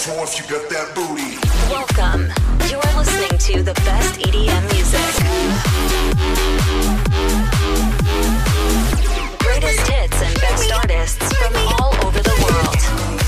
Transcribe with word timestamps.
for 0.00 0.24
if 0.24 0.38
you 0.38 0.48
got 0.48 0.66
that 0.70 0.94
booty. 0.94 1.36
Welcome. 1.68 2.32
You 2.70 2.78
are 2.78 2.96
listening 2.96 3.36
to 3.38 3.62
the 3.62 3.74
best 3.84 4.18
EDM 4.20 4.64
music. 4.72 5.12
Greatest 9.40 9.86
hits 9.88 10.22
and 10.22 10.40
best 10.40 10.72
artists 10.72 11.32
from 11.34 11.54
all 11.76 11.94
over 12.06 12.20
the 12.20 12.36
world. 12.42 13.19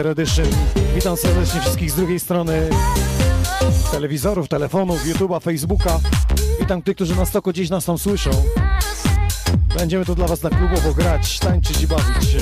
Winter 0.00 0.20
Edition. 0.20 0.46
Witam 0.94 1.16
serdecznie 1.16 1.60
wszystkich 1.60 1.90
z 1.90 1.94
drugiej 1.94 2.20
strony 2.20 2.70
telewizorów, 3.92 4.48
telefonów, 4.48 5.06
YouTube'a, 5.06 5.42
Facebooka. 5.42 6.00
Witam 6.60 6.82
tych, 6.82 6.94
którzy 6.94 7.16
na 7.16 7.26
stoku 7.26 7.50
gdzieś 7.50 7.70
nas 7.70 7.84
tam 7.84 7.98
słyszą. 7.98 8.30
Będziemy 9.78 10.04
tu 10.04 10.14
dla 10.14 10.26
Was 10.26 10.42
na 10.42 10.50
klubowo 10.50 10.94
grać, 10.94 11.38
tańczyć 11.38 11.82
i 11.82 11.86
bawić 11.86 12.30
się. 12.30 12.38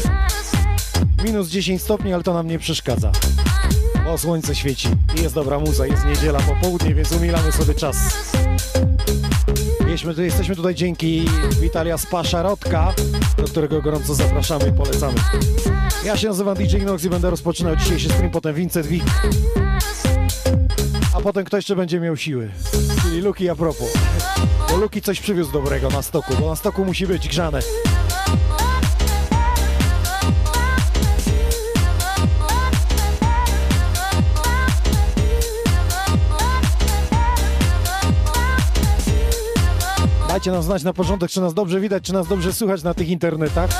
Minus 1.24 1.48
10 1.48 1.82
stopni, 1.82 2.12
ale 2.12 2.22
to 2.22 2.34
nam 2.34 2.46
nie 2.46 2.58
przeszkadza. 2.58 3.12
Bo 4.04 4.18
słońce 4.18 4.54
świeci 4.54 4.88
i 5.18 5.22
jest 5.22 5.34
dobra 5.34 5.58
muza, 5.58 5.86
jest 5.86 6.06
niedziela, 6.06 6.40
popołudnie, 6.40 6.94
więc 6.94 7.12
umilamy 7.12 7.52
sobie 7.52 7.74
czas. 7.74 7.96
Jesteśmy, 9.98 10.14
tu, 10.14 10.22
jesteśmy 10.22 10.56
tutaj 10.56 10.74
dzięki 10.74 11.24
Witalia 11.60 11.98
Spa 11.98 12.24
Szarotka, 12.24 12.94
do 13.36 13.44
którego 13.44 13.82
gorąco 13.82 14.14
zapraszamy 14.14 14.68
i 14.68 14.72
polecamy. 14.72 15.14
Ja 16.04 16.16
się 16.16 16.28
nazywam 16.28 16.56
DJ 16.56 16.76
Nox 16.76 17.04
i 17.04 17.10
będę 17.10 17.30
rozpoczynał 17.30 17.76
dzisiejszy 17.76 18.08
stream, 18.08 18.30
potem 18.30 18.54
Vincent 18.54 18.86
Wick. 18.86 19.06
A 21.14 21.20
potem 21.20 21.44
kto 21.44 21.56
jeszcze 21.56 21.76
będzie 21.76 22.00
miał 22.00 22.16
siły? 22.16 22.50
Czyli 23.02 23.20
Luki 23.20 23.48
a 23.48 23.54
propos. 23.54 23.92
Bo 24.70 24.76
Luki 24.76 25.02
coś 25.02 25.20
przywiózł 25.20 25.52
dobrego 25.52 25.88
na 25.88 26.02
stoku, 26.02 26.34
bo 26.40 26.48
na 26.48 26.56
stoku 26.56 26.84
musi 26.84 27.06
być 27.06 27.28
grzane. 27.28 27.60
Dajcie 40.28 40.50
nam 40.50 40.62
znać 40.62 40.82
na 40.82 40.92
początek, 40.92 41.30
czy 41.30 41.40
nas 41.40 41.54
dobrze 41.54 41.80
widać, 41.80 42.04
czy 42.04 42.12
nas 42.12 42.28
dobrze 42.28 42.52
słychać 42.52 42.82
na 42.82 42.94
tych 42.94 43.08
internetach. 43.08 43.70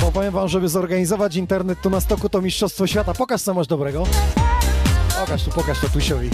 Bo 0.00 0.12
powiem 0.12 0.32
wam, 0.32 0.48
żeby 0.48 0.68
zorganizować 0.68 1.36
internet 1.36 1.80
tu 1.82 1.90
na 1.90 2.00
stoku, 2.00 2.28
to 2.28 2.42
Mistrzostwo 2.42 2.86
Świata. 2.86 3.14
Pokaż 3.14 3.42
co 3.42 3.54
masz 3.54 3.66
dobrego. 3.66 4.04
Pokaż 5.20 5.42
tu, 5.42 5.50
pokaż 5.50 5.80
to 5.80 5.88
Tusiowi. 5.88 6.30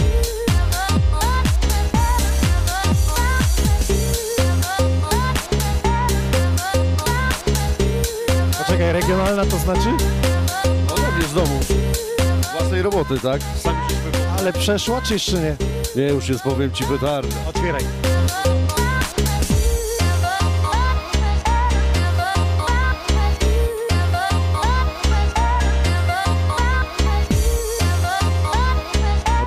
Poczekaj, 8.57 8.93
regionalna 8.93 9.45
to 9.45 9.57
znaczy? 9.57 9.89
No 10.89 10.95
pewnie 10.95 11.27
z 11.27 11.33
domu. 11.33 11.59
Własnej 12.51 12.81
roboty, 12.81 13.19
tak? 13.19 13.41
Sami 13.57 13.77
żeśmy... 13.89 14.29
Ale 14.39 14.53
przeszła, 14.53 15.01
czy 15.01 15.13
jeszcze 15.13 15.39
nie? 15.39 15.55
Nie, 15.95 16.07
już 16.07 16.29
jest, 16.29 16.43
powiem 16.43 16.71
ci, 16.71 16.83
petarda. 16.83 17.35
Otwieraj. 17.49 17.83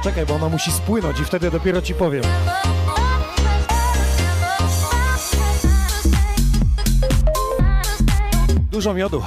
Poczekaj, 0.03 0.27
bo 0.27 0.35
ona 0.35 0.49
musi 0.49 0.73
spłynąć 0.73 1.21
i 1.21 1.25
wtedy 1.25 1.51
dopiero 1.51 1.83
ci 1.83 1.95
powiem. 1.95 2.23
Dużo 8.71 8.95
miodu. 8.95 9.23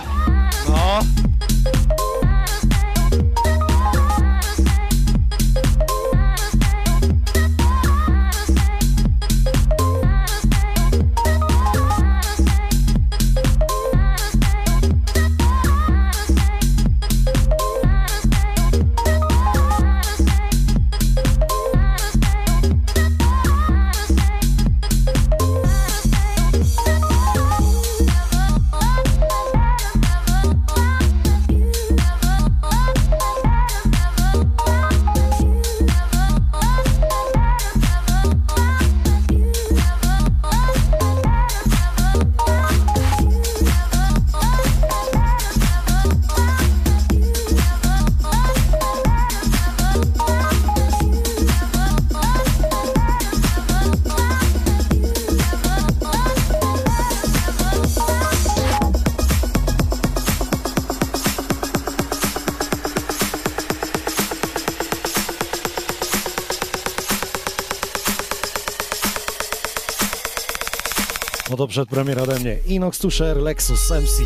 Przedpremiera 71.75 72.21
ode 72.21 72.39
mnie. 72.39 72.57
Inox 72.67 72.99
Tusher, 72.99 73.37
Lexus 73.37 73.91
MC. 73.91 74.23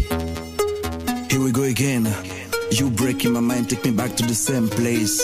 Here 1.29 1.43
we 1.43 1.51
go 1.51 1.63
again. 1.63 2.13
You 2.79 2.89
breaking 2.89 3.33
my 3.33 3.41
mind, 3.41 3.69
take 3.69 3.89
me 3.89 3.91
back 3.91 4.15
to 4.15 4.25
the 4.25 4.35
same 4.35 4.67
place. 4.67 5.21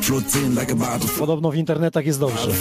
Floating 0.00 0.54
like 0.54 0.72
a 0.72 0.76
butterfly. 0.76 1.18
Podobno 1.18 1.50
w 1.50 1.54
internetach 1.54 2.06
jest 2.06 2.20
dobrze. 2.20 2.52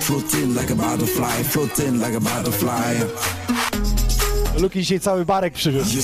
Floating 0.00 0.56
like 0.60 0.72
a 0.72 0.76
butterfly, 0.76 1.44
floating 1.44 2.00
like 2.00 2.16
a 2.16 2.20
butterfly. 2.20 3.41
Luki 4.62 4.80
dzisiaj 4.80 5.00
cały 5.00 5.24
barek 5.24 5.54
przywiózł. 5.54 5.96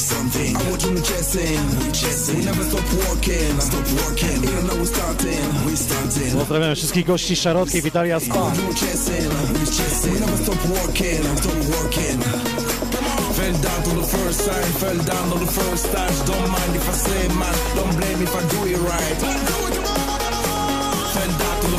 To. 6.32 6.38
Pozdrawiam 6.38 6.74
wszystkich 6.74 7.06
gości 7.06 7.36
Szarotki, 7.36 7.82
Witalia 7.82 8.20
Spa. 8.20 8.52
Fell 13.38 13.52
down 13.52 13.82
to 13.82 13.90
the 13.90 14.06
first 14.06 14.40
sign, 14.40 14.72
fell 14.80 14.96
down 14.96 15.32
on 15.32 15.38
the 15.38 15.52
first 15.52 15.92
touch. 15.92 16.26
Don't 16.26 16.48
mind 16.48 16.76
if 16.76 16.88
I 16.88 16.94
say 16.94 17.28
man, 17.28 17.54
don't 17.76 17.96
blame 17.96 18.22
if 18.22 18.34
I 18.34 18.40
do 18.48 18.66
it 18.66 18.78
right. 18.78 19.77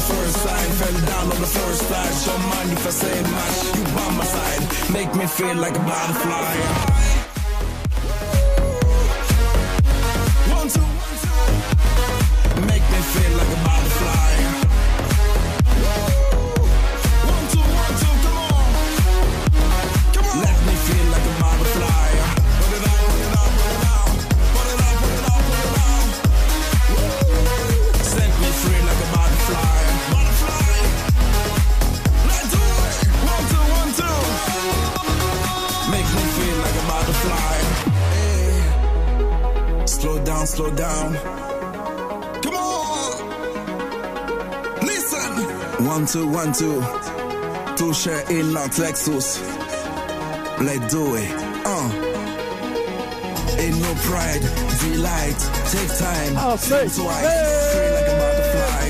First 0.10 0.38
sign, 0.44 0.70
fell 0.80 0.98
down 1.12 1.26
on 1.34 1.40
the 1.46 1.52
first 1.58 1.82
touch. 1.90 2.26
Don't 2.26 2.46
mind 2.54 2.70
if 2.78 2.88
I 2.88 2.94
say 3.04 3.18
much, 3.38 3.58
you 3.78 3.84
by 3.96 4.08
my 4.18 4.26
side, 4.36 4.64
make 4.92 5.12
me 5.16 5.26
feel 5.28 5.56
like 5.56 5.76
a 5.76 5.84
butterfly. 5.90 6.88
Two, 46.60 46.80
one, 46.82 47.76
two. 47.78 47.78
Two 47.78 47.94
share 47.94 48.24
in 48.30 48.54
Lux 48.54 48.80
Lexus. 48.80 49.40
Let's 50.60 50.94
do 50.94 51.16
it. 51.16 51.32
Uh. 51.66 51.90
Ain't 53.60 53.80
no 53.80 53.94
pride, 54.08 54.44
delight. 54.82 55.40
Take 55.72 55.92
time. 55.98 56.34
Oh, 56.38 56.58
say, 56.58 56.88
think 56.88 57.06
twice. 57.06 57.24
hey. 57.24 57.70
Feel 57.74 57.92
like 57.96 58.08
a 58.08 58.16
butterfly. 58.22 58.86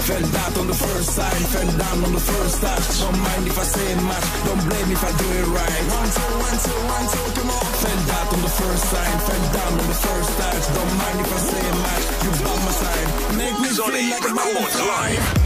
Fell 0.02 0.22
down 0.34 0.58
on 0.58 0.68
the 0.68 0.74
first 0.74 1.10
sign, 1.14 1.42
fell 1.54 1.72
down 1.78 2.04
on 2.04 2.14
the 2.14 2.20
first 2.20 2.62
touch. 2.62 3.00
Don't 3.00 3.20
mind 3.22 3.46
if 3.46 3.58
I 3.58 3.64
say 3.64 3.96
much, 4.02 4.26
don't 4.46 4.64
blame 4.66 4.88
me 4.90 4.94
if 4.94 5.04
I 5.04 5.12
do 5.14 5.28
it 5.30 5.46
right. 5.46 5.84
One, 5.94 6.10
two, 6.10 6.34
one, 6.42 6.58
two, 6.58 6.80
one, 6.90 7.06
two, 7.14 7.28
come 7.38 7.52
on. 7.54 7.66
Fell 7.86 8.02
down 8.10 8.28
on 8.34 8.42
the 8.42 8.50
first 8.50 8.84
sign, 8.90 9.14
fell 9.30 9.46
down 9.54 9.72
on 9.78 9.88
the 9.88 10.00
first 10.02 10.32
touch. 10.42 10.64
Don't 10.74 10.94
mind 10.98 11.20
if 11.22 11.30
I 11.30 11.40
say 11.54 11.66
much, 11.86 12.06
you 12.24 12.32
by 12.44 12.56
my 12.66 12.74
side. 12.82 13.10
Make 13.38 13.58
me 13.62 13.70
feel 13.70 13.94
like 13.94 14.74
a 14.74 14.86
live. 14.90 15.41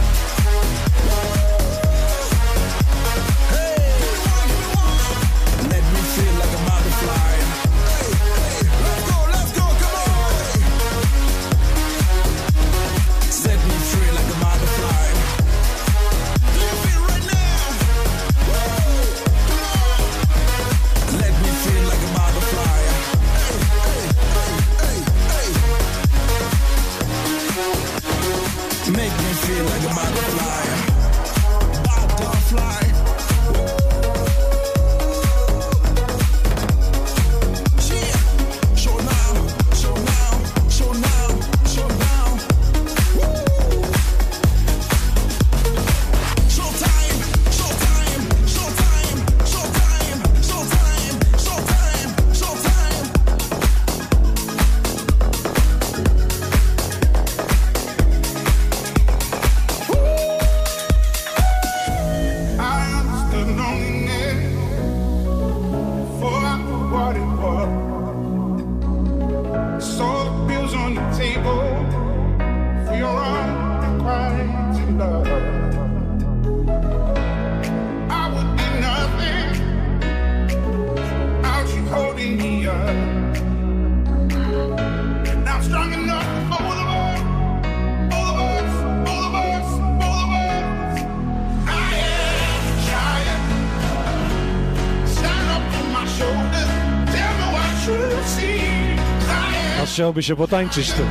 Chciałoby 100.16 100.24
się 100.24 100.36
potańczyć 100.36 100.92
tu. 100.92 101.02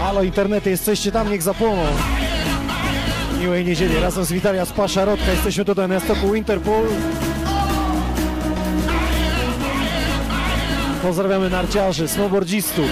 Halo, 0.00 0.22
internety, 0.22 0.70
jesteście 0.70 1.12
tam, 1.12 1.30
niech 1.30 1.42
zapłoną. 1.42 1.82
Miłej 3.40 3.64
niedzieli, 3.64 4.00
razem 4.00 4.24
z 4.24 4.32
Witalia 4.32 4.64
Spa, 4.64 4.88
Szarotka, 4.88 5.32
jesteśmy 5.32 5.64
tutaj 5.64 5.88
na 5.88 6.00
stoku 6.00 6.32
Winterpool. 6.32 6.86
Pozdrawiamy 11.02 11.50
narciarzy, 11.50 12.08
snowboardzistów. 12.08 12.90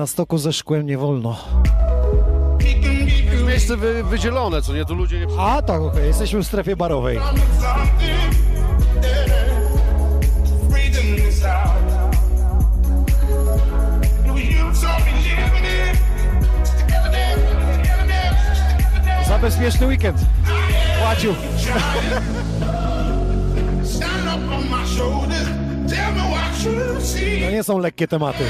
na 0.00 0.06
stoku 0.06 0.38
ze 0.38 0.52
szkłem 0.52 0.86
nie 0.86 0.98
wolno. 0.98 1.36
Miejsce 3.46 3.76
wy, 3.76 4.04
wydzielone, 4.04 4.62
co 4.62 4.74
nie? 4.74 4.84
Tu 4.84 4.94
ludzie 4.94 5.26
nie... 5.26 5.26
A 5.38 5.62
tak, 5.62 5.80
okej, 5.80 6.06
jesteśmy 6.06 6.42
w 6.42 6.46
strefie 6.46 6.76
barowej. 6.76 7.18
Za 19.28 19.38
bezpieczny 19.38 19.86
weekend. 19.86 20.18
Płaciu. 21.00 21.34
To 27.44 27.50
nie 27.50 27.64
są 27.64 27.78
lekkie 27.78 28.08
tematy. 28.08 28.44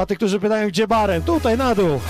Dla 0.00 0.06
tych, 0.06 0.18
którzy 0.18 0.40
pytają, 0.40 0.68
gdzie 0.68 0.88
barem, 0.88 1.22
tutaj 1.22 1.58
na 1.58 1.74
dół. 1.74 2.00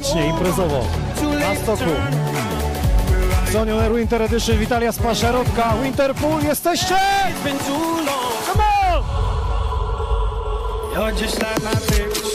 tanecznie, 0.00 0.26
imprezowo 0.26 0.84
na 1.40 1.54
stoku. 1.54 1.90
Sonion 3.52 3.94
Winter 3.96 4.22
Edition, 4.22 4.58
Witalia 4.58 4.92
Spaszerotka, 4.92 5.74
Winterpool, 5.82 6.42
jesteście! 6.44 6.96
Come 8.46 8.64
on! 8.64 9.04
You're 10.94 11.12
just 11.20 11.42
like 11.42 11.62
my 11.62 11.74
picture. 11.86 12.27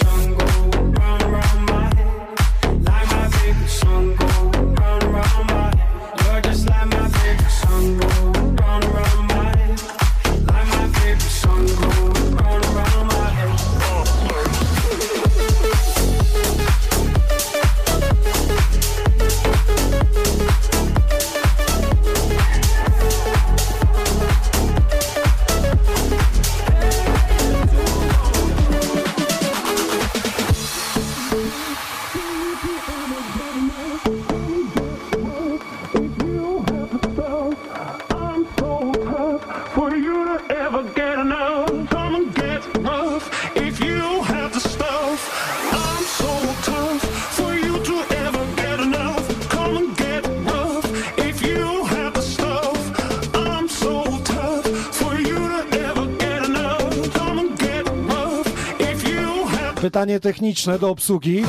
urządzenie 60.13 60.33
techniczne 60.33 60.79
do 60.79 60.89
obsługi, 60.89 61.43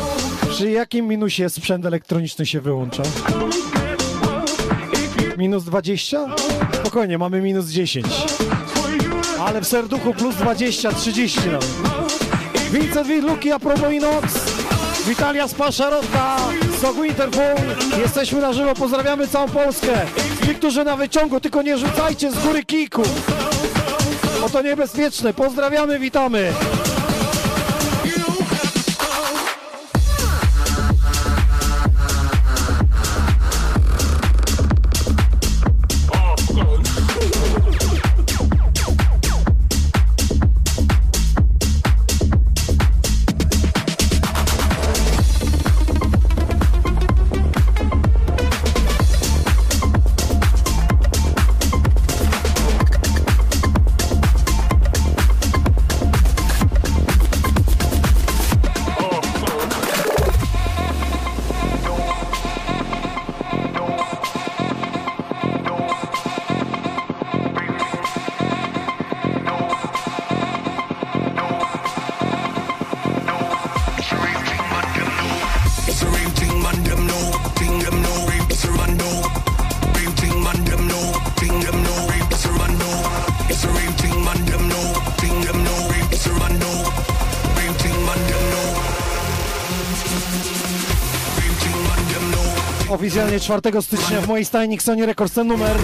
przy 0.50 0.70
jakim 0.70 1.06
minusie 1.06 1.48
sprzęt 1.48 1.86
elektroniczny 1.86 2.46
się 2.46 2.60
wyłącza? 2.60 3.02
Minus 5.38 5.64
20? 5.64 6.26
Spokojnie, 6.72 7.18
mamy 7.18 7.40
minus 7.40 7.66
10. 7.66 8.06
Ale 9.40 9.60
w 9.60 9.66
serduchu 9.66 10.14
plus 10.14 10.34
20, 10.34 10.92
30. 10.92 11.40
Vincent 12.72 13.08
Widluki, 13.08 13.52
a 13.52 13.58
promo 13.58 13.90
Inox. 13.90 14.34
Witalia 15.06 15.48
Spaszarotka, 15.48 16.36
Sogu 16.80 17.04
Interful. 17.04 17.42
Jesteśmy 17.98 18.40
na 18.40 18.52
żywo, 18.52 18.74
pozdrawiamy 18.74 19.28
całą 19.28 19.48
Polskę. 19.48 20.06
Ci, 20.46 20.54
którzy 20.54 20.84
na 20.84 20.96
wyciągu, 20.96 21.40
tylko 21.40 21.62
nie 21.62 21.78
rzucajcie 21.78 22.30
z 22.30 22.38
góry 22.38 22.64
kiku. 22.64 23.02
Bo 24.40 24.48
to 24.48 24.62
niebezpieczne. 24.62 25.34
Pozdrawiamy, 25.34 25.98
witamy. 25.98 26.52
Oficjalnie 93.14 93.40
4 93.40 93.82
stycznia 93.82 94.20
w 94.20 94.28
mojej 94.28 94.44
stajni 94.44 94.80
Sony 94.80 95.06
Records 95.06 95.34
ten 95.34 95.46
numer. 95.46 95.76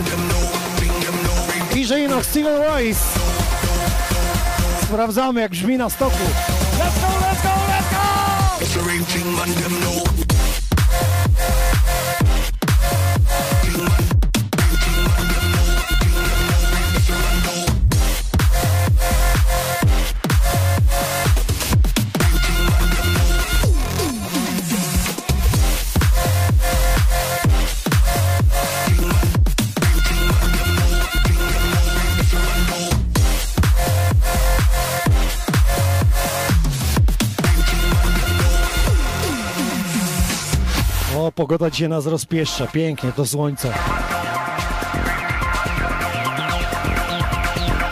DJ 1.75 1.95
Inox, 2.05 2.29
Steven 2.29 2.63
Royce. 2.63 3.01
Sprawdzamy 4.83 5.41
jak 5.41 5.51
brzmi 5.51 5.79
na 5.79 5.91
stoku. 5.91 6.17
Let's 6.79 7.01
go, 7.01 7.07
let's 7.07 7.43
go, 7.43 7.49
let's 7.69 7.91
go! 10.21 10.30
Pogoda 41.41 41.71
dzisiaj 41.71 41.89
nas 41.89 42.07
rozpieszcza. 42.07 42.67
Pięknie, 42.67 43.13
to 43.13 43.27
słońce. 43.27 43.73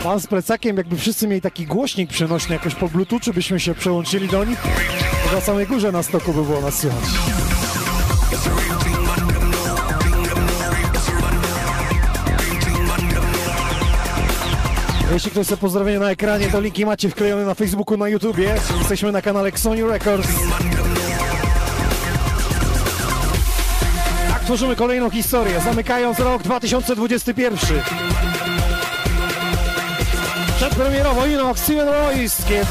Pan 0.03 0.19
z 0.19 0.27
plecakiem, 0.27 0.77
jakby 0.77 0.97
wszyscy 0.97 1.27
mieli 1.27 1.41
taki 1.41 1.65
głośnik 1.65 2.09
przenośny 2.09 2.55
jakoś 2.55 2.75
po 2.75 2.87
bluetoothu, 2.87 3.33
byśmy 3.33 3.59
się 3.59 3.75
przełączyli 3.75 4.27
do 4.27 4.45
nich. 4.45 4.61
To 5.25 5.35
na 5.35 5.41
samej 5.41 5.67
górze 5.67 5.91
na 5.91 6.03
stoku 6.03 6.33
by 6.33 6.43
było 6.43 6.61
nas 6.61 6.79
słychać. 6.79 7.03
Jeśli 15.13 15.31
ktoś 15.31 15.45
chce 15.45 15.57
pozdrowienia 15.57 15.99
na 15.99 16.11
ekranie, 16.11 16.47
to 16.47 16.61
linki 16.61 16.85
macie 16.85 17.09
wklejone 17.09 17.45
na 17.45 17.53
Facebooku, 17.53 17.97
na 17.97 18.09
YouTubie. 18.09 18.55
Jesteśmy 18.79 19.11
na 19.11 19.21
kanale 19.21 19.49
Xoniu 19.49 19.87
Records. 19.87 20.29
Tworzymy 24.49 24.75
kolejną 24.75 25.09
historię, 25.09 25.61
zamykając 25.61 26.19
rok 26.19 26.43
2021. 26.43 27.59
Przedpremierowo 30.55 31.25
Inox, 31.25 31.61
Steven 31.61 31.87
Royce, 31.87 32.43
Kid 32.43 32.67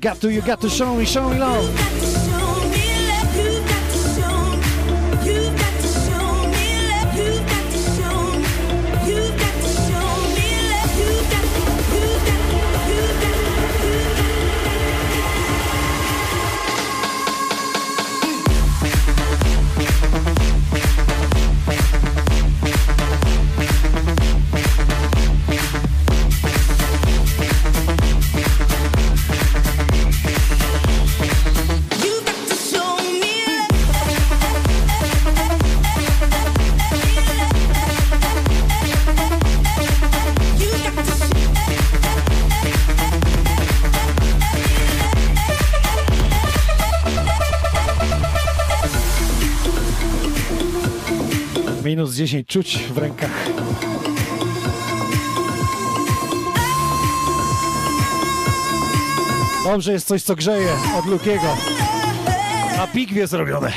got 0.00 0.20
to, 0.20 0.32
you 0.32 0.40
got 0.40 0.60
to 0.62 0.68
show 0.68 0.94
me, 0.94 1.04
show 1.04 1.28
me 1.28 1.38
love. 1.38 2.19
Minus 52.10 52.16
10 52.16 52.46
czuć 52.46 52.78
w 52.78 52.98
rękach. 52.98 53.30
Dobrze 59.64 59.92
jest 59.92 60.06
coś, 60.06 60.22
co 60.22 60.36
grzeje 60.36 60.76
od 60.98 61.06
Lukiego. 61.06 61.56
Na 62.76 62.86
pigwie 62.86 63.26
zrobione. 63.26 63.72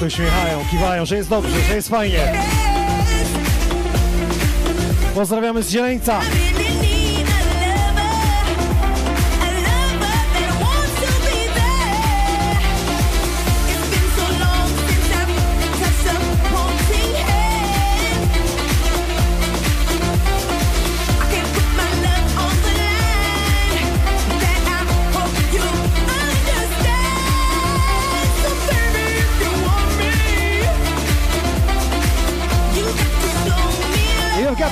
Się 0.00 0.06
uśmiechają, 0.06 0.64
kiwają, 0.70 1.06
że 1.06 1.16
jest 1.16 1.28
dobrze, 1.28 1.60
że 1.68 1.74
jest 1.74 1.88
fajnie. 1.88 2.32
Pozdrawiamy 5.14 5.62
z 5.62 5.70
Zieleńca. 5.70 6.20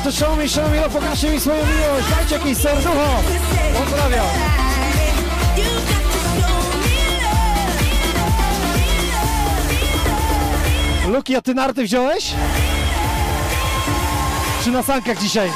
To 0.04 0.12
show 0.12 0.36
me, 0.36 0.48
show 0.48 0.70
me, 0.70 0.88
pokażcie 0.90 1.30
mi 1.30 1.40
swoją 1.40 1.66
miłość, 1.66 2.08
dajcie 2.16 2.34
jakieś 2.34 2.58
serducho. 2.58 3.22
Pozdrawiam. 3.78 4.26
Luki, 11.08 11.36
a 11.36 11.42
ty 11.42 11.54
narty 11.54 11.84
wziąłeś? 11.84 12.34
Czy 14.64 14.70
na 14.70 14.82
sankach 14.82 15.18
dzisiaj? 15.18 15.50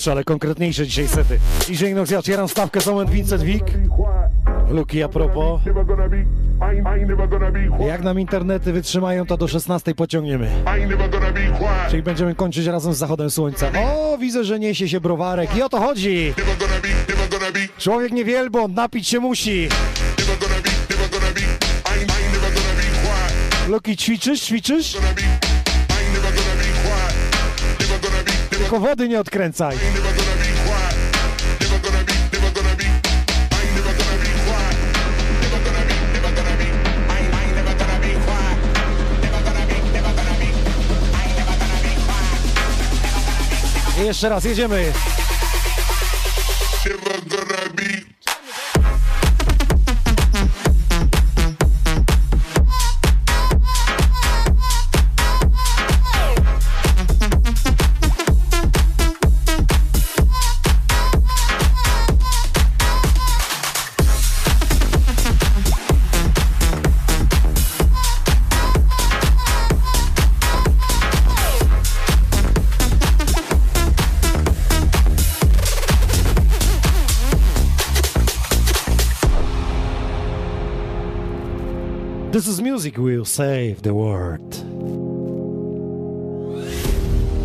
Krótsze, 0.00 0.12
ale 0.12 0.24
konkretniejsze 0.24 0.86
dzisiaj 0.86 1.08
sety. 1.08 1.38
DJ 1.68 1.84
Inox, 1.84 2.10
ja 2.10 2.18
otwieram 2.18 2.48
stawkę, 2.48 2.80
są 2.80 3.06
Vincent 3.06 3.42
Wick. 3.42 3.64
Luki 4.70 5.02
a 5.02 5.08
propos. 5.08 5.60
Jak 7.86 8.02
nam 8.02 8.20
internety 8.20 8.72
wytrzymają, 8.72 9.26
to 9.26 9.36
do 9.36 9.48
16 9.48 9.94
pociągniemy. 9.94 10.50
Czyli 11.90 12.02
będziemy 12.02 12.34
kończyć 12.34 12.66
razem 12.66 12.94
z 12.94 12.96
zachodem 12.96 13.30
słońca. 13.30 13.70
O, 13.78 14.18
widzę, 14.18 14.44
że 14.44 14.58
niesie 14.58 14.88
się 14.88 15.00
browarek 15.00 15.56
i 15.56 15.62
o 15.62 15.68
to 15.68 15.80
chodzi. 15.80 16.34
Człowiek 17.78 18.12
nie 18.12 18.24
wielbłąd, 18.24 18.74
napić 18.74 19.08
się 19.08 19.20
musi. 19.20 19.68
never 24.60 25.00
gonna 25.00 25.14
be, 25.14 25.39
Tylko 28.70 28.86
wody 28.86 29.08
nie 29.08 29.20
odkręcaj. 29.20 29.76
never 29.76 30.02
gonna 30.02 30.36
be 30.36 30.44
quiet. 44.84 45.19
Music 82.80 82.96
will 82.96 83.26
save 83.26 83.82
the 83.82 83.92
world. 83.92 84.52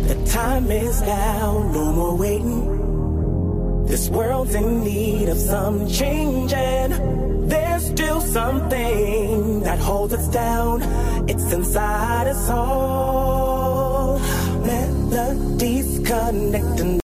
The 0.08 0.14
time 0.32 0.70
is 0.70 1.02
now, 1.02 1.70
no 1.74 1.92
more 1.92 2.16
waiting. 2.16 3.84
This 3.84 4.08
world's 4.08 4.54
in 4.54 4.82
need 4.82 5.28
of 5.28 5.36
some 5.36 5.86
change, 5.90 6.54
and 6.54 7.50
there's 7.50 7.84
still 7.84 8.22
something 8.22 9.60
that 9.60 9.78
holds 9.78 10.14
us 10.14 10.26
down. 10.28 10.80
It's 11.28 11.52
inside 11.52 12.28
us 12.28 12.48
all. 12.48 14.18
Melodies 14.64 15.98
connecting 16.08 16.98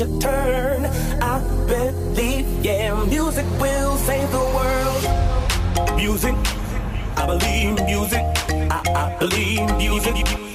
your 0.00 0.20
turn. 0.20 0.86
I 1.20 1.40
believe, 1.66 2.46
yeah, 2.64 3.04
music 3.04 3.44
will 3.60 3.96
save 3.98 4.30
the 4.32 4.38
world. 4.38 5.96
Music, 5.96 6.34
I 7.16 7.26
believe 7.26 7.74
music. 7.84 8.24
I, 8.70 8.82
I 8.94 9.16
believe 9.18 9.76
music. 9.76 10.14
Music, 10.14 10.49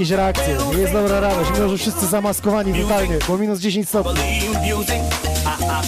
jakieś 0.00 0.16
reakcje, 0.16 0.56
jest 0.78 0.92
dobra 0.92 1.20
radość, 1.20 1.50
mimo 1.54 1.68
że 1.68 1.78
wszyscy 1.78 2.06
zamaskowani 2.06 2.82
totalnie, 2.82 3.18
bo 3.28 3.38
minus 3.38 3.60
10 3.60 3.88
stopni. 3.88 4.22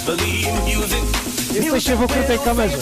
Believe 0.07 0.61
music. 0.61 1.05
Jesteście 1.55 1.96
w 1.96 2.03
ukrytej 2.03 2.38
kamerze. 2.38 2.77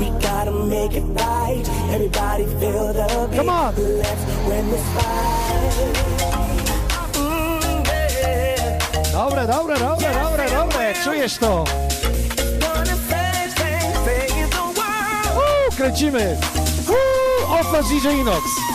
We 0.00 0.06
gotta 0.22 0.50
make 0.50 0.96
it 0.96 1.04
right. 1.18 1.68
Everybody 1.92 2.44
feel 2.56 2.94
the 2.94 3.26
beat. 3.30 3.36
Come 3.36 3.50
on. 3.50 3.74
Dobre, 9.12 9.46
dobre, 9.46 9.78
dobre, 9.78 10.12
dobre, 10.22 10.50
dobre, 10.50 10.94
czujesz 11.04 11.38
to? 11.38 11.64
Uuu, 15.34 15.76
kręcimy! 15.76 16.36
Uuu, 16.88 17.54
Off 17.60 17.88
DJ 17.88 18.20
Inox! 18.20 18.69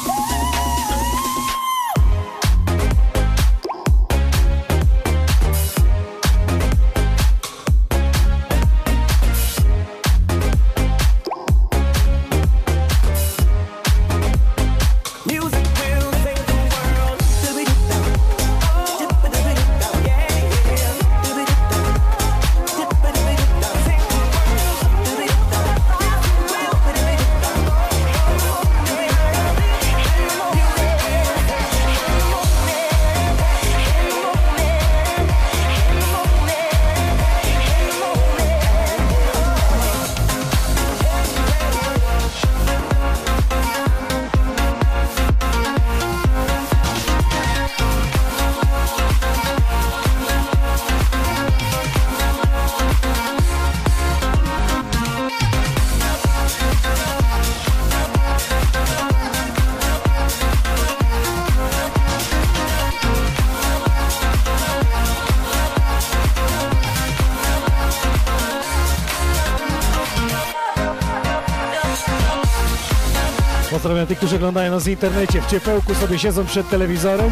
Pozdrawiam 74.06 74.08
tych, 74.08 74.18
którzy 74.18 74.36
oglądają 74.36 74.72
nas 74.72 74.84
w 74.84 74.88
internecie. 74.88 75.42
W 75.42 75.48
ciepełku 75.48 75.96
sobie 75.96 76.20
siedzą 76.20 76.46
przed 76.46 76.70
telewizorem. 76.70 77.32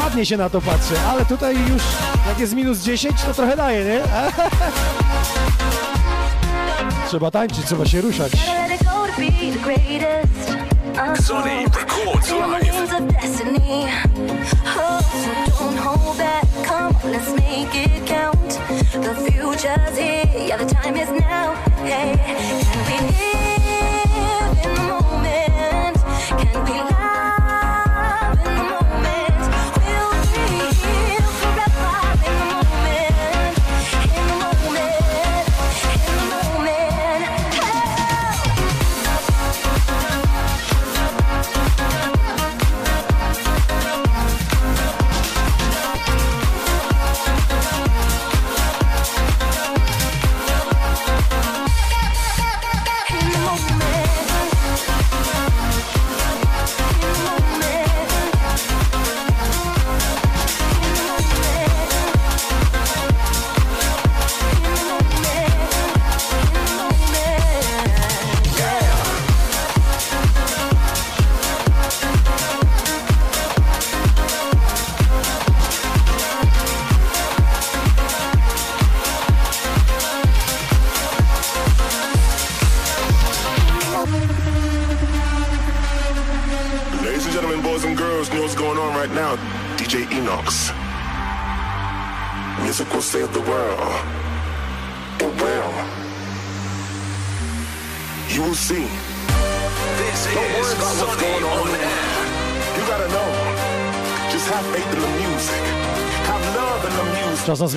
Ładnie 0.00 0.26
się 0.26 0.36
na 0.36 0.50
to 0.50 0.60
patrzy, 0.60 0.94
ale 1.10 1.24
tutaj 1.24 1.58
już 1.58 1.82
jak 2.28 2.38
jest 2.38 2.54
minus 2.54 2.78
10, 2.78 3.22
to 3.22 3.34
trochę 3.34 3.56
daje, 3.56 3.84
nie? 3.84 4.00
Trzeba 7.08 7.30
tańczyć, 7.30 7.66
trzeba 7.66 7.86
się 7.86 8.00
ruszać. 8.00 8.32
Let 8.32 8.80
it 8.80 8.86
go 8.86 8.94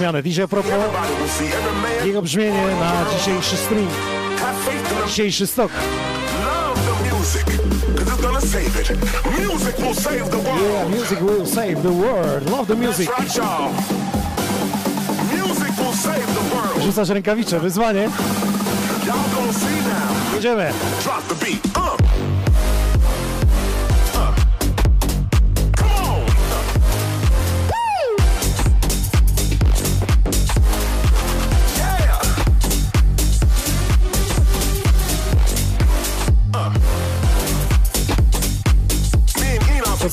zmianę. 0.08 0.24
DJ 0.24 0.42
Propo, 0.50 0.70
jego 2.06 2.22
brzmienie 2.22 2.68
na 2.80 3.18
dzisiejszy 3.18 3.58
stream, 3.58 3.88
dzisiejszy 5.08 5.48
stok. 5.48 5.72
Yeah, 10.62 10.90
music 10.90 11.20
will 11.20 11.46
save 11.46 11.82
the 11.84 11.92
world. 11.92 12.50
Love 12.50 12.68
the 12.68 12.76
music. 12.76 13.10
Rzucasz 16.82 17.10
rękawicze, 17.10 17.60
wyzwanie. 17.60 18.10
Jedziemy. 20.36 20.74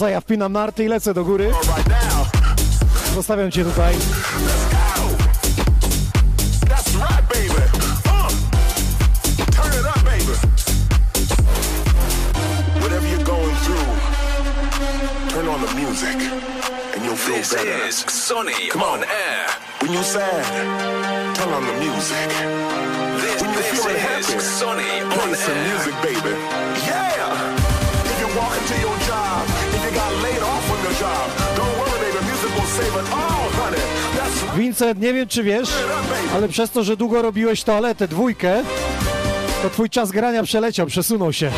Co, 0.05 0.09
ja 0.09 0.21
wpinam 0.21 0.53
narty 0.53 0.85
i 0.85 0.89
lecę 0.89 1.15
do 1.15 1.25
góry. 1.25 1.53
Zostawiam 3.15 3.51
cię 3.51 3.65
tutaj. 3.65 3.95
This 17.27 17.53
is 17.53 17.97
Sonny 18.13 18.53
Come 18.71 18.83
on. 18.83 18.99
on 19.01 19.05
air. 19.05 19.47
When 19.81 19.93
you're 19.93 20.03
sad, 20.03 20.45
turn 21.37 21.53
on 21.53 21.65
the 21.67 21.73
music. 21.81 22.29
This, 23.21 23.43
When 23.43 23.53
you're 23.53 23.63
this 23.63 23.81
feeling 23.81 23.97
is 23.97 24.03
happy, 24.03 24.41
Sonny 24.41 24.83
play 24.83 25.29
on 25.29 25.35
some 25.35 25.57
air. 25.57 25.69
music, 25.69 25.95
baby. 26.03 26.14
Vincent, 34.57 35.01
nie 35.01 35.13
wiem 35.13 35.29
czy 35.29 35.43
wiesz, 35.43 35.69
ale 36.35 36.49
przez 36.49 36.71
to, 36.71 36.85
że 36.85 36.97
długo 36.97 37.23
robiłeś 37.23 37.63
toaletę, 37.63 38.09
dwójkę, 38.09 38.63
to 39.63 39.71
twój 39.71 39.91
czas 39.91 40.11
grania 40.11 40.43
przeleciał, 40.43 40.87
przesunął 40.87 41.33
się. 41.33 41.51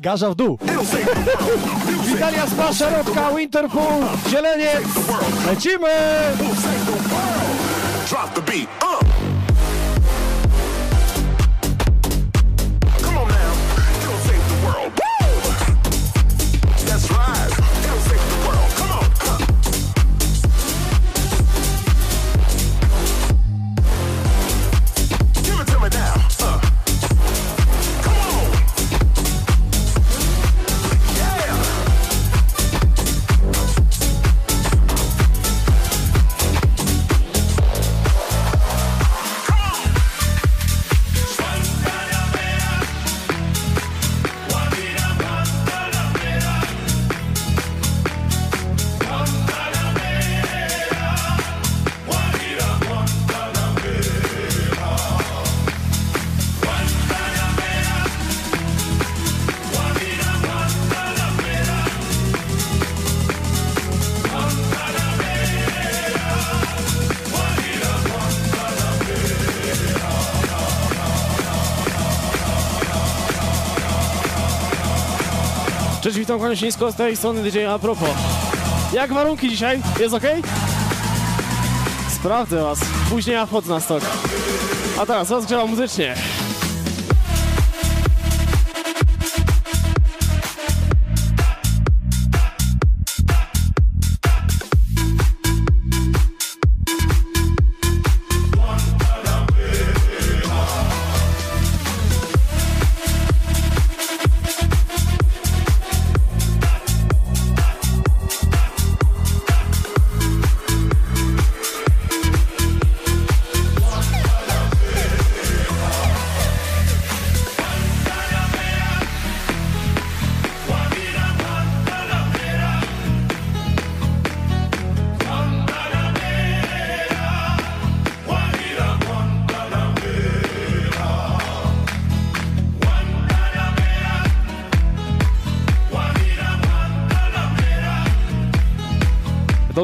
Garza 0.00 0.30
w 0.30 0.34
dół. 0.34 0.58
Witalia 2.06 2.46
z 2.46 2.78
Szerotka, 2.78 3.32
Winterpool, 3.36 4.02
Zieleniec. 4.30 4.84
Lecimy! 5.46 5.88
Witam 76.30 76.40
kłaniam 76.40 76.56
się 76.56 76.66
nisko 76.66 76.92
z 76.92 76.94
tej 76.94 77.16
strony 77.16 77.50
DJ 77.50 77.64
a 77.64 77.78
propos. 77.78 78.08
Jak 78.92 79.12
warunki 79.12 79.48
dzisiaj? 79.48 79.80
Jest 80.00 80.14
ok? 80.14 80.22
Sprawdzę 82.08 82.62
was. 82.62 82.80
Później 83.10 83.34
ja 83.34 83.46
wchodzę 83.46 83.70
na 83.70 83.80
stok. 83.80 84.02
A 85.00 85.06
teraz 85.06 85.30
rozgrzewam 85.30 85.70
muzycznie. 85.70 86.14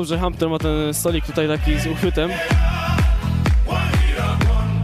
Dobrze, 0.07 0.19
Hampton 0.19 0.51
ma 0.51 0.59
ten 0.59 0.95
stolik 0.95 1.27
tutaj 1.27 1.49
taki 1.49 1.79
z 1.79 1.87
uchwytem. 1.87 2.31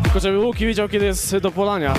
Tylko 0.03 0.21
żeby 0.21 0.39
Łuki 0.39 0.67
wiedział, 0.67 0.89
kiedy 0.89 1.05
jest 1.05 1.37
do 1.37 1.51
polania. 1.51 1.95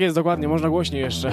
Tak 0.00 0.04
jest, 0.04 0.16
dokładnie, 0.16 0.48
można 0.48 0.68
głośniej 0.68 1.02
jeszcze. 1.02 1.30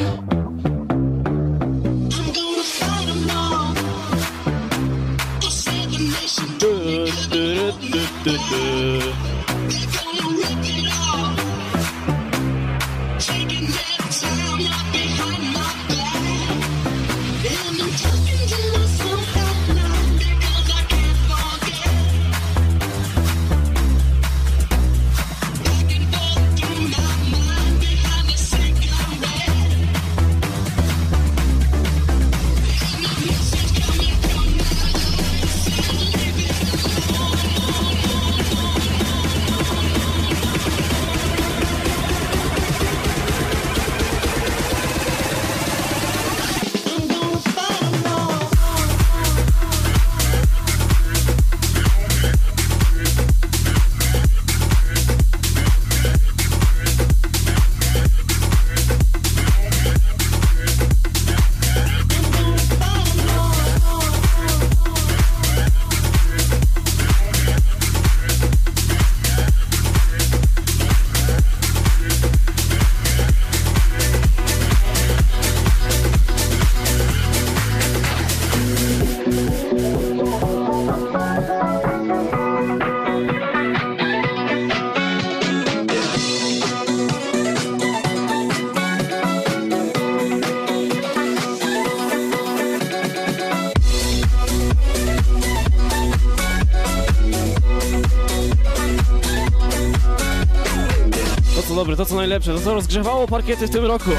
Najlepsze, 102.18 102.54
to 102.54 102.60
co 102.60 102.74
rozgrzewało 102.74 103.28
parkiety 103.28 103.68
w 103.68 103.70
tym 103.70 103.86
roku. 103.86 104.10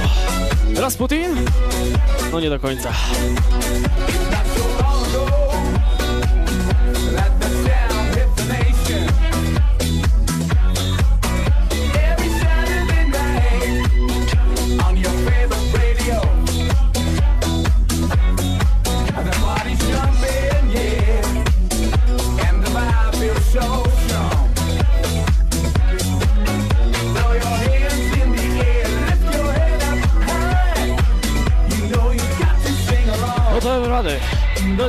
Rasputin? 0.76 1.36
No 2.32 2.40
nie 2.40 2.50
do 2.50 2.60
końca. 2.60 2.92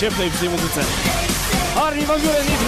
cieplej 0.00 0.30
przy 0.30 0.40
tej 0.40 0.48
muzyce. 0.48 0.80
Arni 1.76 2.06
Wangureni 2.06 2.59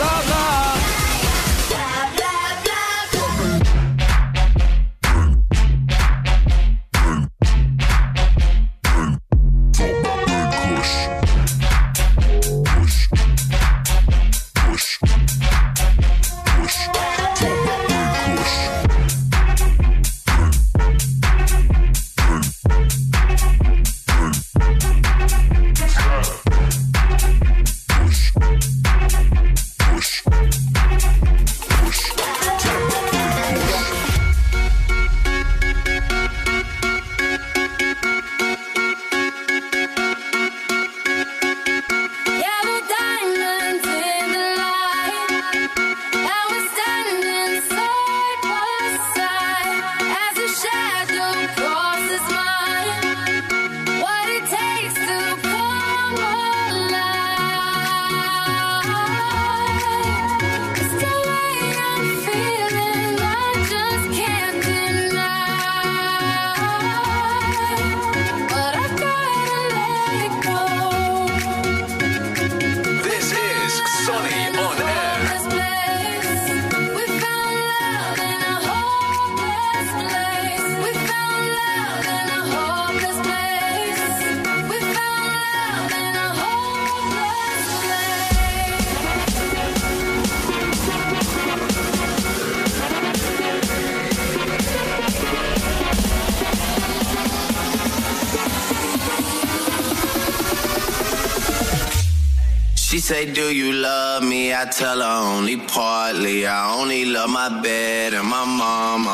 say, 103.13 103.31
Do 103.31 103.55
you 103.55 103.73
love 103.73 104.23
me? 104.23 104.55
I 104.55 104.65
tell 104.65 105.01
her 105.07 105.37
only 105.37 105.59
partly. 105.59 106.47
I 106.47 106.61
only 106.81 107.05
love 107.05 107.29
my 107.29 107.49
bed 107.61 108.15
and 108.15 108.27
my 108.27 108.45
mama. 108.47 109.12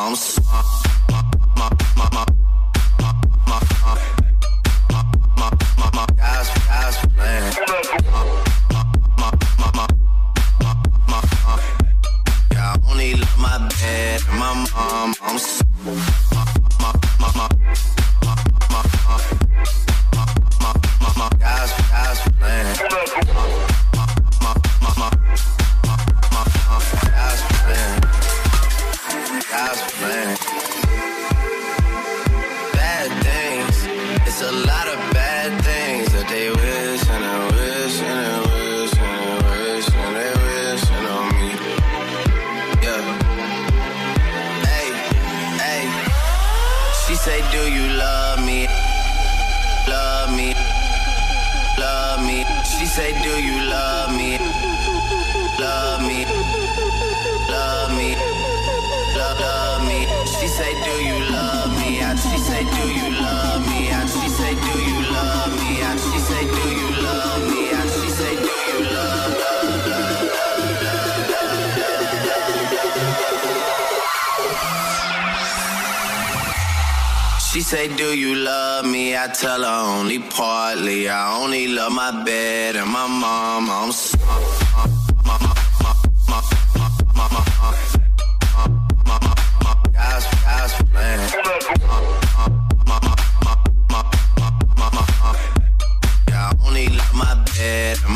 She 77.58 77.64
say, 77.64 77.88
Do 77.96 78.16
you 78.16 78.36
love 78.36 78.86
me? 78.86 79.16
I 79.16 79.26
tell 79.26 79.64
her 79.64 79.98
only 79.98 80.20
partly. 80.20 81.08
I 81.08 81.42
only 81.42 81.66
love 81.66 81.90
my 81.90 82.22
bed 82.24 82.76
and 82.76 82.88
my 82.88 83.08
mom. 83.08 83.68
I'm 83.68 83.90
sorry. 83.90 84.68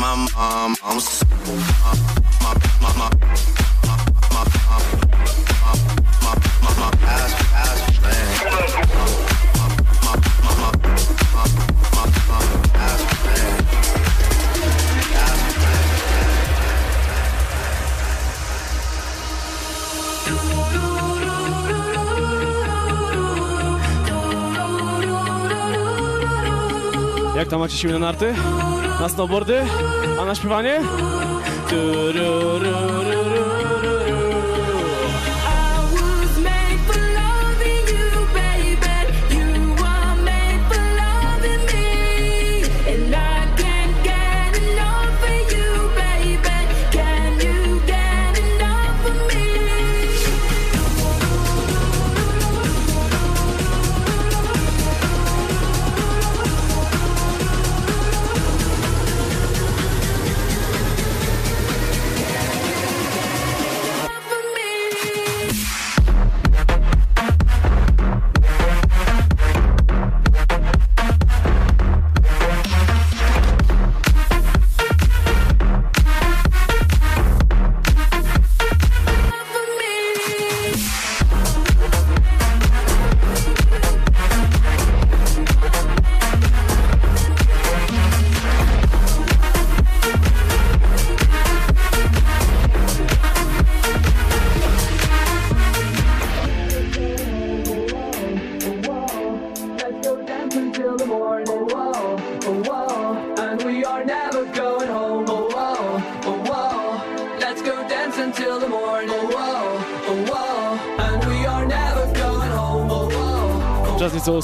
my 0.03 0.15
mom. 0.35 0.75
I'm 0.83 0.99
so 0.99 1.72
macie 27.63 27.77
siły 27.77 27.93
na 27.93 27.99
narty, 27.99 28.35
na 28.99 29.09
snowboardy, 29.09 29.61
a 30.21 30.25
na 30.25 30.35
śpiewanie? 30.35 30.79
Du, 31.69 32.13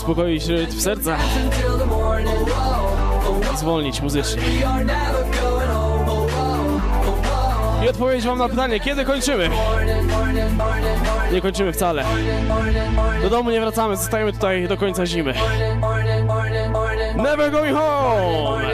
uspokoić 0.09 0.47
rytm 0.47 0.79
serca 0.79 1.17
i 3.53 3.57
zwolnić 3.57 4.01
muzycznie. 4.01 4.41
I 7.85 7.89
odpowiedzieć 7.89 8.25
wam 8.25 8.37
na 8.37 8.49
pytanie, 8.49 8.79
kiedy 8.79 9.05
kończymy? 9.05 9.49
Nie 11.31 11.41
kończymy 11.41 11.73
wcale. 11.73 12.03
Do 13.21 13.29
domu 13.29 13.51
nie 13.51 13.61
wracamy, 13.61 13.97
zostajemy 13.97 14.33
tutaj 14.33 14.67
do 14.67 14.77
końca 14.77 15.05
zimy. 15.05 15.33
Never 17.15 17.51
going 17.51 17.77
home! 17.77 18.68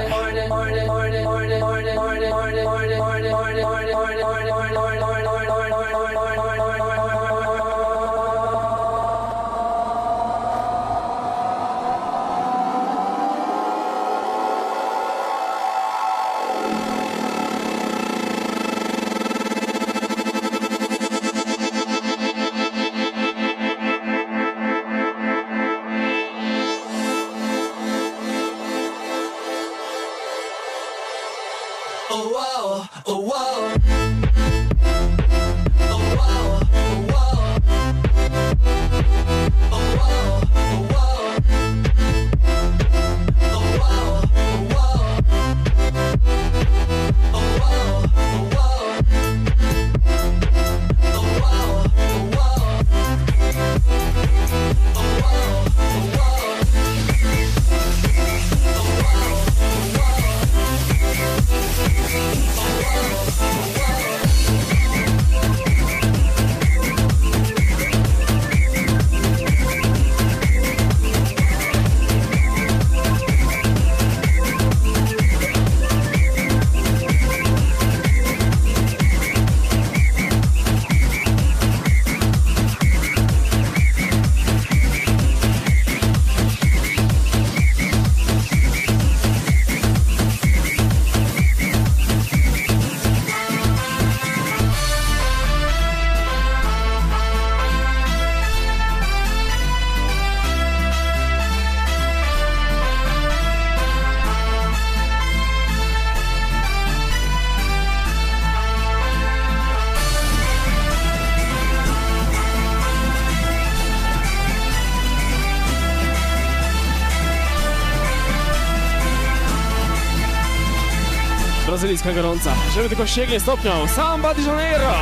Gorąca. 122.13 122.53
Żeby 122.73 122.89
tylko 122.89 123.07
śnieg 123.07 123.29
nie 123.29 123.39
stopniał. 123.39 123.87
Samba 123.87 124.33
de 124.33 124.41
Janeiro! 124.41 124.93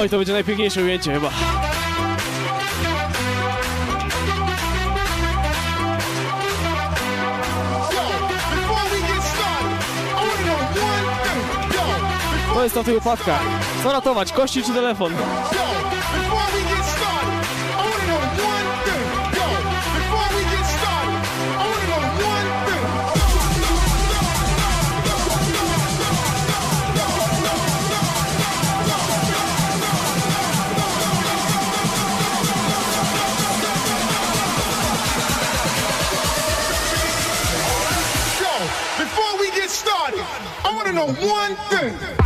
Oj, 0.00 0.08
to 0.08 0.16
będzie 0.16 0.32
najpiękniejsze 0.32 0.82
ujęcie 0.82 1.12
chyba. 1.12 1.30
To 12.54 12.64
jest 12.64 12.76
na 12.76 12.84
tych 12.84 12.96
upadkach. 12.96 13.40
Co 13.82 13.92
ratować, 13.92 14.32
kości 14.32 14.62
czy 14.62 14.72
telefon? 14.72 15.12
To 40.90 40.96
know 40.96 41.06
one 41.06 41.54
thing. 41.68 42.19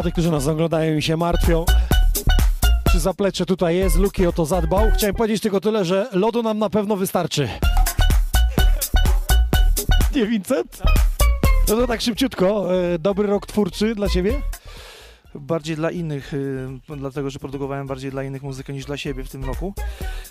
Dla 0.00 0.04
tych, 0.04 0.12
którzy 0.12 0.30
nas 0.30 0.46
oglądają 0.46 0.96
i 0.96 1.02
się 1.02 1.16
martwią, 1.16 1.64
czy 2.92 3.00
zaplecze 3.00 3.46
tutaj 3.46 3.76
jest, 3.76 3.96
Luki 3.96 4.26
o 4.26 4.32
to 4.32 4.46
zadbał. 4.46 4.90
Chciałem 4.94 5.14
powiedzieć 5.14 5.42
tylko 5.42 5.60
tyle, 5.60 5.84
że 5.84 6.08
lodu 6.12 6.42
nam 6.42 6.58
na 6.58 6.70
pewno 6.70 6.96
wystarczy. 6.96 7.48
Nie, 10.14 10.26
Vincent? 10.26 10.82
No 11.68 11.76
to 11.76 11.86
tak 11.86 12.00
szybciutko. 12.00 12.74
E, 12.74 12.98
dobry 12.98 13.26
rok 13.28 13.46
twórczy 13.46 13.94
dla 13.94 14.08
Ciebie? 14.08 14.42
bardziej 15.34 15.76
dla 15.76 15.90
innych, 15.90 16.34
y, 16.34 16.68
dlatego 16.96 17.30
że 17.30 17.38
produkowałem 17.38 17.86
bardziej 17.86 18.10
dla 18.10 18.22
innych 18.22 18.42
muzykę 18.42 18.72
niż 18.72 18.84
dla 18.84 18.96
siebie 18.96 19.24
w 19.24 19.30
tym 19.30 19.44
roku. 19.44 19.74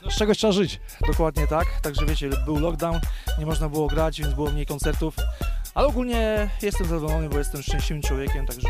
No, 0.06 0.12
z 0.12 0.18
czegoś 0.18 0.38
trzeba 0.38 0.54
żyć. 0.54 0.80
Dokładnie 1.08 1.48
tak. 1.48 1.68
Także 1.82 2.06
wiecie, 2.06 2.30
był 2.46 2.60
lockdown, 2.60 3.00
nie 3.40 3.46
można 3.46 3.70
było 3.70 3.88
grać, 3.88 4.22
więc 4.22 4.34
było 4.34 4.52
mniej 4.52 4.66
koncertów. 4.66 5.16
Ale 5.74 5.88
ogólnie 5.88 6.50
jestem 6.62 6.88
zadowolony, 6.88 7.30
bo 7.30 7.38
jestem 7.38 7.62
szczęśliwym 7.62 8.02
człowiekiem, 8.02 8.46
także 8.46 8.68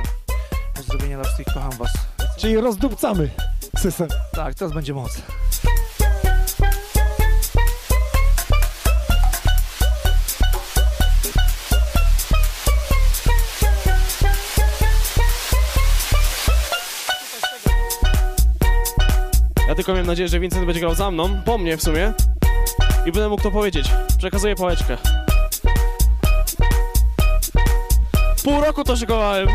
Pozdrowienia 0.80 1.16
dla 1.16 1.24
wszystkich, 1.24 1.54
kocham 1.54 1.72
was. 1.72 1.92
Czyli 2.38 2.58
rozdupcamy 2.58 3.30
system. 3.78 4.08
Tak, 4.32 4.56
teraz 4.56 4.74
będzie 4.74 4.94
moc. 4.94 5.22
Ja 19.68 19.76
tylko 19.76 19.92
miałem 19.92 20.08
nadzieję, 20.08 20.30
że 20.30 20.40
Vincent 20.40 20.66
będzie 20.66 20.82
grał 20.82 20.96
za 20.96 21.12
mną, 21.12 21.42
po 21.46 21.58
mnie 21.58 21.78
w 21.78 21.84
sumie. 21.84 22.14
I 23.06 23.12
będę 23.12 23.30
mógł 23.30 23.44
to 23.44 23.52
powiedzieć. 23.52 23.92
Przekazuję 24.18 24.56
pałeczkę. 24.56 24.98
Pół 28.44 28.62
roku 28.62 28.84
to 28.84 28.98
szykowałem. 28.98 29.48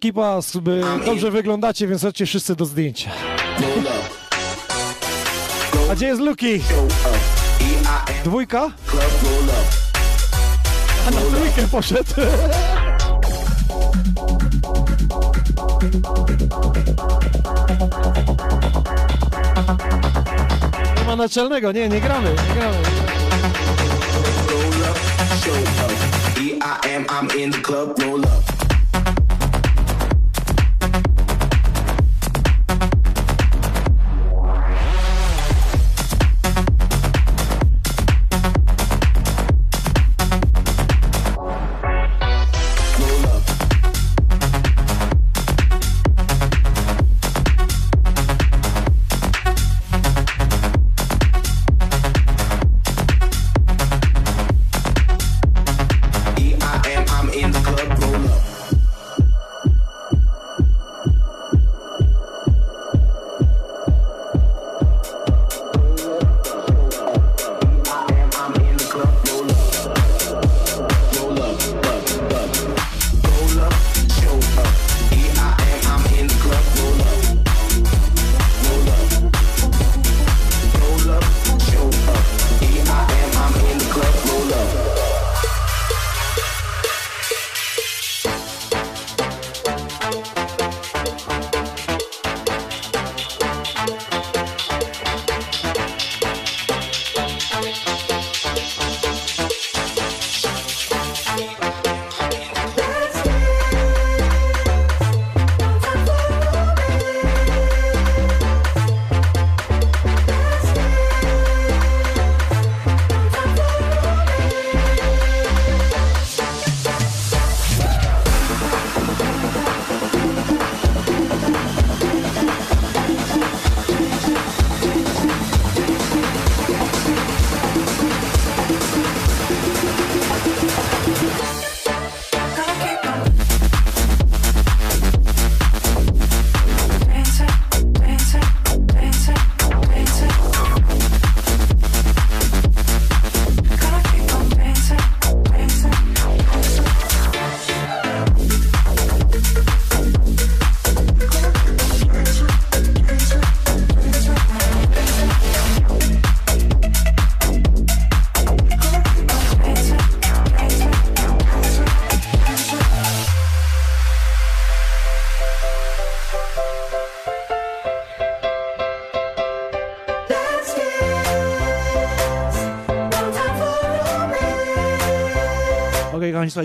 ekipa, 0.00 0.38
dobrze 1.04 1.30
wyglądacie, 1.30 1.86
więc 1.86 2.02
chodźcie 2.02 2.26
wszyscy 2.26 2.56
do 2.56 2.64
zdjęcia. 2.64 3.10
A 5.90 5.94
gdzie 5.94 6.06
jest 6.06 6.20
Luki? 6.20 6.60
Dwójka? 8.24 8.70
A 11.08 11.10
na 11.10 11.20
trójkę 11.20 11.68
poszedł. 11.72 12.14
Nie 20.98 21.04
ma 21.06 21.16
naczelnego, 21.16 21.72
nie, 21.72 21.88
nie 21.88 22.00
gramy, 22.00 22.30
nie 22.30 22.54
gramy. 22.54 22.76
I 26.40 26.58
am, 26.96 27.04
I'm 27.06 27.36
in 27.38 27.52
the 27.52 27.58
club, 27.58 27.98
no 27.98 28.16
love. 28.16 28.59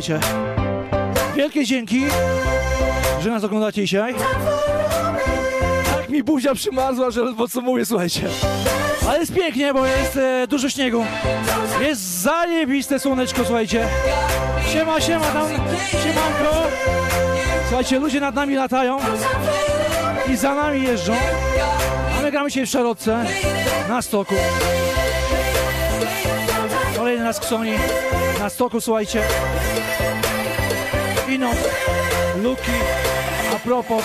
słuchajcie. 0.02 0.20
Wielkie 1.36 1.66
dzięki, 1.66 2.06
że 3.22 3.30
nas 3.30 3.44
oglądacie 3.44 3.82
dzisiaj. 3.82 4.16
Tak 5.96 6.10
mi 6.10 6.24
buzia 6.24 6.56
przymarzła, 6.56 7.12
że 7.12 7.34
bo 7.34 7.48
co 7.48 7.62
mówię, 7.62 7.86
słuchajcie. 7.86 8.22
Ale 9.10 9.20
jest 9.20 9.34
pięknie, 9.34 9.74
bo 9.74 9.86
jest 9.86 10.18
e, 10.18 10.48
dużo 10.48 10.70
śniegu. 10.70 11.06
Jest 11.82 12.02
zajebiste 12.02 13.00
słoneczko, 13.00 13.42
słuchajcie. 13.46 13.88
Siema, 14.74 15.02
siema 15.02 15.26
tam, 15.26 15.48
siemanko. 16.04 16.68
Słuchajcie, 17.68 18.00
ludzie 18.00 18.20
nad 18.20 18.36
nami 18.36 18.56
latają 18.56 18.98
i 20.34 20.36
za 20.36 20.56
nami 20.56 20.84
jeżdżą. 20.84 21.14
A 22.20 22.22
my 22.22 22.32
gramy 22.32 22.52
się 22.52 22.66
w 22.66 22.70
Szarotce 22.70 23.26
na 23.90 24.02
stoku. 24.02 24.36
Nas 27.26 27.40
Ksoni 27.40 27.74
na 28.40 28.50
stoku, 28.50 28.82
słuchajcie. 28.82 29.22
Inot, 31.28 31.58
Luki, 32.44 32.72
a 33.56 33.60
propos. 33.60 34.04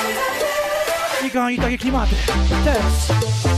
I 1.26 1.30
kochani, 1.30 1.58
takie 1.58 1.78
klimaty. 1.78 2.14
Teraz. 2.64 3.49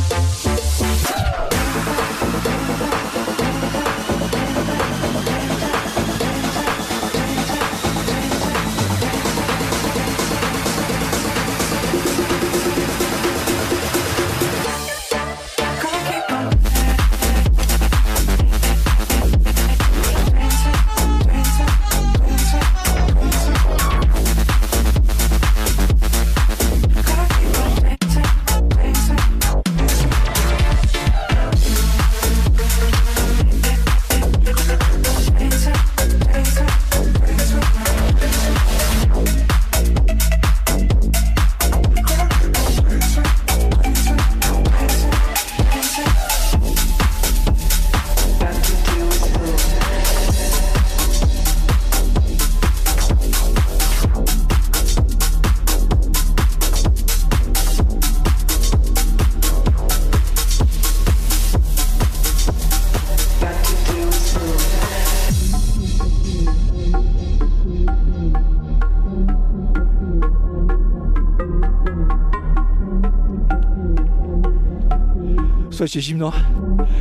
Słuchajcie, 75.93 76.09
zimno. 76.09 76.33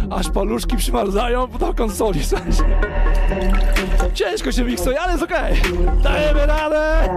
Aż 0.10 0.30
paluszki 0.30 0.78
przymarzają 0.78 1.48
do 1.48 1.74
konsoli, 1.74 2.24
słuchajcie. 2.24 2.64
Ciężko 4.14 4.52
się 4.52 4.64
miksuje, 4.64 5.00
ale 5.02 5.12
jest 5.12 5.24
okej. 5.24 5.62
Dajemy 6.04 6.46
radę! 6.46 7.10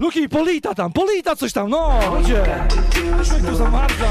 Luki, 0.00 0.28
polita 0.28 0.74
tam, 0.74 0.92
polita 0.92 1.36
coś 1.36 1.52
tam, 1.52 1.70
no, 1.70 1.90
ludzie. 2.18 2.44
Człowiek 3.24 3.46
tu 3.46 3.56
zamarza. 3.56 4.10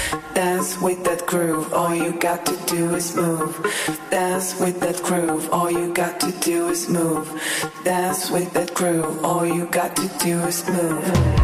with 0.81 1.03
that 1.03 1.25
groove. 1.25 1.73
All 1.73 1.93
you 1.93 2.11
got 2.13 2.45
to 2.45 2.55
do 2.65 2.95
is 2.95 3.15
move. 3.15 3.55
Dance 4.09 4.59
with 4.59 4.79
that 4.79 5.01
groove. 5.03 5.49
All 5.51 5.69
you 5.69 5.93
got 5.93 6.19
to 6.21 6.31
do 6.39 6.69
is 6.69 6.89
move. 6.89 7.27
Dance 7.83 8.31
with 8.31 8.51
that 8.53 8.73
groove. 8.73 9.23
All 9.23 9.45
you 9.45 9.65
got 9.67 9.95
to 9.95 10.07
do 10.19 10.39
is 10.39 10.67
move. 10.67 11.40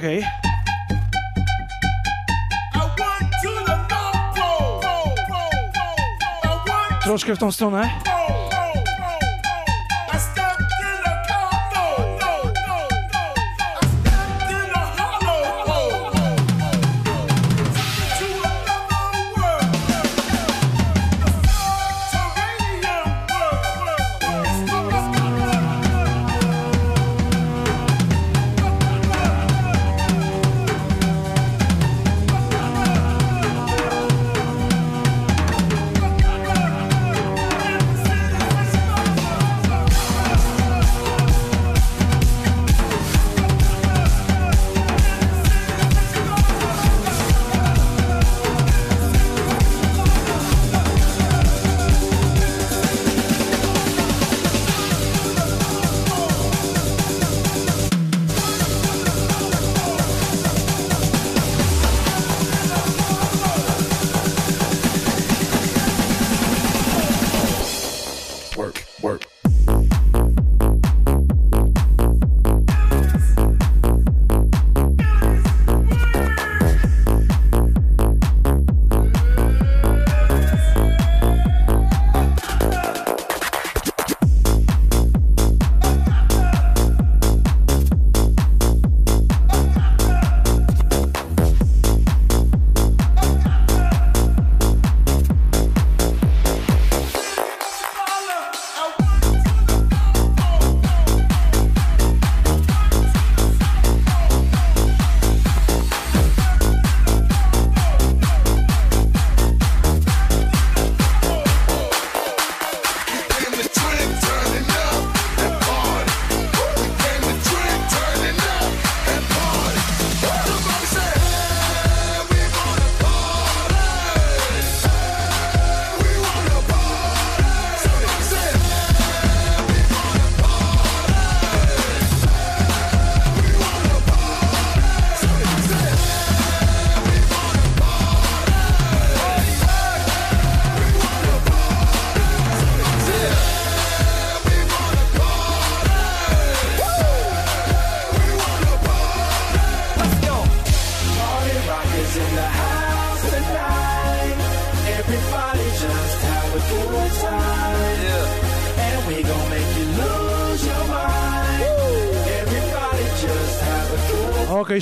Okej. 0.00 0.18
Okay. 0.18 0.30
Troszkę 7.02 7.36
w 7.36 7.38
tą 7.38 7.52
stronę. 7.52 7.90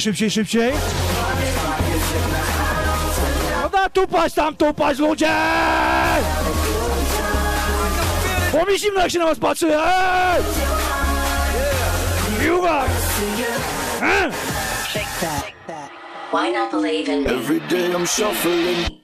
szybciej, 0.01 0.31
szybciej, 0.31 0.31
szybciej. 0.31 0.73
No 3.63 3.69
da, 3.69 3.89
tupać 3.89 4.35
tam, 4.35 4.57
tupać 4.57 4.99
ludzie! 4.99 5.31
Bo 8.53 8.65
mi 8.73 8.79
zimno 8.79 9.01
jak 9.01 9.11
się 9.11 9.19
na 9.19 9.25
was 9.25 9.39
patrzy, 9.39 9.67
eee! 9.67 10.43
Juwa! 12.47 12.85
Eee! 14.03 14.31
Hm? 14.31 14.33
Why 16.33 16.53
not 16.53 16.71
believe 16.71 17.09
in 17.13 17.23
me? 17.23 17.31
Every 17.31 17.61
day 17.61 17.93
I'm 17.93 18.07
shuffling. 18.07 18.98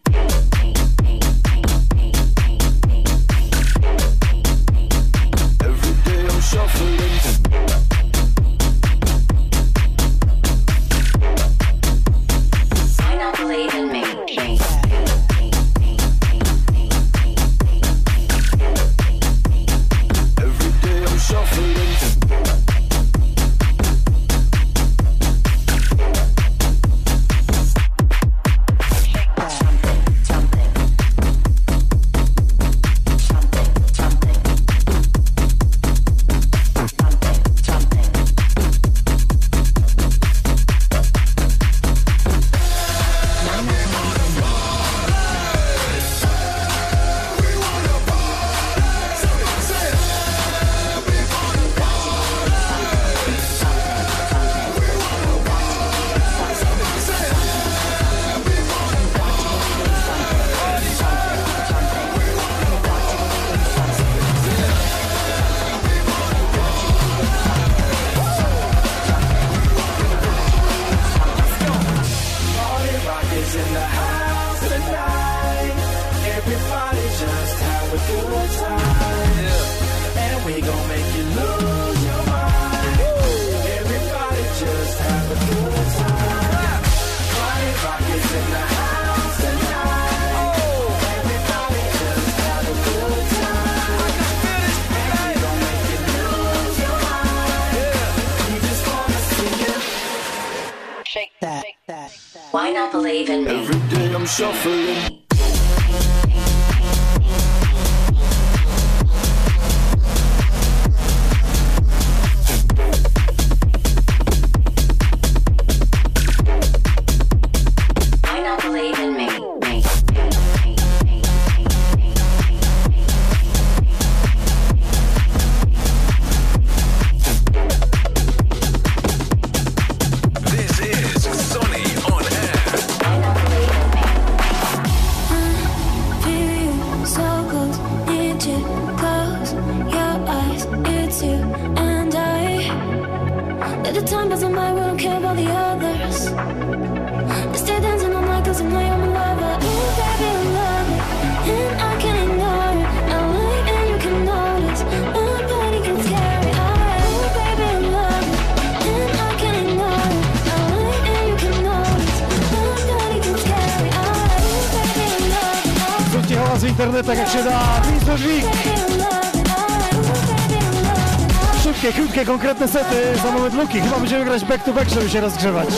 Konkretne 172.34 172.68
sety 172.68 172.96
za 173.22 173.30
moment 173.30 173.54
luki. 173.54 173.80
Chyba 173.80 173.98
będziemy 173.98 174.24
grać 174.24 174.44
back 174.44 174.64
to 174.64 174.72
back, 174.72 174.90
żeby 174.90 175.10
się 175.10 175.20
rozgrzewać. 175.20 175.68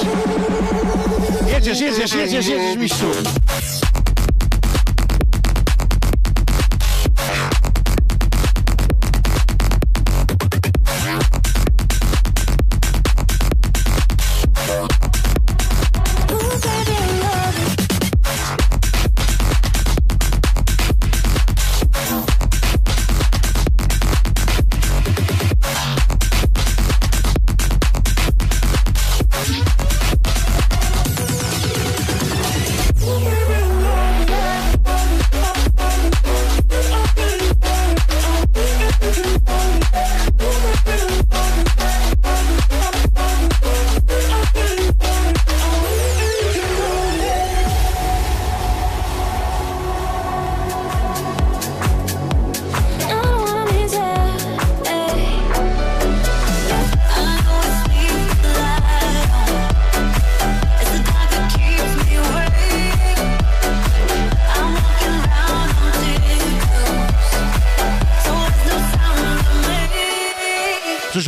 Jedziesz, 1.55 1.81
jedziesz, 1.81 2.15
jedziesz, 2.15 2.47
jedziesz, 2.47 2.77
mistrzu. 2.77 3.07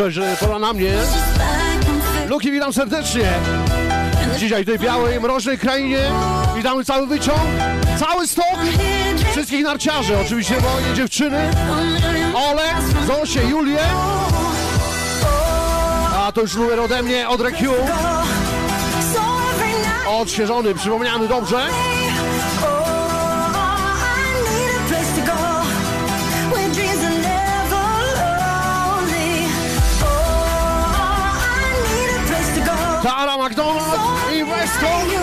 Że 0.09 0.37
pora 0.41 0.59
na 0.59 0.73
mnie. 0.73 0.93
Luki, 2.29 2.53
witam 2.53 2.73
serdecznie. 2.73 3.33
Dzisiaj 4.39 4.63
w 4.63 4.67
tej 4.67 4.79
białej, 4.79 5.21
mroźnej 5.21 5.59
krainie 5.59 5.99
witamy 6.57 6.85
cały 6.85 7.07
wyciąg, 7.07 7.39
cały 7.99 8.27
stok, 8.27 8.59
wszystkich 9.31 9.65
narciarzy, 9.65 10.19
oczywiście 10.19 10.55
moje 10.55 10.95
dziewczyny, 10.95 11.51
Ole, 12.35 12.65
Zosię, 13.07 13.41
Julię. 13.45 13.81
A 16.17 16.33
to 16.33 16.41
już 16.41 16.55
numer 16.55 16.81
ode 16.81 17.03
mnie, 17.03 17.29
od 17.29 17.41
RQ. 17.41 17.75
Odświeżony, 20.09 20.75
przypomniany 20.75 21.29
dobrze. 21.29 21.67
I 34.79 35.19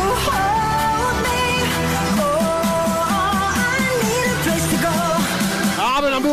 Wesco. 4.45 4.93
Aby 5.97 6.09
nam 6.09 6.23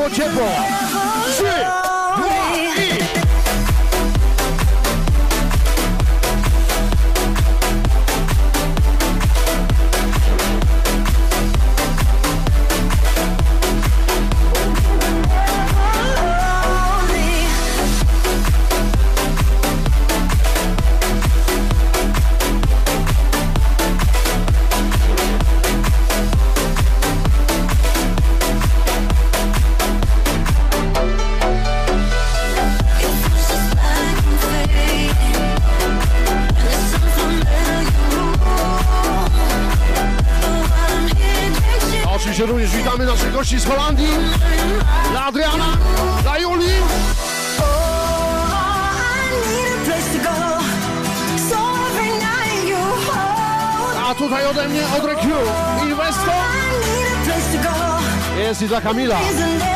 Godzilla. 59.12 59.72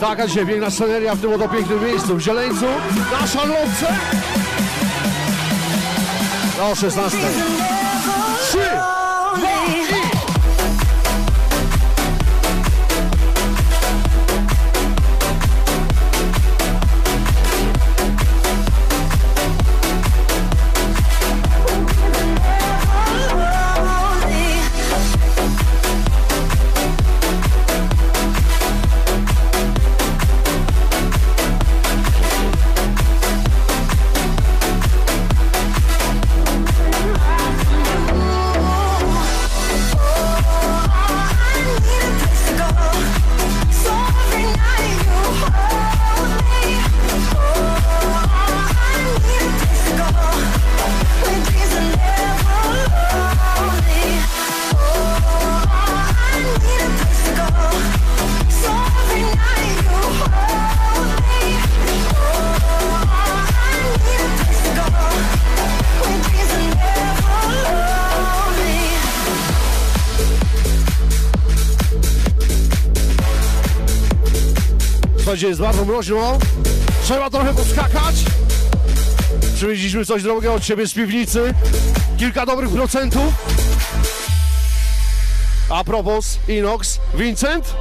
Taka 0.00 0.26
dzisiaj 0.26 0.46
piękna 0.46 0.70
sceneria 0.70 1.14
w 1.14 1.20
tym 1.20 1.32
oto 1.32 1.48
pięknym 1.48 1.84
miejscu, 1.84 2.16
w 2.16 2.20
Zieleńcu, 2.20 2.66
na 3.20 3.26
Szarlotce. 3.26 3.86
O 6.62 6.74
16. 6.74 7.18
3, 8.40 8.58
jest 75.52 75.62
bardzo 75.62 75.84
mroźno. 75.84 76.38
Trzeba 77.04 77.30
trochę 77.30 77.54
poskakać. 77.54 78.14
Przywieźliśmy 79.54 80.04
coś 80.04 80.22
drogego 80.22 80.54
od 80.54 80.62
ciebie 80.62 80.86
z 80.86 80.94
piwnicy. 80.94 81.54
kilka 82.18 82.46
dobrych 82.46 82.70
procentów. 82.70 83.34
A 85.70 85.84
propos, 85.84 86.38
Inox, 86.48 86.98
Vincent? 87.14 87.74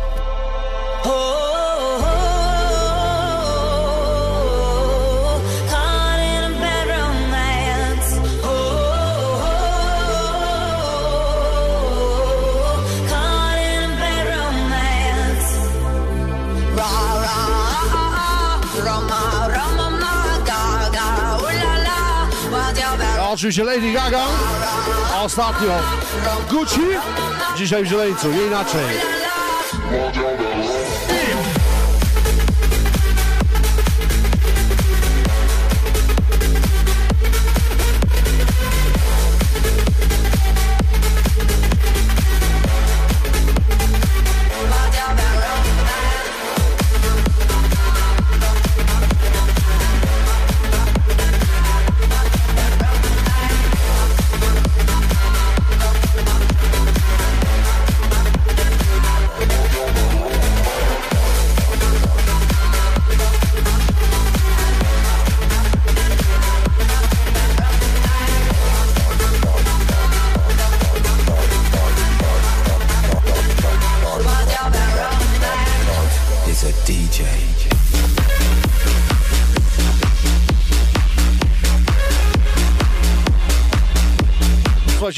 Oczywiście 23.42 23.64
Lady 23.64 23.92
Gaga. 23.92 24.22
A 25.16 25.22
ostatnio 25.22 25.72
Gucci. 26.50 26.82
Dzisiaj 27.58 27.84
w 27.84 27.88
Zieleńcu, 27.88 28.32
nie 28.32 28.42
inaczej. 28.42 28.86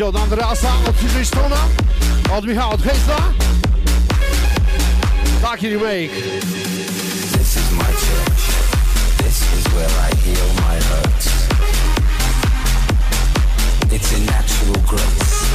Od 0.03 0.15
Andreasa, 0.15 0.71
od 0.87 0.95
od 2.37 2.45
Michała, 2.45 2.73
od 2.73 2.81
Hejsla. 2.81 3.33
Taki 5.41 5.69
remake. 5.69 6.11
This 7.31 7.55
is 7.55 7.71
my 7.71 7.83
church. 7.83 8.43
This 9.17 9.41
is 9.57 9.63
where 9.73 9.93
I 10.09 10.15
heal 10.23 10.47
my 10.55 10.75
hurts. 10.89 11.27
It's 13.91 14.11
in 14.17 14.25
natural 14.25 14.81
grace, 14.87 15.47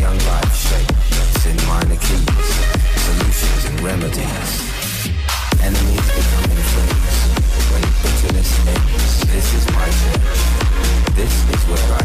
young 0.00 0.18
life 0.18 0.54
shape. 0.54 0.92
It's 1.34 1.46
in 1.46 1.56
minor 1.66 1.96
keys, 1.96 2.50
solutions 3.06 3.64
and 3.68 3.80
remedies. 3.80 4.50
Enemies 5.62 6.06
becoming 6.16 6.62
friends. 6.72 7.40
This 9.32 9.54
is 9.54 9.64
my 9.72 9.88
church. 10.00 10.40
This 11.16 11.34
is 11.54 11.62
where 11.68 11.98
I 11.98 11.99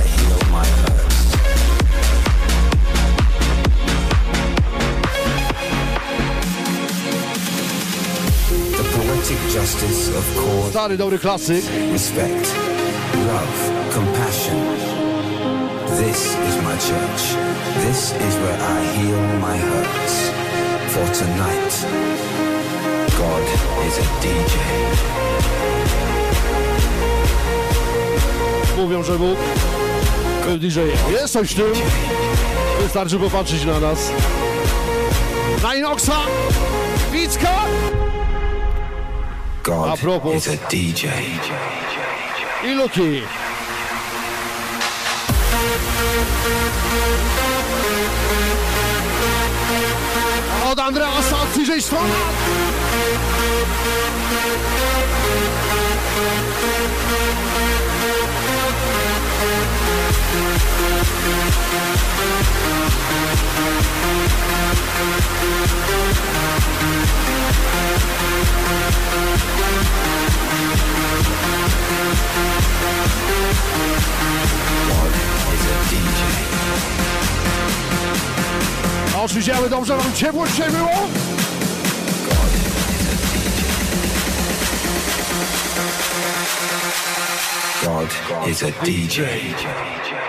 Stary, 10.70 10.98
dobry 10.98 11.20
klasyk. 11.20 11.64
Respect, 11.92 12.56
love, 13.28 13.58
compassion. 13.94 14.58
This 15.98 16.36
is 16.48 16.56
my 16.64 16.78
church. 16.78 17.36
This 17.86 18.12
is 18.12 18.36
where 18.36 18.60
I 18.62 18.86
heal 18.98 19.22
my 19.40 19.58
hurts. 19.58 20.30
For 20.94 21.06
tonight, 21.24 21.74
God 23.18 23.44
is 23.88 23.98
a 23.98 24.06
DJ. 24.22 24.56
Mówią, 28.78 29.04
że 29.04 29.20
Bóg 29.20 29.38
DJ-em. 30.60 31.12
Jest 31.12 31.34
coś 31.34 31.52
w 31.52 31.56
tym. 31.56 31.74
Wystarczy 32.82 33.20
popatrzeć 33.20 33.66
na 33.66 33.80
nas. 33.80 34.12
Na 35.64 35.76
Inoxa, 35.76 36.18
Wicka. 37.12 37.66
God 39.66 39.98
A 39.98 40.02
propos. 40.02 40.46
is 40.46 40.54
a 40.54 40.58
DJ. 40.68 41.10
i 42.64 42.76
Luki. 42.76 43.24
Od 50.72 50.80
Andreasa, 50.80 51.36
od 51.42 51.48
TJ 67.26 67.54
Stona. 67.54 69.06
A 79.16 79.22
oczywiście, 79.22 79.56
aby 79.56 79.70
dobrze 79.70 79.98
wam 79.98 80.14
ciepło 80.14 80.48
dzisiaj 80.48 80.72
było. 80.72 80.90
God 87.84 88.50
is 88.50 88.64
a 88.64 88.86
DJ. 88.86 89.22
No 89.22 89.26
trochę 90.08 90.25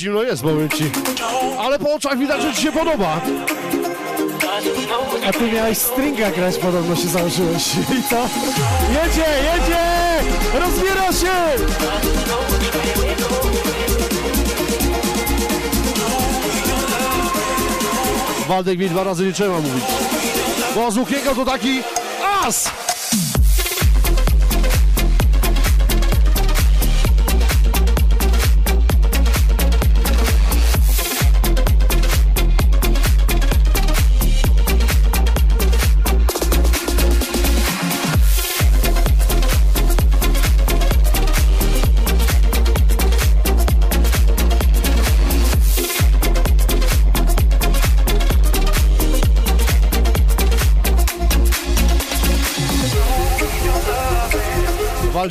zimno 0.00 0.22
jest, 0.22 0.42
powiem 0.42 0.68
ci. 0.68 0.90
Ale 1.58 1.78
po 1.78 1.94
oczach 1.94 2.18
widać, 2.18 2.42
że 2.42 2.54
ci 2.54 2.62
się 2.62 2.72
podoba. 2.72 3.20
A 5.28 5.32
ty 5.32 5.52
miałeś 5.52 5.78
stringa 5.78 6.30
grać, 6.30 6.58
podobno 6.58 6.96
się 6.96 7.08
założyłeś. 7.08 7.74
I? 7.74 8.02
Jedzie, 8.94 9.26
jedzie! 9.52 9.84
Rozbiera 10.54 11.12
się! 11.12 11.64
Waldek 18.48 18.78
mi 18.78 18.88
dwa 18.88 19.04
razy 19.04 19.24
nie 19.24 19.32
trzeba 19.32 19.60
mówić. 19.60 19.84
Bo 20.74 20.90
z 20.90 20.96
Łukiego 20.96 21.34
to 21.34 21.44
taki 21.44 21.82
as! 22.46 22.70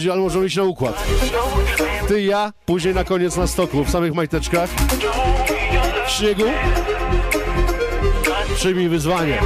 Ale 0.08 0.22
możemy 0.22 0.46
iść 0.46 0.56
na 0.56 0.64
układ. 0.64 1.04
Ty 2.08 2.22
ja, 2.22 2.54
później 2.66 2.94
na 2.94 3.04
koniec 3.04 3.38
na 3.38 3.48
stoku, 3.48 3.84
w 3.84 3.90
samych 3.90 4.14
majteczkach. 4.14 4.70
W 6.08 6.12
śniegu. 6.12 6.44
Przyjmij 8.56 8.90
wyzwanie. 8.90 9.40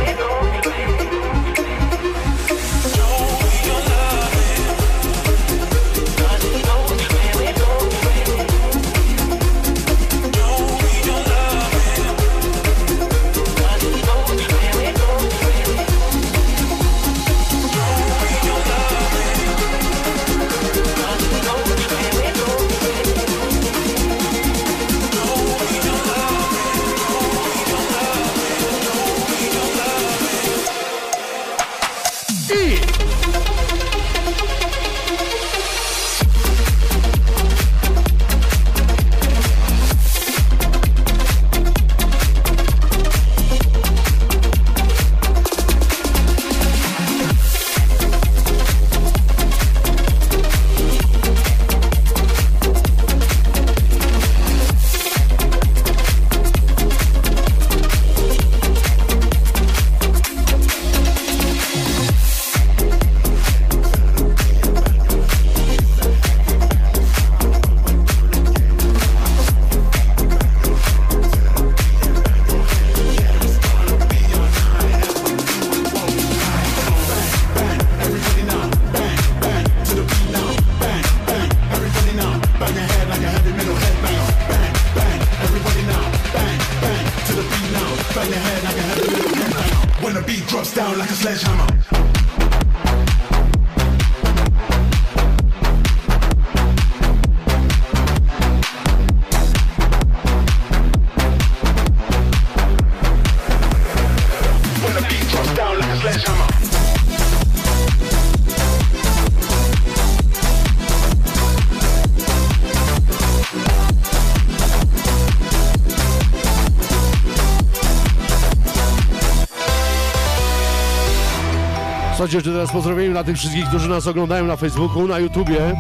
Słuchajcie, 122.24 122.38
jeszcze 122.38 122.52
teraz 122.52 122.72
pozdrowienia 122.72 123.12
dla 123.12 123.24
tych 123.24 123.38
wszystkich, 123.38 123.68
którzy 123.68 123.90
nas 123.90 124.08
oglądają 124.08 124.46
na 124.46 124.56
Facebooku, 124.56 125.08
na 125.08 125.20
YouTubie. 125.20 125.76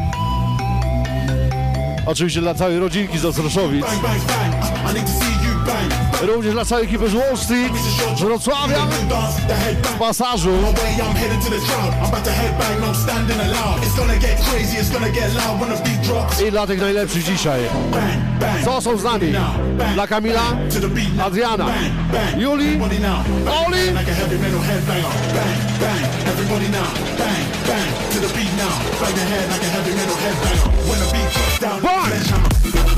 Oczywiście 2.05 2.41
dla 2.41 2.53
całej 2.53 2.79
rodzinki 2.79 3.19
z 3.19 3.25
Ostroszowic. 3.25 3.85
Również 6.21 6.53
dla 6.53 6.65
całej 6.65 6.85
ekipy 6.85 7.09
z 7.09 7.13
Wall 7.13 7.37
Street, 7.37 7.73
z 8.17 8.21
Wrocławia, 8.21 8.87
z 9.95 9.99
Pasażu. 9.99 10.51
I 16.47 16.51
dla 16.51 16.67
tych 16.67 16.81
najlepszych 16.81 17.23
dzisiaj. 17.23 17.61
Co 18.65 18.81
są 18.81 18.97
z 18.97 19.03
nami? 19.03 19.33
Dla 19.93 20.07
Kamila, 20.07 20.43
Adriana, 21.25 21.65
Juli, 22.37 22.79
Oli. 23.65 23.93
Like 26.53 26.61
a 26.61 26.65
heavy 26.65 26.75
metal 26.75 26.85
headbanger. 26.85 27.17
Bang, 27.17 27.17
bang, 27.17 27.17
now. 27.17 27.17
Bang, 27.17 27.67
bang, 27.67 28.11
to 28.11 28.19
the 28.19 28.33
beat 28.33 28.53
now. 28.53 29.01
Bang 29.01 29.15
your 29.15 29.25
head 29.25 29.49
like 29.49 29.61
a 29.61 29.69
heavy 29.73 29.93
metal 29.95 30.15
headbanger. 30.15 30.69
When 30.87 30.99
the 30.99 31.09
beat 31.11 31.33
drops 31.33 31.59
down, 31.59 31.81
sledgehammer. 31.81 32.92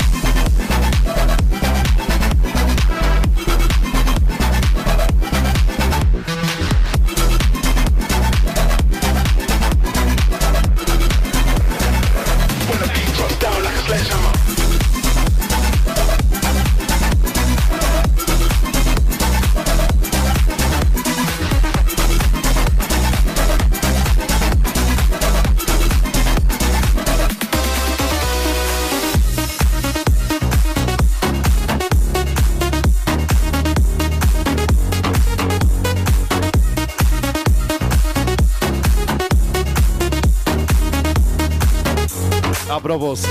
Propos, 43.06 43.28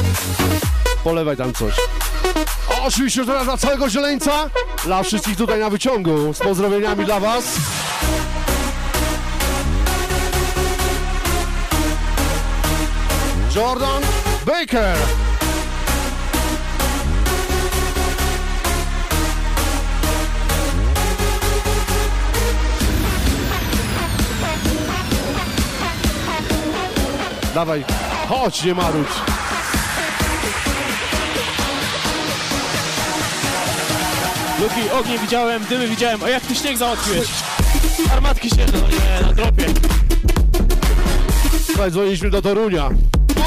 polewaj 1.04 1.38
tam 1.38 1.54
coś. 1.54 1.74
Oczywiście 2.84 3.26
teraz 3.26 3.44
dla 3.44 3.58
całego 3.58 3.90
zieleńca, 3.90 4.50
dla 4.84 5.04
wszystkich 5.04 5.38
tutaj 5.38 5.60
na 5.60 5.70
wyciągu, 5.70 6.34
z 6.34 6.40
pozdrowieniami 6.40 7.06
dla 7.06 7.20
was. 7.20 7.44
Jordan 13.56 14.04
Baker. 14.46 14.98
Dawaj, 27.54 27.84
chodź, 28.30 28.64
nie 28.64 28.74
marudź. 28.76 29.35
Luki, 34.66 34.90
ognie 34.92 35.20
widziałem, 35.20 35.66
dymy 35.70 35.88
widziałem, 35.88 36.24
a 36.24 36.30
jak 36.30 36.44
ty 36.44 36.56
śnieg 36.56 36.78
załatwiłeś? 36.78 37.28
Armatki 38.14 38.50
się, 38.50 38.66
no 38.74 38.80
nie, 38.80 39.28
na 39.28 39.34
tropie. 39.34 39.66
Słuchaj, 41.66 41.92
dzwoniliśmy 41.92 42.30
do 42.30 42.42
Torunia. 42.42 42.90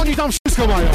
Oni 0.00 0.16
tam 0.16 0.30
wszystko 0.30 0.66
mają. 0.66 0.88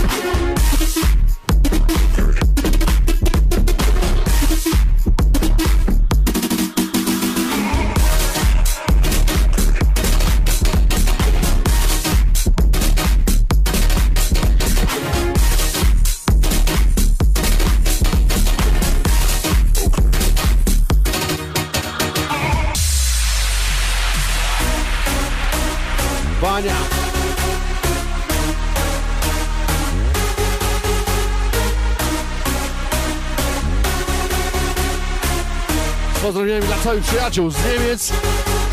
Całych 36.83 37.03
przyjaciół 37.03 37.51
z 37.51 37.65
Niemiec, 37.65 38.13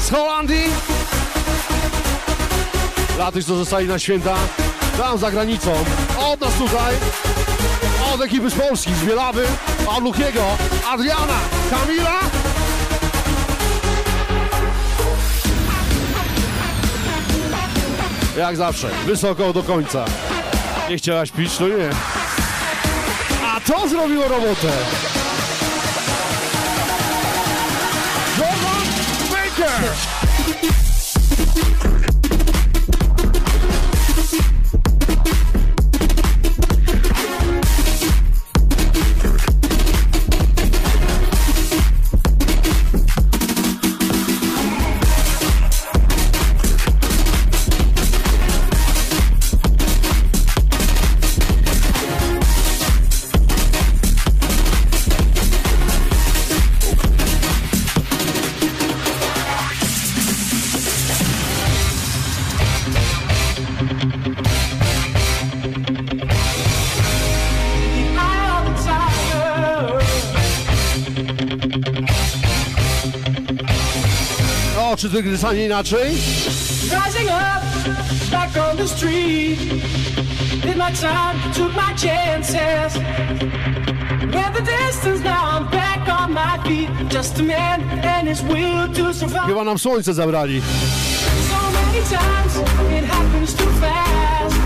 z 0.06 0.10
Holandii. 0.10 0.64
Dla 3.16 3.32
tych, 3.32 3.44
co 3.44 3.56
zostali 3.56 3.88
na 3.88 3.98
święta 3.98 4.36
Tam 4.96 5.18
za 5.18 5.30
granicą. 5.30 5.72
Od 6.18 6.40
nas 6.40 6.54
tutaj. 6.54 6.94
Od 8.14 8.20
ekipy 8.20 8.50
z 8.50 8.54
Polski, 8.54 8.94
z 8.94 9.04
Bielawy, 9.04 9.46
od 9.86 10.04
Lukiego, 10.04 10.44
Adriana, 10.88 11.38
Kamila. 11.70 12.20
Jak 18.38 18.56
zawsze, 18.56 18.90
wysoko 19.06 19.52
do 19.52 19.62
końca. 19.62 20.04
Nie 20.88 20.96
chciałaś 20.96 21.30
pić, 21.30 21.56
to 21.56 21.68
nie. 21.68 21.90
A 23.46 23.60
to 23.60 23.88
zrobiło 23.88 24.28
robotę. 24.28 24.68
O, 75.20 75.22
czy 75.22 75.24
wygryzanie 75.24 75.66
inaczej? 75.66 76.10
Rising 76.82 77.30
up, 77.30 77.62
back 78.30 78.56
on 78.70 78.76
the 78.76 78.88
street. 78.88 79.58
Did 80.62 80.76
my 80.76 80.90
time, 80.92 81.38
took 81.54 81.74
my 81.74 81.94
chances. 81.96 82.94
Went 84.34 84.54
the 84.54 84.62
distance, 84.62 85.24
now 85.24 85.58
I'm 85.58 85.70
back 85.70 86.08
on 86.20 86.32
my 86.32 86.58
feet. 86.64 86.90
Just 87.12 87.38
a 87.38 87.42
man 87.42 87.82
and 88.04 88.28
his 88.28 88.42
will 88.42 88.88
to 88.94 89.14
survive. 89.14 89.46
Chyba 89.46 89.64
nam 89.64 89.78
słońce 89.78 90.14
zabrali. 90.14 90.62
So 91.50 91.56
many 91.72 92.00
times 92.00 92.56
it 92.98 93.04
happens 93.04 93.54
too 93.54 93.70
fast. 93.80 94.56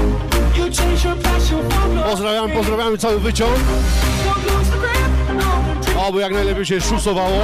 You 0.57 0.71
change 0.71 1.05
your 1.05 1.17
passion 1.17 1.71
for 1.71 1.89
glory. 1.91 2.11
Pozdrawiamy, 2.11 2.55
pozdrawiamy 2.55 2.99
cały 2.99 3.21
wyciąg. 3.21 3.59
No, 5.95 6.07
Oby 6.07 6.21
jak 6.21 6.33
najlepiej 6.33 6.67
się 6.67 6.81
szusowało. 6.81 7.39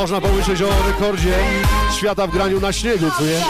Można 0.00 0.20
pomyśleć 0.20 0.62
o 0.62 0.68
rekordzie 0.86 1.34
świata 1.96 2.26
w 2.26 2.30
graniu 2.30 2.60
na 2.60 2.72
śniegu, 2.72 3.06
co 3.18 3.22
nie? 3.22 3.40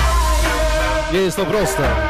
Nie 1.12 1.18
jest 1.18 1.36
to 1.36 1.47
proste. 1.47 2.10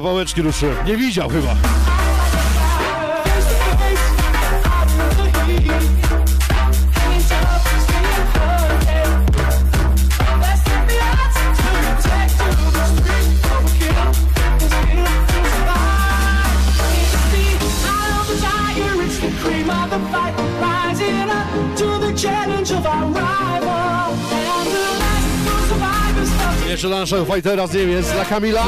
Bliska 0.00 0.08
pałeczki 0.08 0.42
ruszyły. 0.42 0.74
Nie 0.86 0.96
widział 0.96 1.28
chyba. 1.28 1.56
Jeszcze 26.80 26.88
dla 26.88 26.98
naszego 27.00 27.24
fightera 27.24 27.66
z 27.66 27.74
Niemiec, 27.74 28.12
dla 28.12 28.24
Kamila. 28.24 28.64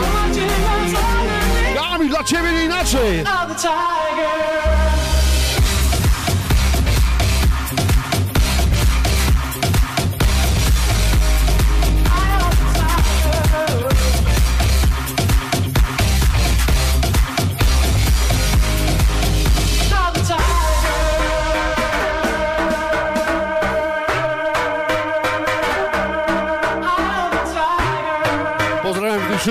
Kamil, 1.74 2.09
dla 2.09 2.24
ciebie 2.24 2.52
nie 2.52 2.64
inaczej! 2.64 3.24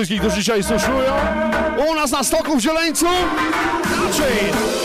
Wszystkich, 0.02 0.20
którzy 0.20 0.36
dzisiaj 0.36 0.62
słuchują. 0.62 1.12
U 1.90 1.94
nas 1.94 2.10
na 2.10 2.24
stoku 2.24 2.56
w 2.56 2.60
Zieleńcu. 2.60 3.06
Inaczej! 3.94 4.81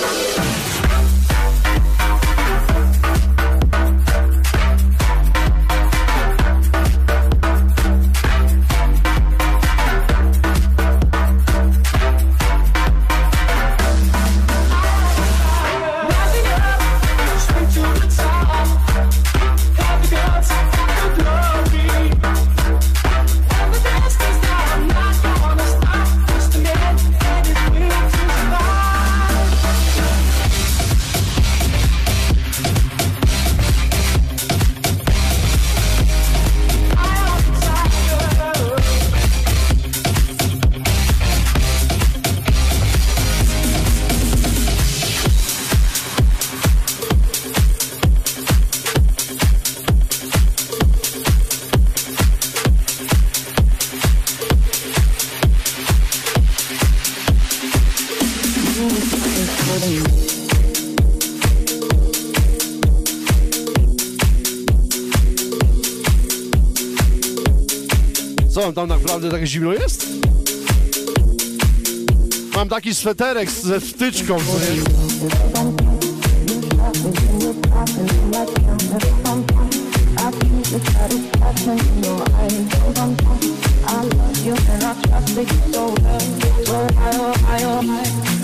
Tak 69.38 69.47
zimno 69.47 69.73
jest? 69.73 70.07
Mam 72.55 72.69
taki 72.69 72.95
sweterek 72.95 73.51
ze 73.51 73.80
wtyczką? 73.80 74.38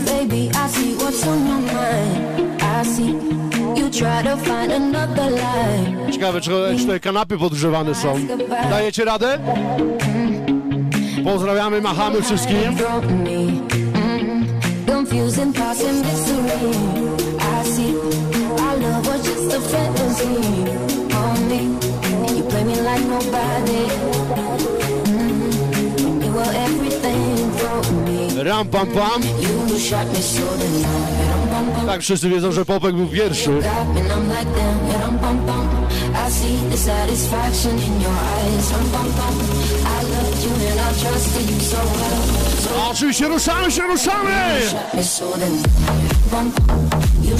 Baby, 0.05 0.49
I 0.49 0.69
see 0.69 0.95
what's 0.95 1.27
on 1.27 1.47
your 1.47 1.59
mind. 1.59 2.61
I 2.61 2.85
see 2.85 3.43
You 3.75 3.89
try 3.89 4.21
to 4.23 4.37
find 4.37 4.71
another 4.71 5.31
lie. 5.31 6.11
Ciekawe, 6.11 6.41
czy, 6.41 6.51
tutaj 6.77 6.99
kanapy 6.99 7.37
podgrzewane 7.37 7.95
są. 7.95 8.19
Dajecie 8.69 9.05
radę? 9.05 9.39
Pozdrawiamy, 11.21 11.81
machamy 11.81 12.21
wszystkim. 12.21 12.57
Confusing 14.87 15.53
thoughts 15.55 15.83
and 15.89 16.05
mystery. 16.05 16.71
I 17.39 17.65
see 17.65 17.95
our 18.59 18.77
love 18.79 19.07
was 19.07 19.21
just 19.25 19.53
a 19.53 19.59
fantasy. 19.61 20.35
On 21.15 21.47
me, 21.49 21.61
you 22.37 22.43
play 22.43 22.63
me 22.63 22.75
like 22.75 23.05
nobody. 23.07 23.87
Mm, 25.05 26.25
You 26.25 26.31
were 26.31 26.53
everything 26.65 27.51
for 27.57 27.91
me. 27.93 28.43
Ram 28.43 28.67
pam 28.67 28.87
pam. 28.87 29.21
You 29.69 29.79
shot 29.79 30.07
me 30.07 30.21
so 30.21 30.41
the 30.57 31.85
Tak, 31.87 32.01
wszyscy 32.01 32.29
wiedzą, 32.29 32.51
że 32.51 32.65
Popek 32.65 32.95
był 32.95 33.07
pierwszy. 33.07 33.51
I 36.27 36.31
see 36.31 36.57
the 36.71 36.77
satisfaction 36.77 37.71
in 37.77 38.01
your 38.01 38.11
eyes. 38.11 38.73
Oczywiście 42.91 43.27
ruszamy 43.27 43.71
się, 43.71 43.81
ruszamy! 43.81 44.61
You 47.23 47.33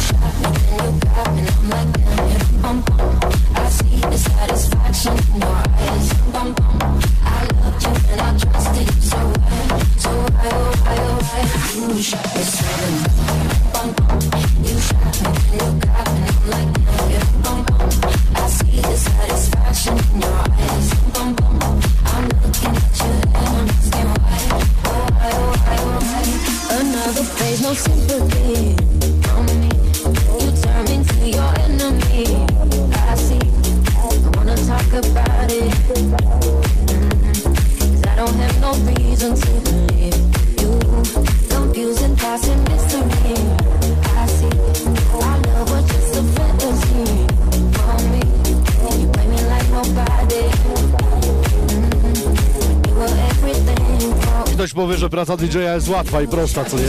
praca 55.14 55.38
DJ-a 55.38 55.74
jest 55.74 55.90
łatwa 55.90 56.22
i 56.22 56.28
prosta, 56.28 56.66
co 56.66 56.78
nie? 56.78 56.84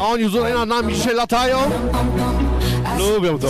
A 0.00 0.06
oni 0.06 0.30
tutaj 0.30 0.54
nad 0.54 0.68
nami 0.68 0.94
dzisiaj 0.94 1.14
latają? 1.14 1.58
Lubią 2.98 3.38
to. 3.38 3.48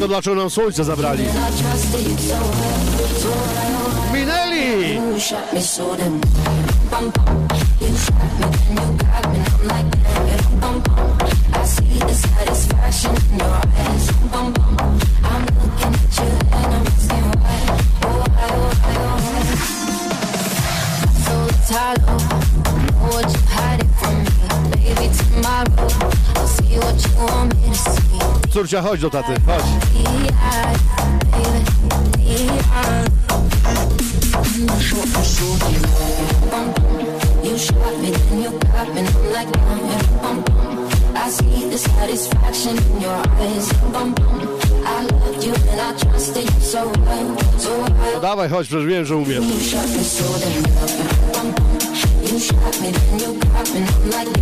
To 0.00 0.08
dlaczego 0.08 0.36
nam 0.36 0.50
słońce 0.50 0.84
zabrali? 0.84 1.24
Minęli! 4.14 5.00
Bum, 39.52 39.90
yeah, 39.90 40.02
bum, 40.22 40.44
bum. 40.44 40.78
I 41.40 41.64
No 48.14 48.20
dawaj, 48.20 48.48
chodź, 48.48 48.68
przecież 48.68 48.86
wiem, 48.86 49.04
że 49.04 49.16
umiesz. 49.16 49.38
You 49.38 49.60
shot 52.40 52.80
me 52.80 52.92
then. 52.92 53.18
You 53.20 53.34
got 53.34 53.74
me, 53.74 53.80
I'm 53.80 54.10
like, 54.10 54.32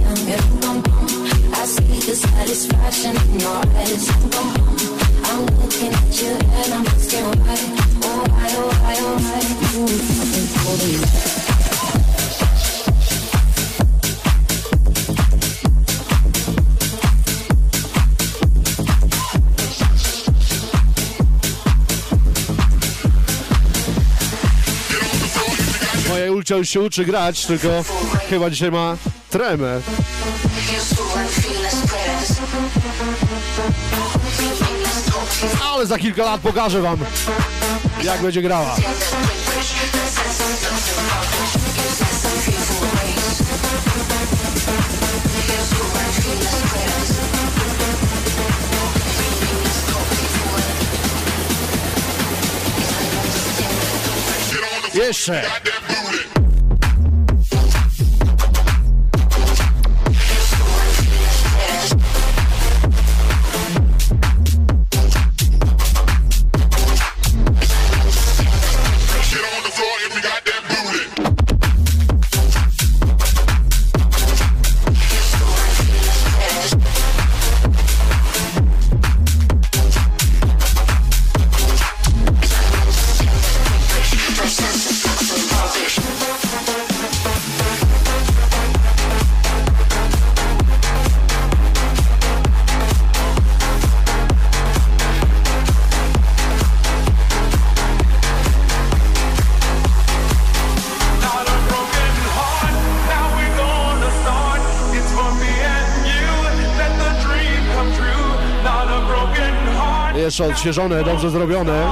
bum, 0.60 0.82
bum. 0.82 1.05
Satisfaction 2.36 3.16
in 3.16 3.40
your 3.40 3.56
eyes. 3.56 4.08
I'm 5.24 5.40
looking 5.56 5.92
at 5.92 6.22
you 6.22 6.32
and 6.60 6.74
I'm 6.74 6.86
asking 6.86 7.24
why, 7.24 7.56
oh 8.02 8.24
why, 8.30 8.48
oh 8.60 8.68
why, 8.82 8.96
oh 8.98 9.16
why. 9.24 9.40
You 9.72 9.86
fucking 9.88 10.48
fool. 10.52 10.76
Moja 26.08 26.26
już 26.56 26.68
się 26.68 26.80
uczy 26.80 27.04
grać, 27.04 27.46
tylko 27.46 27.68
chyba 28.30 28.50
dzisiaj 28.50 28.70
ma 28.70 28.96
tremę. 29.30 29.80
Ale 35.62 35.86
za 35.86 35.98
kilka 35.98 36.24
lat 36.24 36.40
pokażę 36.40 36.82
wam, 36.82 36.98
jak 38.02 38.22
będzie 38.22 38.42
grała. 38.42 38.76
Jeszcze! 54.94 55.42
Jeszcze 110.36 110.52
odświeżone, 110.54 111.04
dobrze 111.04 111.30
zrobione. 111.30 111.86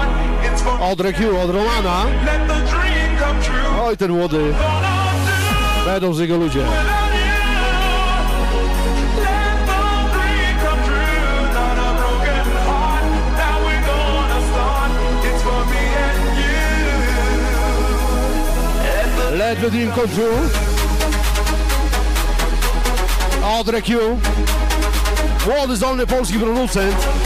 Od 0.81 1.01
Rekiu, 1.01 1.41
od 1.41 1.51
Romana. 1.51 2.05
Oj, 3.85 3.97
ten 3.97 4.13
młody. 4.13 4.55
Będą 5.87 6.15
z 6.15 6.19
jego 6.19 6.37
ludzie. 6.37 6.65
Let 19.33 19.61
the 19.61 19.71
dream 19.71 19.93
come 19.93 20.09
true. 20.09 20.51
Audrey 23.45 23.83
Q. 23.83 24.19
Młody, 25.47 25.77
zdolny 25.77 26.07
polski 26.07 26.39
producent. 26.39 27.24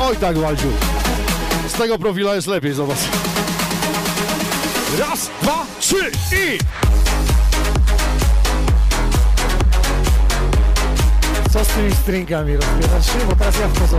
Oj 0.00 0.16
tak, 0.16 0.38
Waldziu. 0.38 0.68
Z 1.68 1.72
tego 1.72 1.98
profila 1.98 2.34
jest 2.34 2.46
lepiej, 2.46 2.72
zobacz. 2.72 2.98
Raz, 4.98 5.30
dwa, 5.42 5.66
trzy 5.80 6.10
i... 6.32 6.58
Co 11.52 11.64
z 11.64 11.68
tymi 11.68 11.94
stringami 11.94 12.56
rozbierasz 12.56 13.06
się? 13.06 13.18
Bo 13.30 13.36
teraz 13.36 13.58
ja 13.60 13.68
wchodzę. 13.68 13.96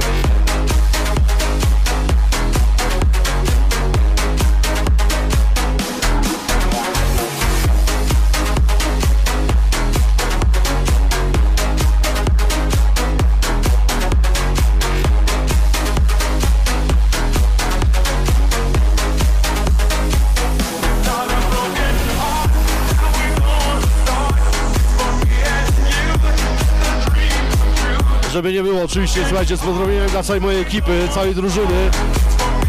Żeby 28.38 28.53
nie 28.53 28.64
było, 28.64 28.84
oczywiście, 28.84 29.26
słuchajcie, 29.27 29.57
z 29.57 29.59
pozdrowieniem 29.59 30.09
dla 30.09 30.23
całej 30.23 30.41
mojej 30.41 30.61
ekipy, 30.61 31.07
całej 31.14 31.35
drużyny. 31.35 31.91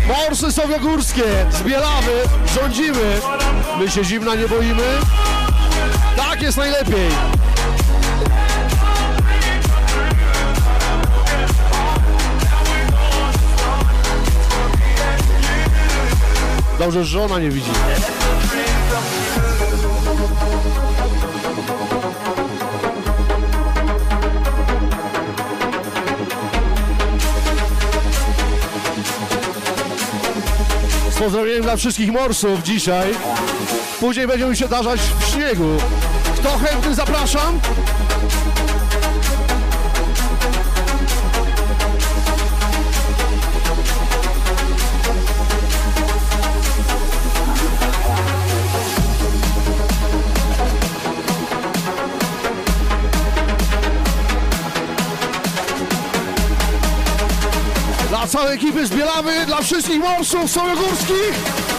Morsy 0.06 0.52
Sowiogórskie, 0.52 1.22
z 1.50 1.62
Bielawy, 1.62 2.12
rządzimy. 2.54 3.20
My 3.78 3.90
się 3.90 4.04
zimna 4.04 4.34
nie 4.34 4.48
boimy. 4.48 4.82
Tak 6.16 6.42
jest 6.42 6.58
najlepiej. 6.58 7.10
Dobrze, 16.78 17.04
że 17.04 17.10
żona 17.10 17.38
nie 17.38 17.50
widzi. 17.50 17.70
Pozdrowieniem 31.18 31.62
dla 31.62 31.76
wszystkich 31.76 32.12
morsów 32.12 32.62
dzisiaj. 32.62 33.14
Później 34.00 34.26
będziemy 34.26 34.56
się 34.56 34.68
darzać 34.68 35.00
w 35.00 35.24
śniegu. 35.24 35.76
Kto 36.36 36.58
chętny, 36.58 36.94
zapraszam. 36.94 37.60
Całej 58.38 58.54
ekipy 58.54 58.86
z 58.86 58.90
Bielawy, 58.90 59.46
dla 59.46 59.62
wszystkich 59.62 60.00
morsów 60.00 60.50
sowiogórskich. 60.50 61.77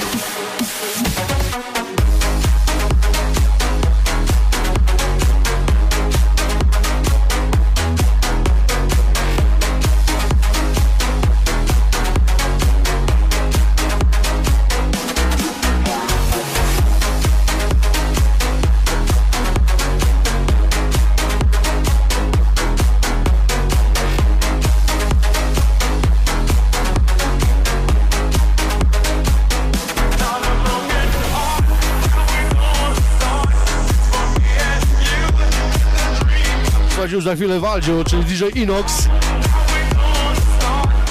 Już 37.20 37.26
za 37.26 37.36
chwilę 37.36 37.60
Waldziu, 37.60 38.04
czyli 38.04 38.24
DJ 38.24 38.44
Inox. 38.56 39.08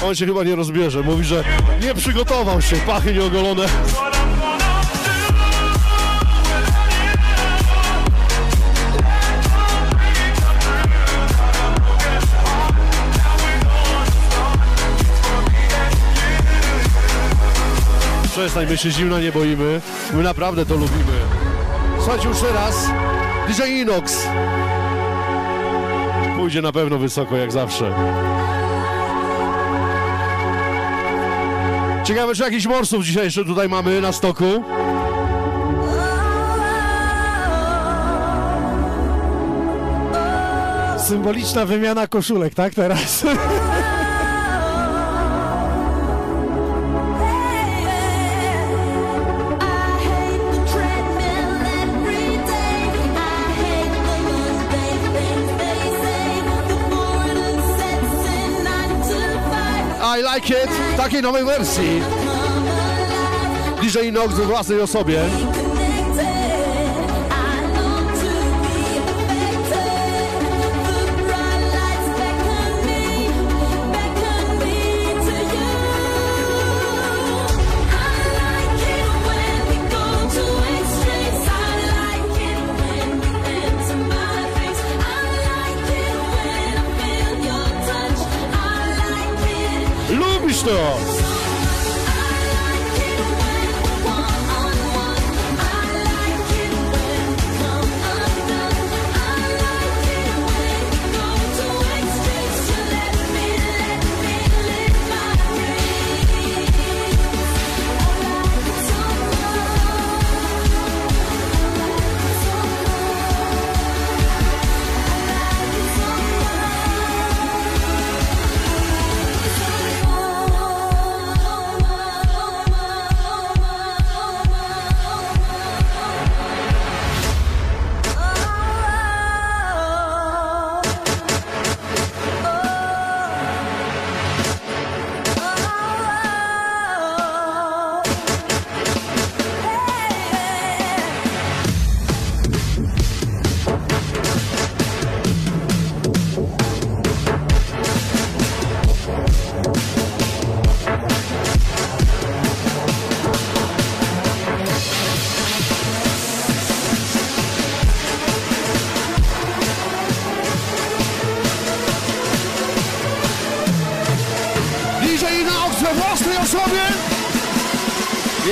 On 0.05 0.15
się 0.15 0.25
chyba 0.25 0.43
nie 0.43 0.55
rozbierze. 0.55 1.01
Mówi, 1.01 1.23
że 1.23 1.43
nie 1.81 1.93
przygotował 1.93 2.61
się. 2.61 2.75
Pachy 2.75 3.13
nieogolone. 3.13 3.65
Przestań, 18.31 18.67
my 18.69 18.77
się 18.77 18.91
zimna 18.91 19.19
nie 19.19 19.31
boimy. 19.31 19.81
My 20.13 20.23
naprawdę 20.23 20.65
to 20.65 20.73
lubimy. 20.73 21.19
Słuchajcie, 21.97 22.27
już 22.27 22.39
teraz 22.39 22.87
DJ 23.47 23.63
Inox. 23.63 24.27
Pójdzie 26.39 26.61
na 26.61 26.71
pewno 26.71 26.97
wysoko, 26.97 27.37
jak 27.37 27.51
zawsze. 27.51 27.93
Ciekawe, 32.03 32.35
czy 32.35 32.43
jakichś 32.43 32.65
morsów 32.65 33.05
dzisiaj 33.05 33.31
tutaj 33.43 33.69
mamy 33.69 34.01
na 34.01 34.11
stoku. 34.11 34.63
Symboliczna 40.97 41.65
wymiana 41.65 42.07
koszulek, 42.07 42.53
tak 42.53 42.73
teraz? 42.73 43.23
takiej 61.09 61.21
nowej 61.21 61.45
wersji. 61.45 62.01
DJ 63.81 63.99
Inox 64.07 64.33
we 64.35 64.45
własnej 64.45 64.81
osobie. 64.81 65.19
Lubisz 90.65 91.08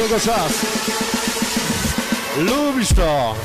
jego 0.07 0.19
czas. 0.19 0.51
Lubisz 2.37 2.93
to! 2.93 3.35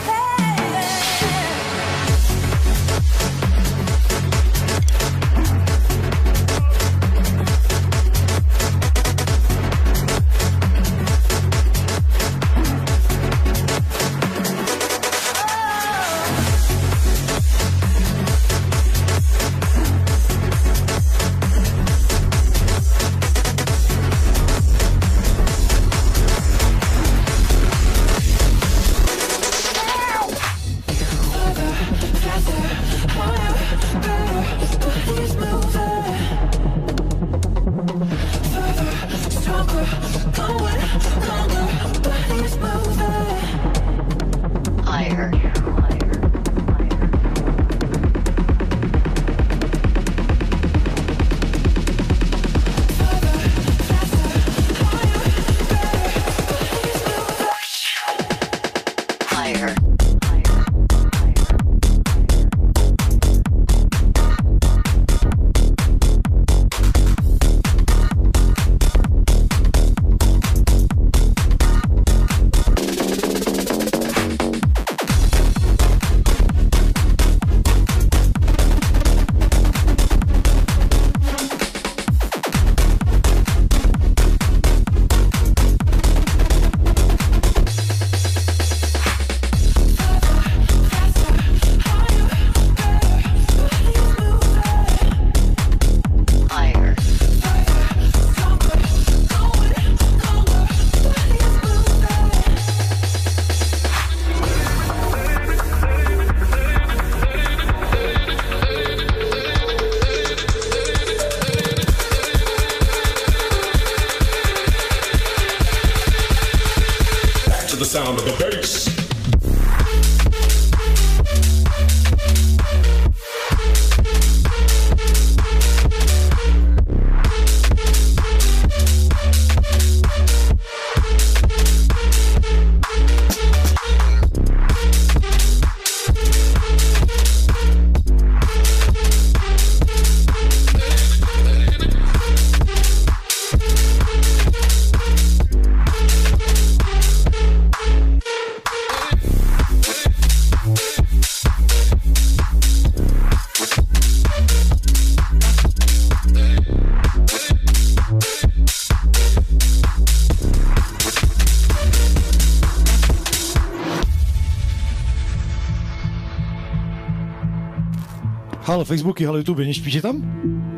Halo 168.72 168.84
Facebooki, 168.84 169.24
halo 169.24 169.38
YouTube, 169.38 169.58
nie 169.58 169.74
śpicie 169.74 170.02
tam? 170.02 170.22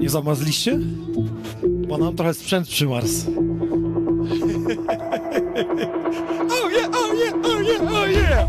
Nie 0.01 0.09
zamazliście? 0.09 0.79
Bo 1.89 1.99
nam 1.99 2.17
trochę 2.17 2.35
sprzęt 2.35 2.69
przymarz. 2.69 3.05
oh 6.51 6.71
yeah, 6.71 6.89
oh 6.93 7.15
yeah, 7.15 7.35
oh 7.45 7.61
yeah, 7.63 7.83
oh 7.93 8.07
yeah! 8.07 8.49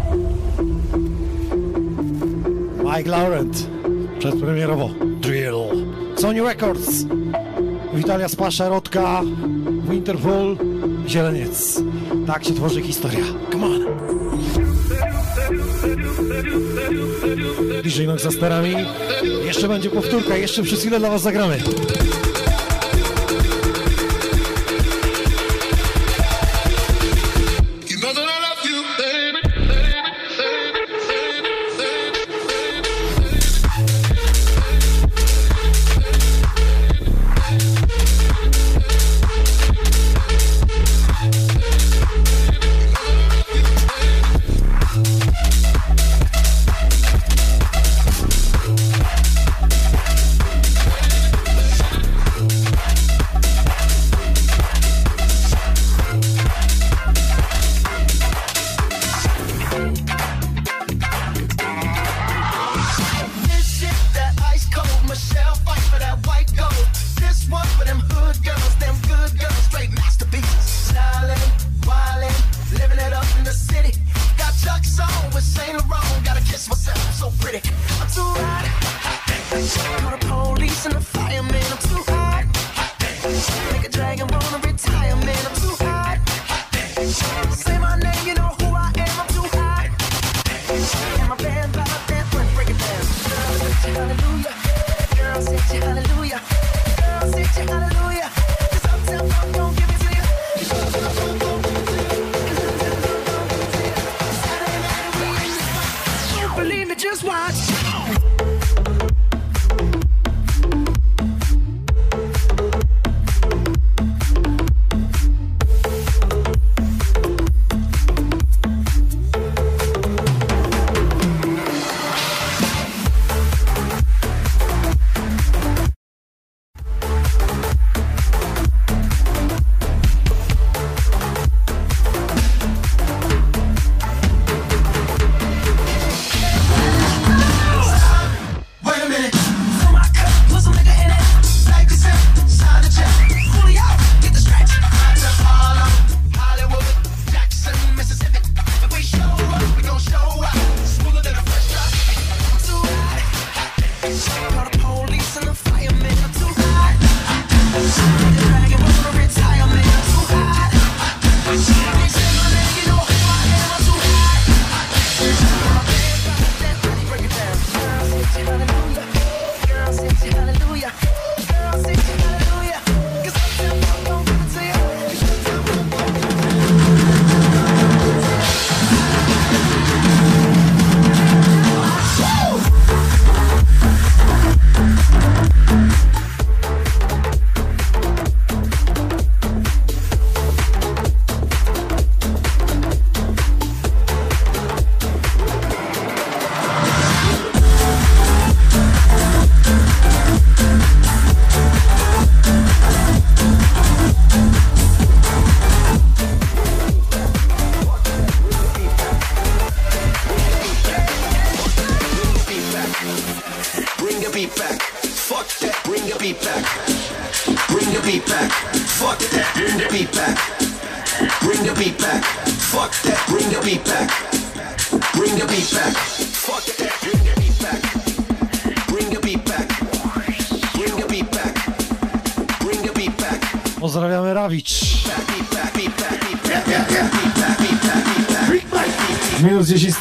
Mike 2.83 3.09
Laurent, 3.09 3.69
przedpremierowo, 4.19 4.89
Drill. 5.21 5.55
Sony 6.15 6.43
Records, 6.43 7.05
Witalia 7.93 8.29
Spasza, 8.29 8.69
Rodka, 8.69 9.21
Winterfall, 9.89 10.57
Zieleniec. 11.07 11.81
Tak 12.27 12.43
się 12.45 12.53
tworzy 12.53 12.81
historia. 12.81 13.44
bliżej 17.95 18.19
za 18.19 18.31
sterami. 18.31 18.75
Jeszcze 19.45 19.67
będzie 19.67 19.89
powtórka, 19.89 20.37
jeszcze 20.37 20.63
przez 20.63 20.79
chwilę 20.79 20.99
dla 20.99 21.09
Was 21.09 21.21
zagramy. 21.21 21.57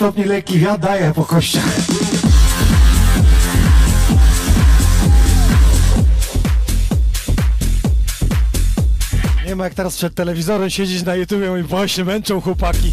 stopni 0.05 0.25
lekki 0.25 0.59
wiatr 0.59 0.81
daje 0.81 1.13
po 1.15 1.25
kościach. 1.25 1.65
Nie 9.47 9.57
ma 9.57 9.65
jak 9.65 9.75
teraz 9.75 9.97
przed 9.97 10.15
telewizorem 10.15 10.71
siedzieć 10.71 11.03
na 11.03 11.15
YouTubie 11.15 11.61
i 11.61 11.63
właśnie 11.63 12.05
męczą 12.05 12.41
chłopaki. 12.41 12.93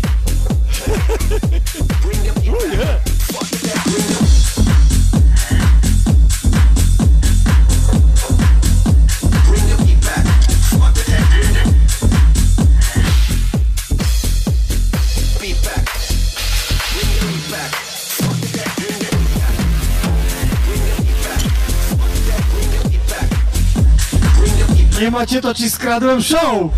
macie, 25.11 25.41
to 25.41 25.53
ci 25.53 25.69
skradłem 25.69 26.21
show! 26.21 26.69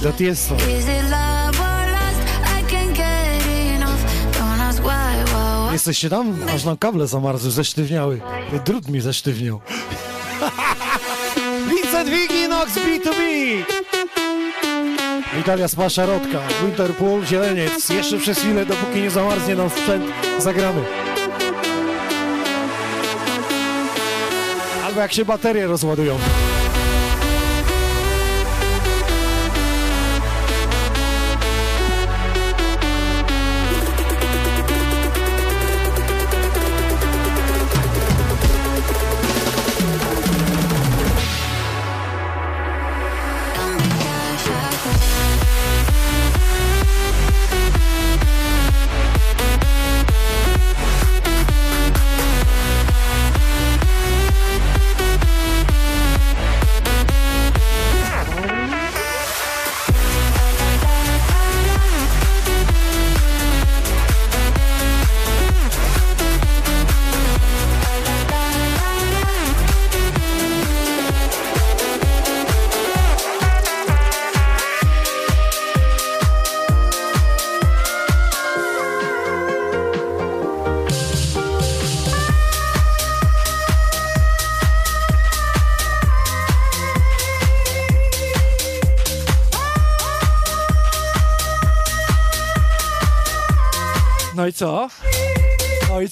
Czy 0.00 0.06
to 0.06 0.12
Tiesto? 0.12 0.56
Jesteście 5.72 6.10
tam? 6.10 6.36
Aż 6.54 6.64
nam 6.64 6.76
kable 6.76 7.06
zamarzły, 7.06 7.50
zesztywniały. 7.50 8.20
Drut 8.64 8.88
mi 8.88 9.00
zesztywniał. 9.00 9.60
Vincent 11.70 12.08
Wiginox 12.10 12.72
B2B! 12.74 13.20
Witalia 15.36 15.68
Spasza 15.68 16.06
Rodka, 16.06 16.38
Winterpool, 16.64 17.26
Zieleniec. 17.26 17.88
Jeszcze 17.88 18.18
przez 18.18 18.38
chwilę, 18.38 18.66
dopóki 18.66 19.00
nie 19.00 19.10
zamarznie 19.10 19.56
nam 19.56 19.70
sprzęt, 19.70 20.04
zagramy. 20.38 20.82
Albo 24.84 25.00
jak 25.00 25.12
się 25.12 25.24
baterie 25.24 25.66
rozładują. 25.66 26.18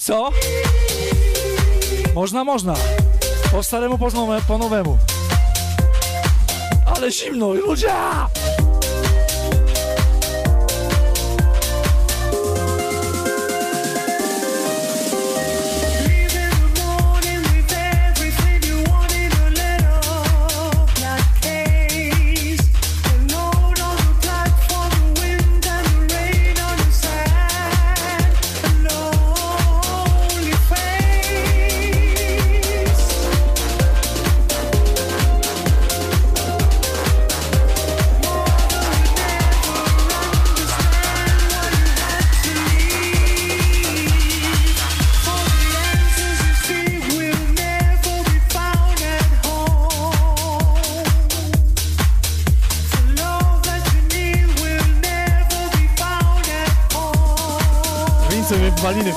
Co? 0.09 0.29
Można, 2.15 2.43
można. 2.43 2.73
Po 3.51 3.63
staremu, 3.63 3.97
po, 3.97 4.09
nowe, 4.09 4.41
po 4.47 4.57
nowemu. 4.57 4.97
Ale 6.85 7.11
zimno, 7.11 7.53
ludzie! 7.53 7.93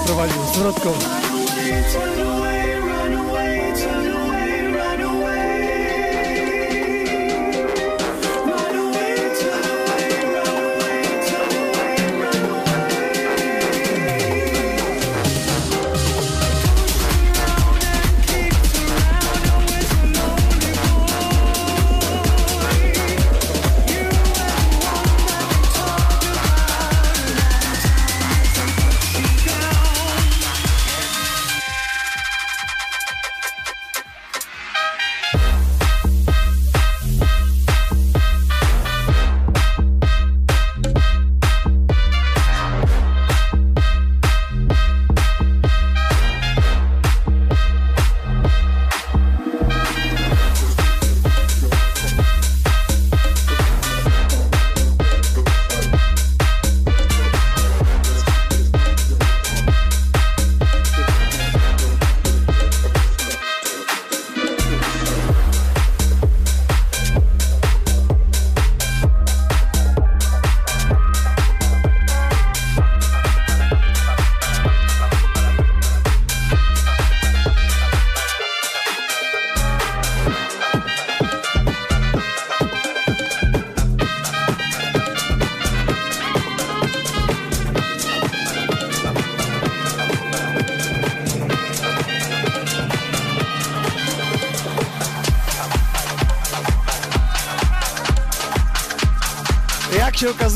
Wprowadził, 0.03 0.43
zwrotką. 0.55 1.22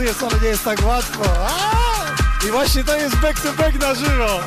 Okazuje, 0.07 0.29
wcale 0.29 0.43
nie 0.43 0.49
jest 0.49 0.65
tak 0.65 0.87
łatwo. 0.87 1.23
A! 1.49 2.47
I 2.47 2.51
właśnie 2.51 2.85
to 2.85 2.97
jest 2.97 3.17
back 3.17 3.41
to 3.41 3.53
back 3.53 3.79
na 3.79 3.95
żywo. 3.95 4.41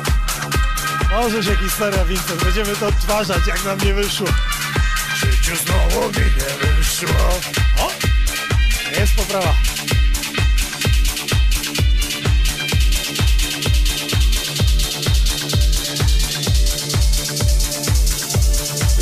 Może 1.10 1.42
się 1.44 1.56
historia, 1.56 2.04
Vincent, 2.04 2.44
będziemy 2.44 2.76
to 2.76 2.86
odtwarzać, 2.86 3.46
jak 3.46 3.64
nam 3.64 3.78
nie 3.78 3.94
wyszło. 3.94 4.26
W 5.14 5.16
życiu 5.16 5.56
znowu 5.56 6.00
mi 6.00 6.24
nie 6.24 6.66
wyszło. 6.76 7.28
O! 7.78 7.90
Jest 9.00 9.14
poprawa. 9.16 9.54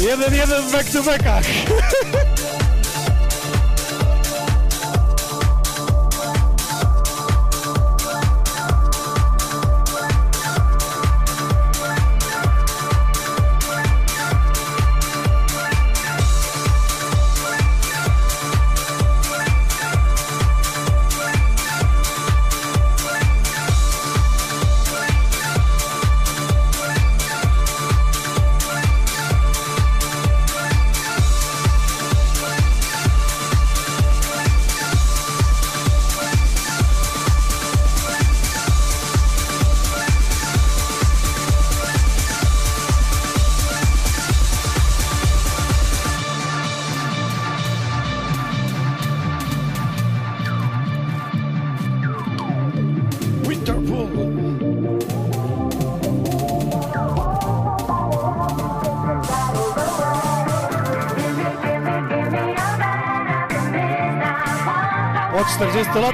Jeden, 0.01 0.35
jeden 0.35 0.69
w 0.69 0.73
back 0.73 0.93
to 0.93 1.03
backach. 1.03 1.45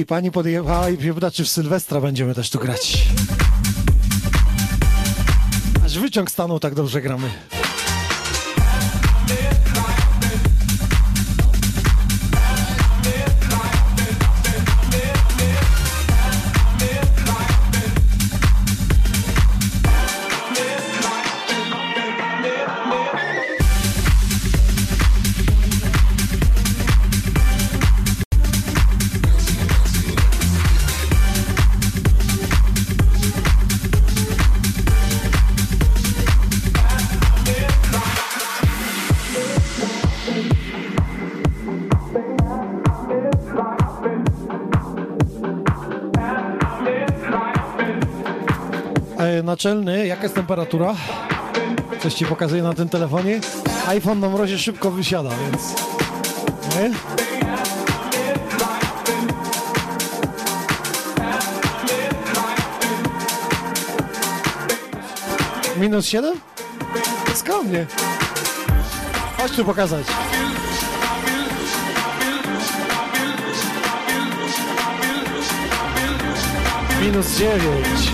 Luki, 0.00 0.06
pani 0.06 0.30
podjechała 0.30 0.90
i 0.90 0.96
mnie 0.96 1.14
pyta, 1.14 1.30
czy 1.30 1.44
w 1.44 1.48
Sylwestra 1.48 2.00
będziemy 2.00 2.34
też 2.34 2.50
tu 2.50 2.58
grać. 2.58 3.06
Aż 5.84 5.98
wyciąg 5.98 6.30
stanął, 6.30 6.60
tak 6.60 6.74
dobrze 6.74 7.02
gramy. 7.02 7.30
Naczelny, 49.60 50.06
jaka 50.06 50.22
jest 50.22 50.34
temperatura? 50.34 50.94
Coś 52.02 52.14
ci 52.14 52.26
pokazuje 52.26 52.62
na 52.62 52.74
tym 52.74 52.88
telefonie? 52.88 53.40
iPhone 53.86 54.20
na 54.20 54.28
mrozie 54.28 54.58
szybko 54.58 54.90
wysiada, 54.90 55.30
więc... 55.30 55.74
Nie? 56.76 56.90
Minus 65.82 66.06
7? 66.06 66.34
Skromnie. 67.34 67.86
Chodź 69.38 69.52
tu 69.52 69.64
pokazać. 69.64 70.06
Minus 77.02 77.36
9. 77.36 78.09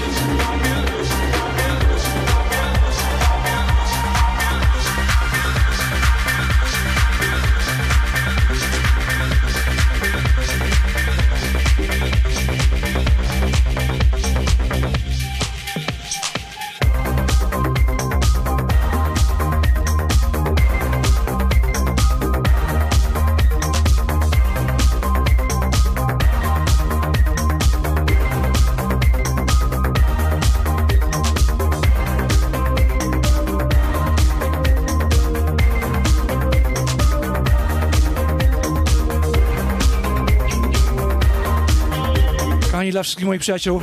dla 42.97 43.03
wszystkich 43.03 43.27
moich 43.27 43.41
przyjaciół 43.41 43.81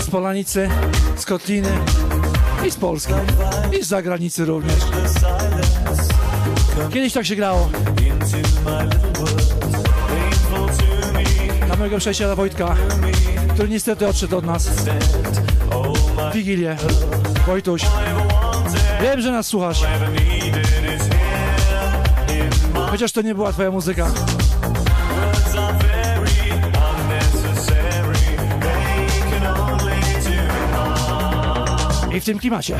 z 0.00 0.10
Polanicy, 0.10 0.70
z 1.16 1.24
Kotliny 1.24 1.68
i 2.66 2.70
z 2.70 2.76
Polski. 2.76 3.12
I 3.80 3.84
z 3.84 3.86
zagranicy 3.86 4.44
również. 4.44 4.74
Kiedyś 6.92 7.12
tak 7.12 7.26
się 7.26 7.36
grało. 7.36 7.70
Dla 11.66 11.76
mojego 11.76 11.98
przyjaciela 11.98 12.34
Wojtka, 12.34 12.76
który 13.54 13.68
niestety 13.68 14.08
odszedł 14.08 14.36
od 14.36 14.44
nas. 14.44 14.68
Wigilię. 16.34 16.76
Wojtuś, 17.46 17.82
wiem, 19.02 19.20
że 19.20 19.32
nas 19.32 19.46
słuchasz. 19.46 19.82
Chociaż 22.90 23.12
to 23.12 23.22
nie 23.22 23.34
była 23.34 23.52
twoja 23.52 23.70
muzyka. 23.70 24.10
I 32.16 32.20
w 32.20 32.24
tym 32.24 32.38
klimacie. 32.38 32.76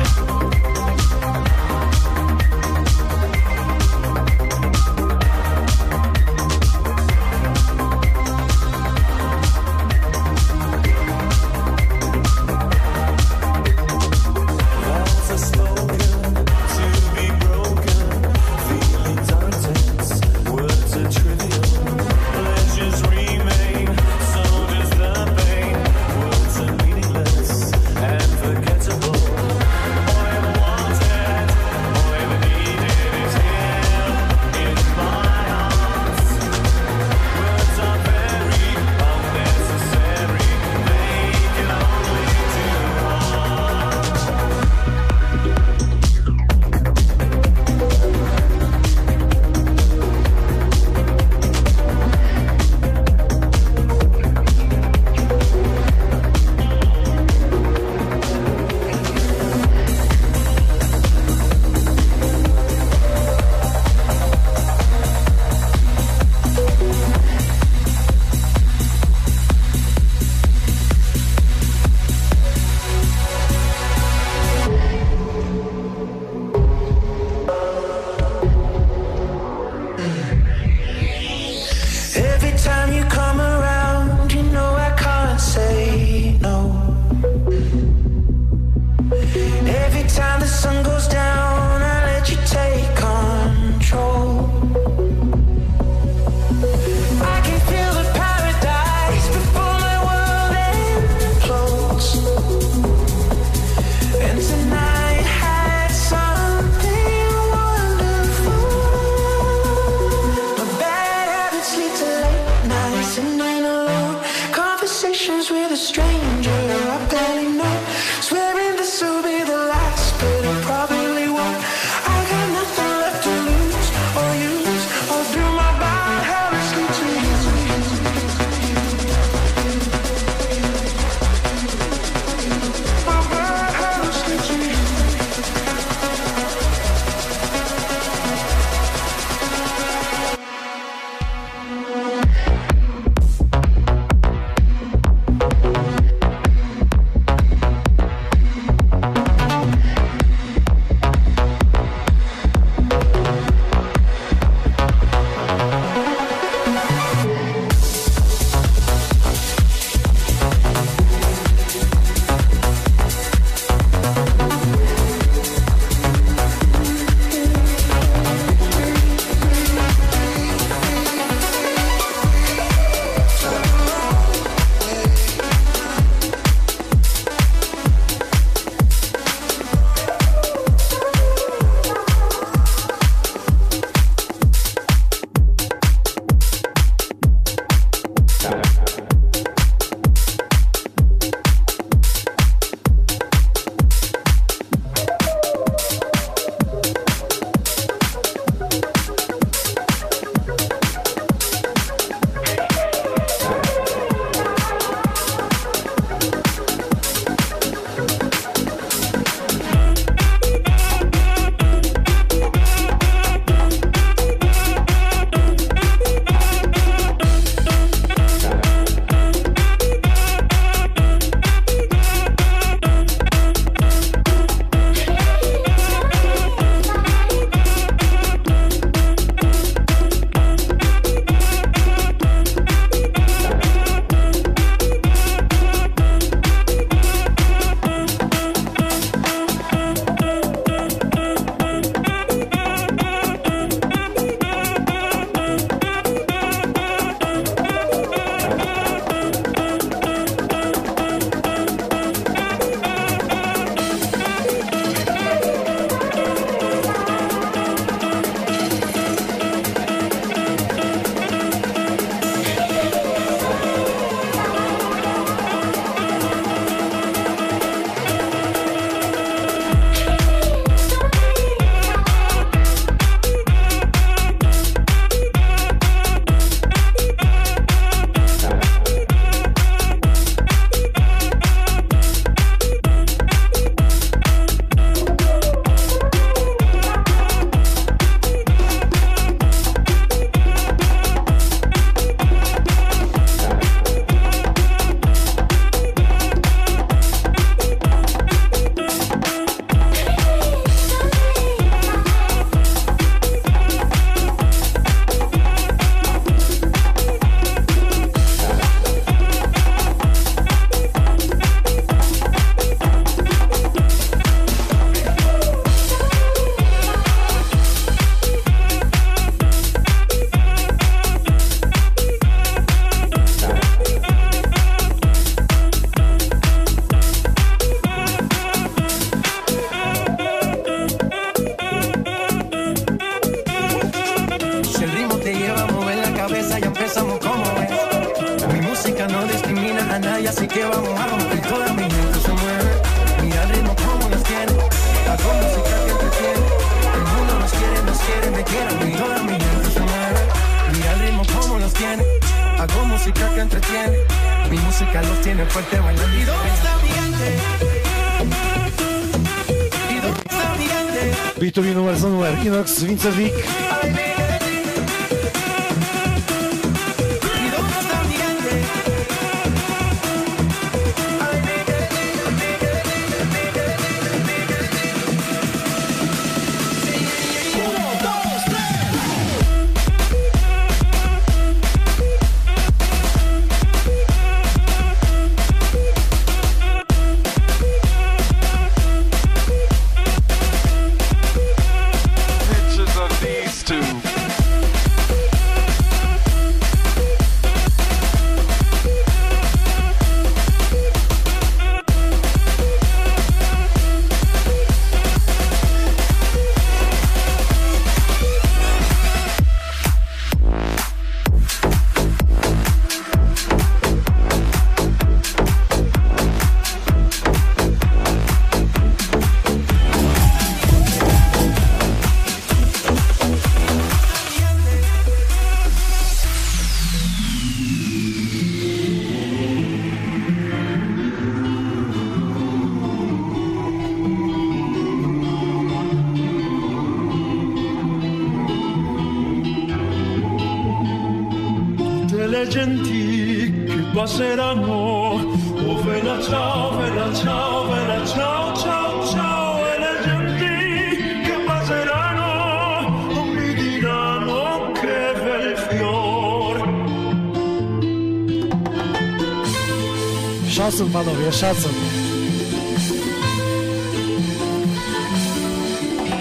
czuję 461.31 461.39
szacun. 461.39 461.71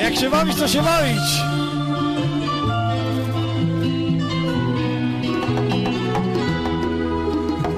Jak 0.02 0.16
się 0.16 0.30
bawić, 0.30 0.56
to 0.56 0.68
się 0.68 0.82
bawić! 0.82 1.22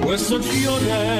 Questo 0.01 0.39
fiore 0.39 1.18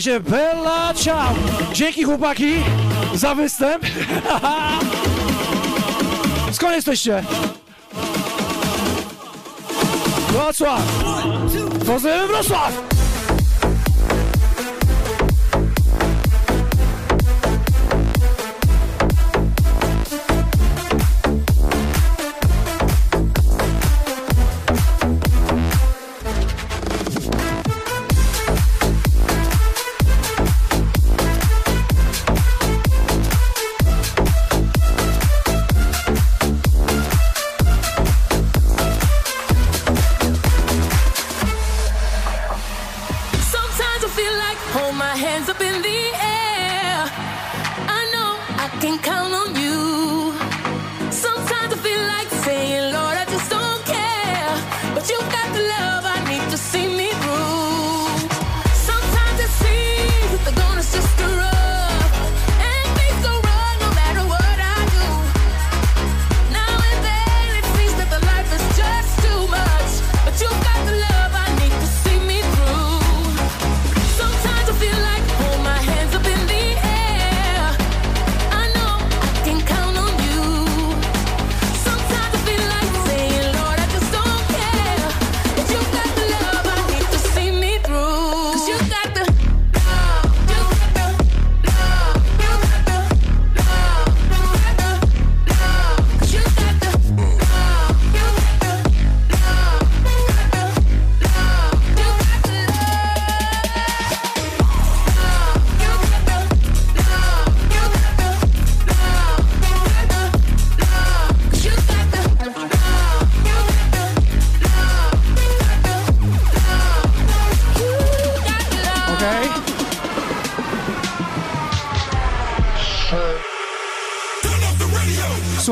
Słuchajcie, 0.00 0.30
Bella 0.30 0.94
Ciao! 0.94 1.34
Dzięki 1.72 2.04
chłopaki 2.04 2.54
za 3.14 3.34
występ. 3.34 3.86
Skąd 6.52 6.74
jesteście? 6.74 7.24
Wrocław! 10.28 10.82
Pozdrawiam 11.86 12.28
Wrocław! 12.28 12.99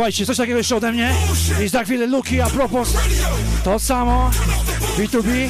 Słuchajcie, 0.09 0.27
coś 0.27 0.37
takiego 0.37 0.59
jeszcze 0.59 0.77
ode 0.77 0.93
mnie. 0.93 1.15
I 1.65 1.69
za 1.69 1.85
chwilę 1.85 2.07
Luki, 2.07 2.41
a 2.41 2.47
propos 2.51 2.97
to 3.65 3.79
samo. 3.79 4.31
B2B. 4.99 5.49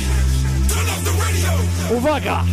Uwaga! 1.91 2.45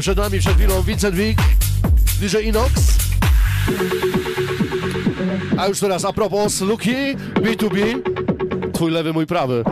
Przed 0.00 0.18
nami 0.18 0.38
przed 0.38 0.54
chwilą 0.54 0.82
Vincent 0.82 1.14
Wick, 1.14 1.42
DJ 2.20 2.36
Inox. 2.36 2.72
A 5.58 5.66
już 5.66 5.80
teraz 5.80 6.04
a 6.04 6.12
propos 6.12 6.60
Luki, 6.60 6.94
B2B, 7.34 8.00
twój 8.72 8.90
lewy, 8.90 9.12
mój 9.12 9.26
prawy. 9.26 9.64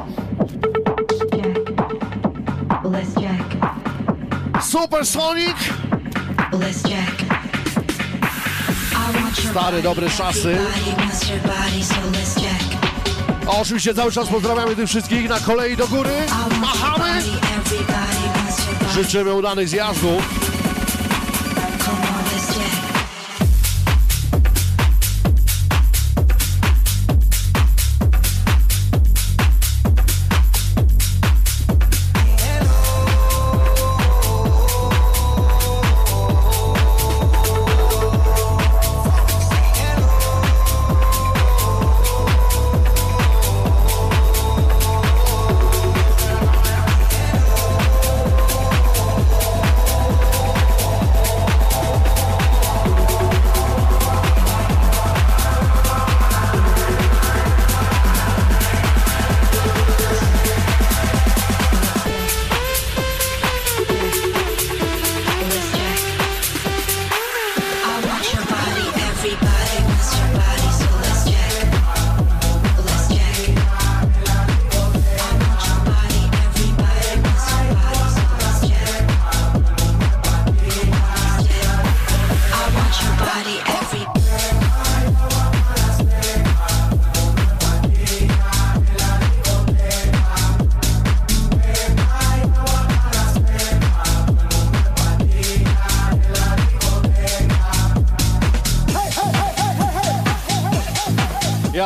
Want 9.14 9.38
your 9.38 9.50
Stare, 9.50 9.82
dobre 9.82 10.10
czasy. 10.10 10.58
oczywiście 13.46 13.94
cały 13.94 14.12
czas 14.12 14.28
pozdrawiamy 14.28 14.76
tych 14.76 14.88
wszystkich 14.88 15.28
na 15.28 15.40
kolei 15.40 15.76
do 15.76 15.88
góry. 15.88 16.10
Życzymy 18.94 19.34
udanych 19.34 19.68
zjazdów. 19.68 20.39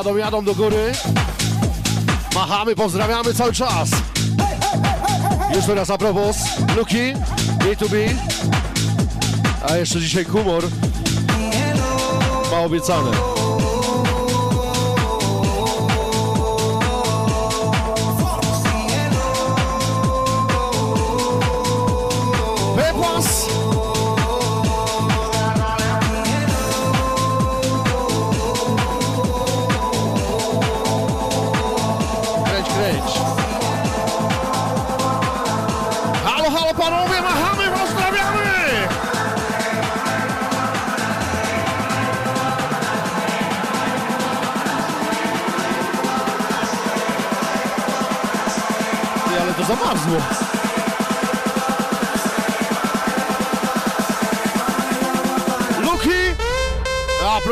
Jadą, 0.05 0.17
jadą 0.17 0.45
do 0.45 0.55
góry. 0.55 0.93
Machamy, 2.35 2.75
pozdrawiamy 2.75 3.35
cały 3.35 3.53
czas. 3.53 3.89
Już 5.55 5.67
teraz 5.67 5.91
a 5.91 5.99
propos 5.99 6.37
Luki, 6.77 7.15
B2B. 7.59 8.15
A 9.69 9.77
jeszcze 9.77 10.01
dzisiaj 10.01 10.25
humor. 10.25 10.65
Ma 12.51 12.61
obiecane. 12.61 13.34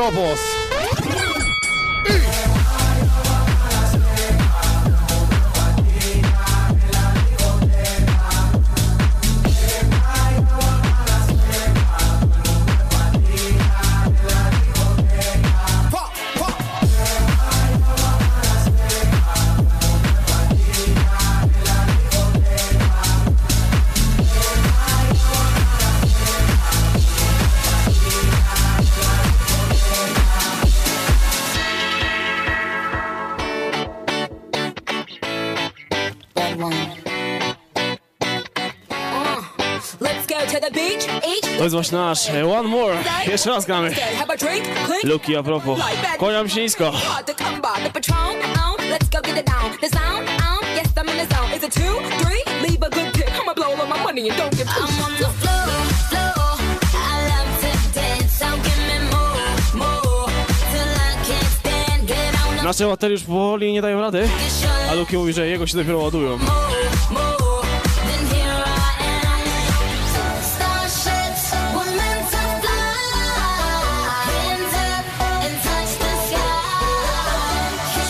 A 0.02 0.10
to 57.60 58.00
dance, 58.00 58.32
so 58.38 58.46
give 58.56 58.82
me 58.88 58.98
more, 59.10 59.36
more. 59.74 60.26
Till 60.72 60.92
I 61.08 61.12
can't 61.26 61.52
stand, 61.60 62.06
get 62.06 62.58
on 62.60 62.64
Nasze 62.64 62.86
baterie 62.86 63.14
już 63.14 63.24
powoli 63.24 63.72
nie 63.72 63.82
dają 63.82 64.00
rady. 64.00 64.28
A 64.90 64.94
Luki 64.94 65.16
mówi, 65.16 65.32
że 65.32 65.46
jego 65.46 65.66
się 65.66 65.76
dopiero 65.76 65.98
ładują. 65.98 66.38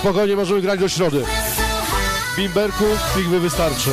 Spokojnie 0.02 0.36
możemy 0.36 0.60
grać 0.60 0.80
do 0.80 0.88
środy. 0.88 1.24
Bimberku, 2.36 2.84
pigwy 3.16 3.40
wystarczy. 3.40 3.90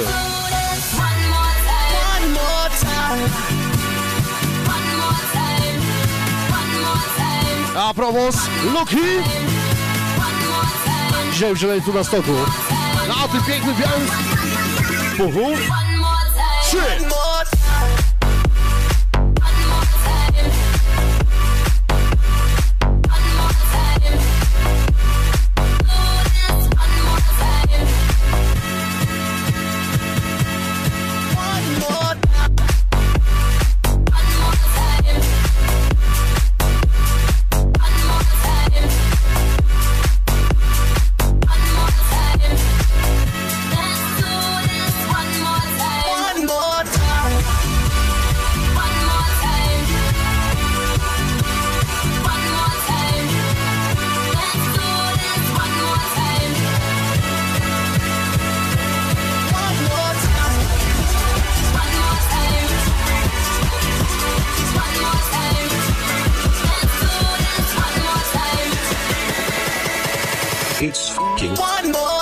A 7.78 7.94
propos, 7.94 8.36
Luki! 8.74 8.98
Dzisiaj 11.34 11.54
w 11.56 11.58
Zieleni 11.58 11.82
tu 11.82 11.94
na 11.94 12.04
stoku. 12.04 12.34
Na 13.08 13.28
tym 13.28 13.44
pięknym 13.48 13.76
białym 13.76 14.08
puchu. 15.18 15.52
Trzy. 16.64 17.19
It's 70.82 71.10
fucking 71.10 71.56
one 71.56 71.92
more. 71.92 72.19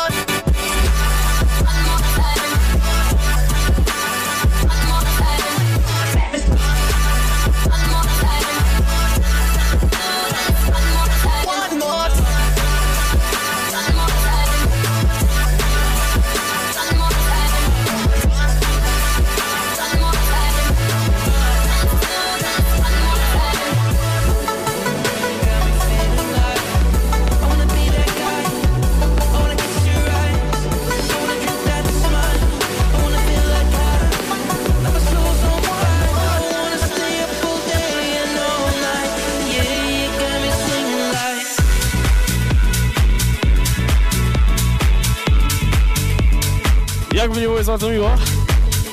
bardzo 47.77 47.89
miło. 47.89 48.11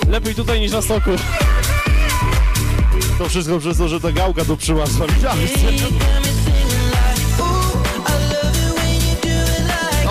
Lepiej 0.08 0.34
tutaj 0.34 0.60
niż 0.60 0.72
na 0.72 0.82
stoku. 0.82 1.10
To 3.18 3.28
wszystko 3.28 3.58
przez 3.58 3.78
to, 3.78 3.88
że 3.88 4.00
ta 4.00 4.12
gałka 4.12 4.44
tu 4.44 4.56
przyłazła. 4.56 5.06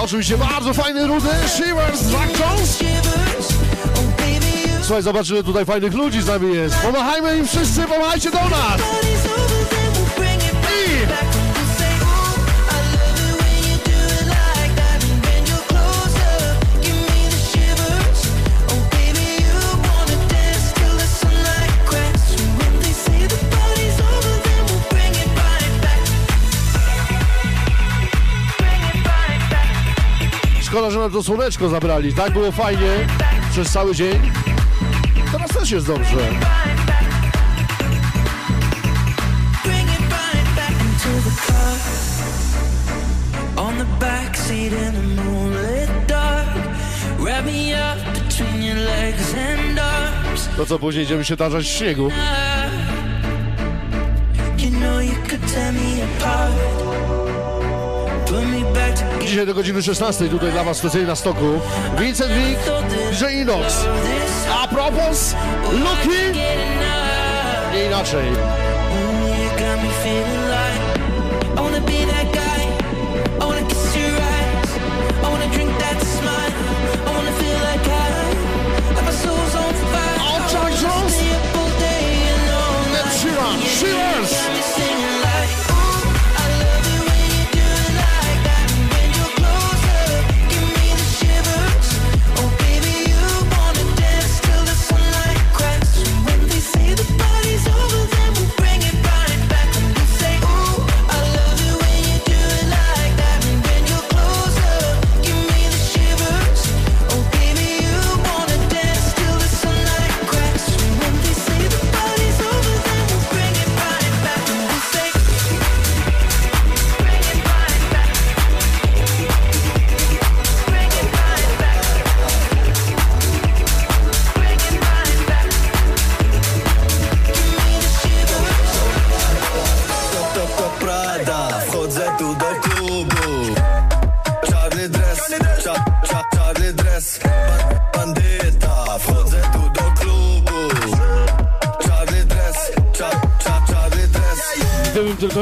Oczywiście 0.03 0.37
bardzo 0.37 0.73
fajny 0.73 1.07
rudy 1.07 1.29
Shivers 1.55 1.99
z 1.99 2.13
Słuchaj, 4.81 5.03
zobacz, 5.03 5.29
ile 5.29 5.43
tutaj 5.43 5.65
fajnych 5.65 5.93
ludzi 5.93 6.21
z 6.21 6.27
nami 6.27 6.55
jest. 6.55 6.75
Pomachajmy 6.75 7.37
im 7.37 7.47
wszyscy, 7.47 7.81
pomachajcie 7.81 8.31
do 8.31 8.49
nas! 8.49 9.02
Szkoda, 30.73 30.91
że 30.91 30.99
nam 30.99 31.11
to 31.11 31.23
słoneczko 31.23 31.69
zabrali. 31.69 32.13
Tak 32.13 32.33
było 32.33 32.51
fajnie 32.51 33.07
przez 33.51 33.71
cały 33.71 33.95
dzień. 33.95 34.31
Teraz 35.31 35.49
też 35.49 35.71
jest 35.71 35.87
dobrze. 35.87 36.17
To 50.57 50.65
co, 50.65 50.79
później 50.79 51.03
idziemy 51.03 51.25
się 51.25 51.37
tarzać 51.37 51.65
w 51.65 51.69
śniegu. 51.69 52.09
dzisiaj 59.33 59.45
do 59.47 59.53
godziny 59.53 59.81
16 59.81 60.29
tutaj 60.29 60.51
dla 60.51 60.63
Was 60.63 60.79
tutaj 60.79 61.05
na 61.05 61.15
stoku. 61.15 61.59
Vincent 61.99 62.31
Wick, 62.33 62.59
DJ 63.11 63.41
Inox. 63.41 63.85
A 64.61 64.67
propos, 64.67 65.35
Luki 65.71 66.39
nie 67.73 67.85
inaczej. 67.87 68.27
Oczaj 80.45 80.73
Jones! 80.83 81.15
Shearers! 83.19 83.79
Shearers! 83.79 84.82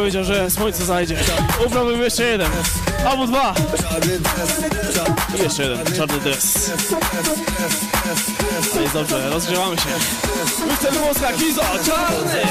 powiedział, 0.02 0.24
że 0.24 0.50
słońce 0.50 0.86
zajdzie. 0.86 1.18
Ubrałbym 1.66 2.02
jeszcze 2.02 2.24
jeden, 2.24 2.52
albo 3.10 3.28
dwa. 3.28 3.54
I 5.40 5.44
jeszcze 5.44 5.64
jeden, 5.64 5.96
czarny 5.96 6.20
dres. 6.20 6.72
No 8.76 8.82
i 8.82 8.90
dobrze, 8.94 9.30
rozgrzewamy 9.30 9.78
się. 9.78 9.90
My 10.68 10.76
chcemy 10.76 11.00
mocna 11.00 11.34
kizo, 11.34 11.62
czarny! 11.86 12.42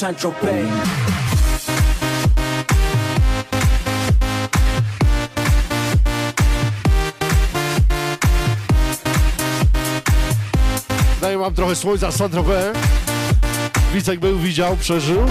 Saint-Tropez. 0.00 0.66
mam 11.38 11.54
trochę 11.54 11.76
słońca, 11.76 12.12
Sandrowe. 12.12 12.72
Wicek 13.94 14.20
był, 14.20 14.38
widział, 14.38 14.76
przeżył. 14.76 15.26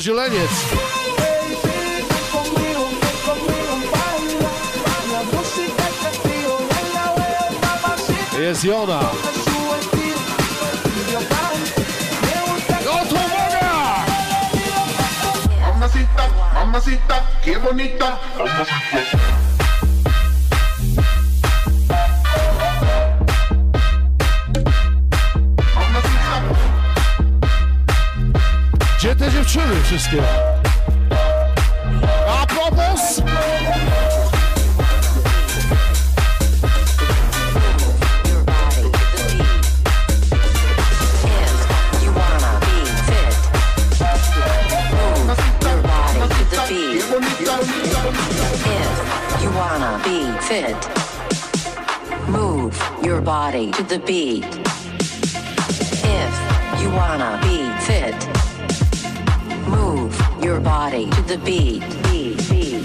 Zieleniec. 0.00 0.50
Jest 8.40 8.64
Jona. 8.64 9.00
Mamacita, 15.60 16.28
mamacita, 16.54 17.26
qué 17.44 17.58
bonita. 17.58 18.18
Mamacita. 18.38 19.33
To 29.84 29.90
be 29.92 29.92
fit, 30.00 31.08
move 45.10 46.76
your 47.12 47.20
body 47.30 47.30
to 47.32 47.42
the 47.52 47.58
beat. 48.46 49.04
If 49.04 49.42
you 49.42 49.50
wanna 49.50 50.08
be 50.12 50.48
fit, 50.48 50.78
move 52.28 52.72
your 53.04 53.20
body 53.20 53.70
to 53.72 53.82
the 53.82 53.98
beat. 53.98 54.44
If 56.04 56.80
you 56.80 56.90
wanna 56.90 57.38
be 57.42 57.68
fit, 57.84 58.14
move 58.14 58.53
your 60.44 60.60
body 60.60 61.08
to 61.08 61.22
the 61.22 61.38
beat. 61.38 61.80
beat, 62.10 62.36
beat, 62.50 62.84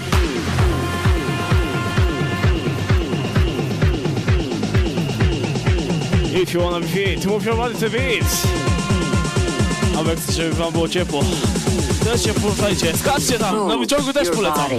If 6.32 6.54
you 6.54 6.60
wanna 6.60 6.80
be 6.80 6.86
fit, 6.86 7.26
move 7.26 7.44
your 7.44 7.56
body 7.56 7.74
to 7.74 7.90
beat. 7.90 8.24
A 9.96 10.16
chcecie, 10.16 10.42
żeby 10.42 10.54
wam 10.54 10.72
było 10.72 10.88
ciepło. 10.88 11.22
Też 12.04 12.24
się 12.24 12.34
poruszajcie, 12.34 12.96
skaczcie 12.96 13.38
tam, 13.38 13.68
na 13.68 13.76
wyciągu 13.76 14.12
też 14.12 14.30
polecam. 14.30 14.70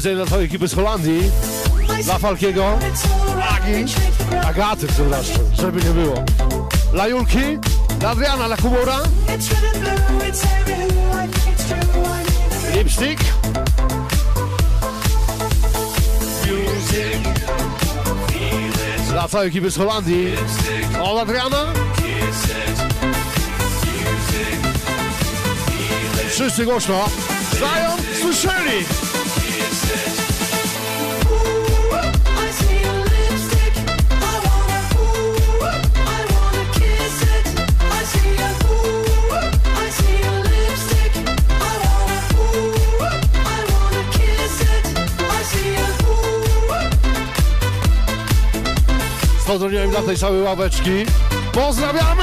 Specjalnie 0.00 0.24
dla 0.24 0.30
całej 0.30 0.46
ekipy 0.46 0.68
z 0.68 0.74
Holandii. 0.74 1.30
Dla 2.04 2.18
Falkiego. 2.18 2.78
Agi. 3.50 3.84
Agaty, 4.46 4.86
przepraszam, 4.86 5.36
żeby 5.58 5.84
nie 5.84 5.90
było. 5.90 6.24
Dla 6.92 7.08
Julki. 7.08 7.38
Dla 7.98 8.10
Adriana, 8.10 8.46
dla 8.46 8.56
Kubora. 8.56 9.00
Lipstick. 12.74 13.24
Dla 19.10 19.28
całej 19.28 19.48
ekipy 19.48 19.70
z 19.70 19.76
Holandii. 19.76 20.32
Od 21.02 21.18
Adriana. 21.18 21.72
Wszyscy 26.30 26.64
głośno. 26.64 27.04
Znają, 27.58 27.90
słyszeli. 28.20 29.09
Pozdrowiłem 49.50 49.90
dla 49.90 50.02
tej 50.02 50.16
całej 50.16 50.42
ławeczki. 50.42 50.90
Pozdrawiamy! 51.52 52.22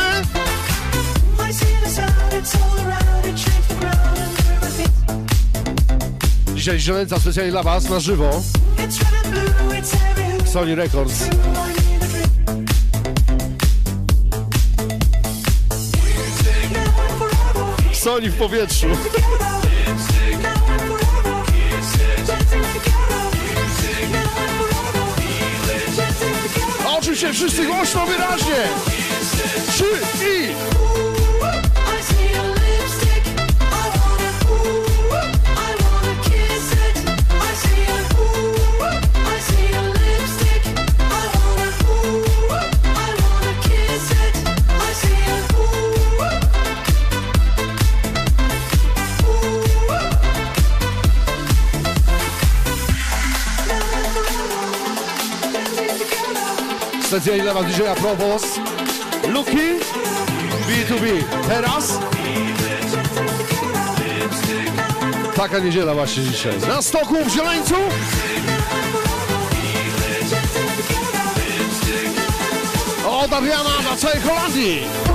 Dzisiaj 6.56 6.80
Zielęca 6.80 7.20
specjalnie 7.20 7.52
dla 7.52 7.64
Was 7.64 7.90
na 7.90 8.00
żywo. 8.00 8.42
Sony 10.46 10.76
Records. 10.76 11.24
Sony 17.94 18.32
w 18.32 18.36
powietrzu. 18.36 18.88
Oczywiście 27.18 27.46
wszyscy 27.46 27.66
głośno, 27.66 28.06
wyraźnie. 28.06 28.56
Trzy. 29.70 29.86
I 30.26 30.67
Specjalnie 57.28 57.52
dla 57.52 57.54
Was 57.54 57.76
DJ 57.76 57.82
Probos. 58.02 58.44
Luki. 59.28 59.80
B2B. 60.68 61.24
Teraz. 61.48 62.00
Taka 65.36 65.60
niedziela 65.60 65.94
właśnie 65.94 66.24
dzisiaj. 66.24 66.54
Na 66.68 66.82
stoku 66.82 67.16
w 67.26 67.30
Zieleńcu. 67.30 67.76
Od 73.08 73.34
Adriana 73.34 73.70
na 73.92 73.98
całej 73.98 74.22
Holandii. 74.22 75.07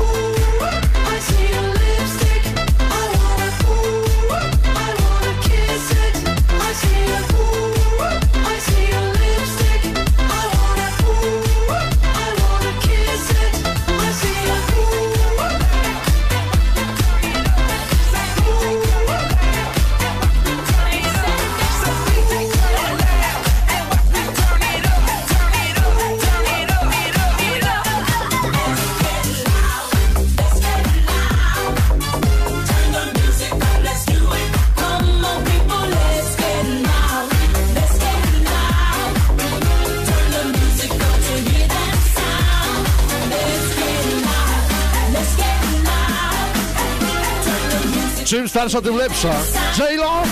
Starsza, 48.52 48.82
tym 48.82 48.96
lepsza. 48.96 49.30
J-Lo, 49.78 50.22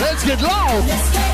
let's 0.00 0.24
get 0.26 0.40
loud! 0.40 1.27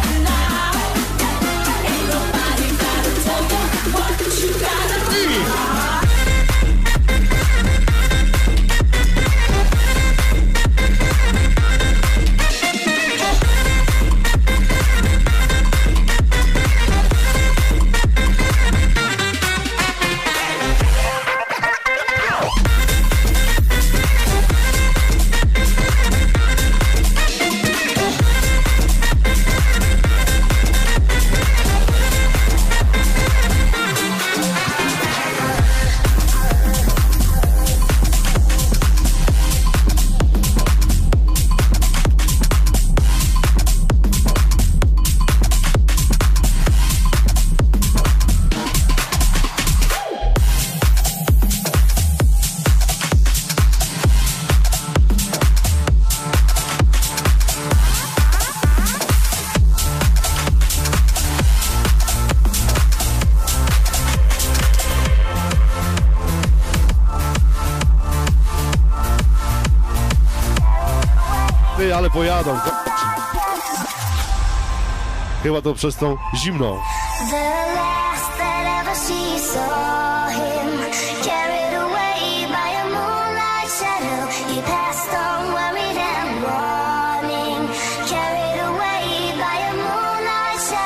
Chyba 75.44 75.62
to 75.62 75.74
przez 75.74 75.96
tą 75.96 76.16
zimną. 76.34 76.80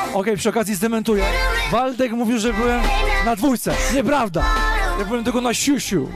Okej, 0.09 0.21
okay, 0.21 0.37
przy 0.37 0.49
okazji 0.49 0.75
zdementuję. 0.75 1.25
Waldek 1.71 2.11
mówił, 2.11 2.39
że 2.39 2.53
byłem 2.53 2.81
na 3.25 3.35
dwójce. 3.35 3.75
Nieprawda. 3.93 4.43
Ja 4.99 5.05
byłem 5.05 5.23
tylko 5.23 5.41
na 5.41 5.53
siusiu. 5.53 6.09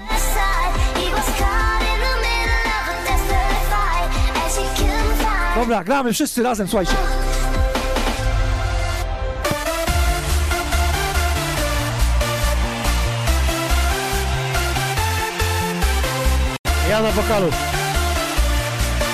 Dobra, 5.56 5.84
gramy 5.84 6.14
wszyscy 6.14 6.44
razem, 6.44 6.68
słuchajcie. 6.68 6.94
Na 17.04 17.12
wokalu. 17.12 17.52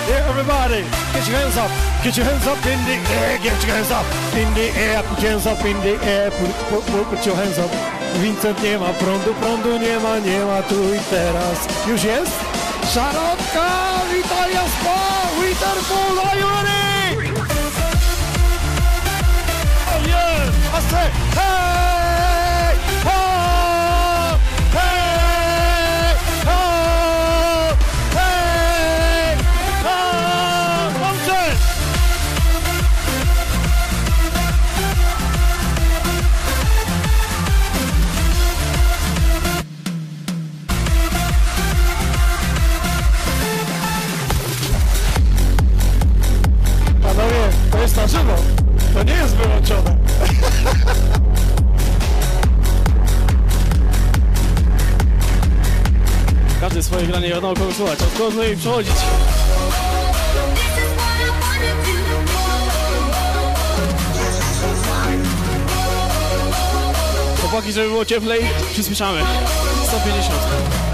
Yeah, 0.10 0.30
everybody, 0.30 0.82
get 1.14 1.28
your 1.28 1.38
hands 1.38 1.58
up. 1.58 1.72
Get 2.04 2.18
your 2.18 2.26
hands 2.26 2.46
up 2.46 2.62
in 2.66 2.80
the 2.86 2.98
air. 3.18 3.38
Get 3.42 3.58
your 3.66 3.76
hands 3.76 3.92
up 3.92 4.06
in 4.38 4.54
the 4.54 4.68
air. 4.78 5.02
Put 5.04 5.22
your 5.22 5.32
hands 5.32 5.48
up 5.48 5.66
in 5.66 5.78
the 5.82 5.96
air. 6.06 6.30
Put, 6.32 6.52
put, 6.70 6.84
put, 6.86 7.06
put 7.10 7.26
your 7.26 7.36
hands 7.36 7.58
up. 7.58 7.72
Vincent 8.22 8.62
nie 8.64 8.78
ma 8.78 8.94
prądu, 8.94 9.34
prądu 9.42 9.78
nie 9.78 10.00
ma, 10.00 10.20
nie 10.20 10.40
ma 10.46 10.62
tu 10.70 10.94
i 10.94 11.00
teraz. 11.10 11.58
Już 11.88 12.04
jest? 12.04 12.32
Szarotka, 12.94 13.68
witaj 14.14 14.54
Jaspo, 14.54 14.96
Winterpool, 15.42 16.20
are 16.26 16.40
you 16.40 16.48
ready? 16.48 17.32
Oh 19.92 20.08
yeah, 20.08 20.78
I 20.78 20.82
say, 20.90 21.10
hey, 21.38 21.99
to 47.80 47.84
jest 47.84 47.96
na 47.96 48.08
żywo. 48.08 48.36
To 48.94 49.04
nie 49.04 49.14
jest 49.14 49.36
wyłączone. 49.36 49.98
Każdy 56.62 56.84
swoje 56.84 57.08
granie 57.08 57.30
wiadomo 57.30 57.56
kogo 57.56 57.74
słuchać, 57.74 58.00
od 58.02 58.18
kogo 58.18 58.44
i 58.44 58.58
przechodzić. 58.58 58.96
Chłopaki, 67.42 67.72
żeby 67.72 67.88
było 67.88 68.06
cieplej, 68.06 68.42
przyspieszamy. 68.74 69.22
150. 69.88 70.89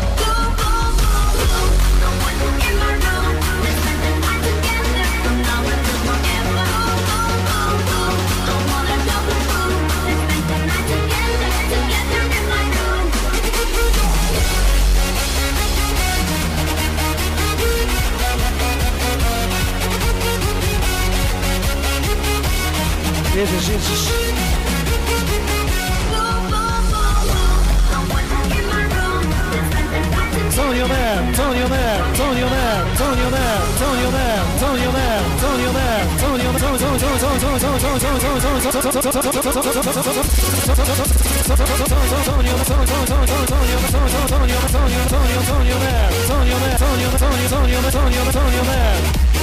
Jesus, 23.36 23.68
Jesus. 23.68 24.08
Antonio 30.56 30.88
Man, 30.88 31.28
Antonio 31.28 31.68
Man, 31.68 32.00
Antonio 32.16 32.48
Man, 32.48 32.80
Antonio 32.96 33.30
Man, 33.30 34.40
Antonio 34.56 34.92
Man, 34.92 35.20
Antonio 35.36 35.68
Man, 35.68 35.96
Antonio 35.96 35.96
Man, 35.96 36.06
Antonio 36.06 36.16
Man, 36.16 36.40
Antonio 46.06 46.60
Man, 46.62 46.80
Antonio 47.44 47.82
Man, 47.82 48.28
Antonio 48.28 48.64
Man. 48.64 49.35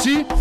see 0.00 0.39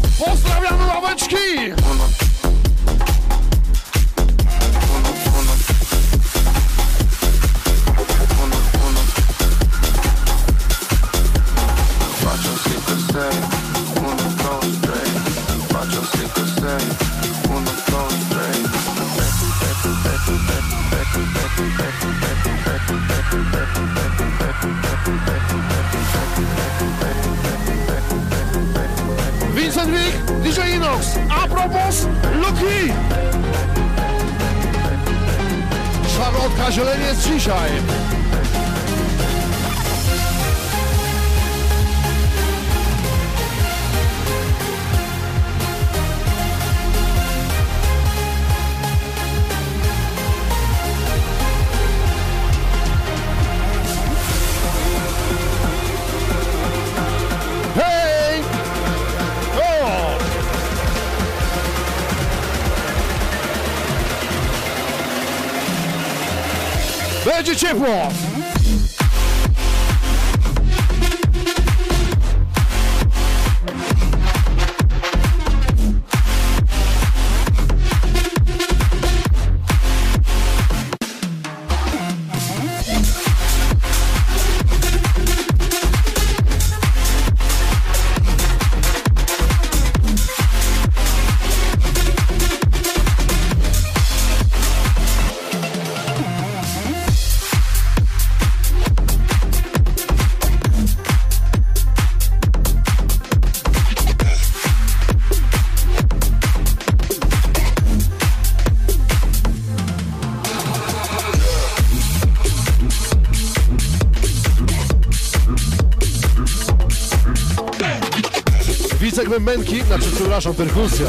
bębenki, 119.40 119.84
znaczy 119.84 120.12
przepraszam, 120.16 120.54
perkusja. 120.54 121.06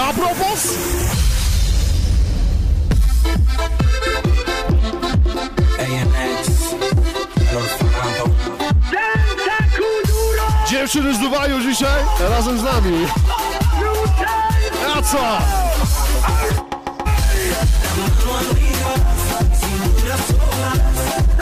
A 0.00 0.12
propos! 0.12 0.68
Dziewczyny 10.70 11.14
z 11.14 11.18
Dubaju 11.18 11.60
dzisiaj 11.60 12.02
razem 12.20 12.58
z 12.58 12.62
nami. 12.62 13.06
A 14.96 15.02
co? 15.02 15.38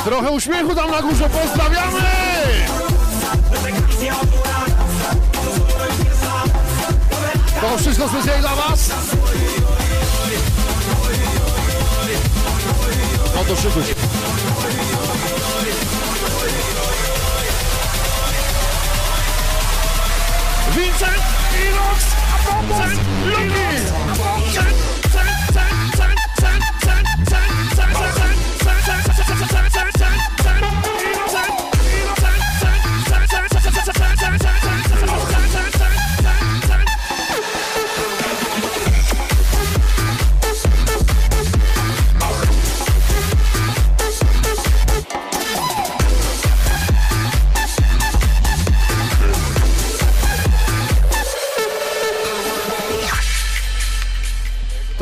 Trochę 0.05 0.31
uśmiechu 0.31 0.75
tam 0.75 0.91
na 0.91 1.03
górze, 1.03 1.31
pozdrawiamy! 1.31 2.80
To 7.60 7.78
wszystko 7.78 8.08
specjalnie 8.08 8.40
dla 8.42 8.57
was? 8.57 8.90
No 13.34 13.44
to 13.44 13.62
szykuj 13.62 13.82
się. 13.82 13.94
Vincent, 20.76 21.23
Inox, 21.68 22.05
Vincent, 22.47 23.00
Luki, 23.26 23.70
To 24.16 25.00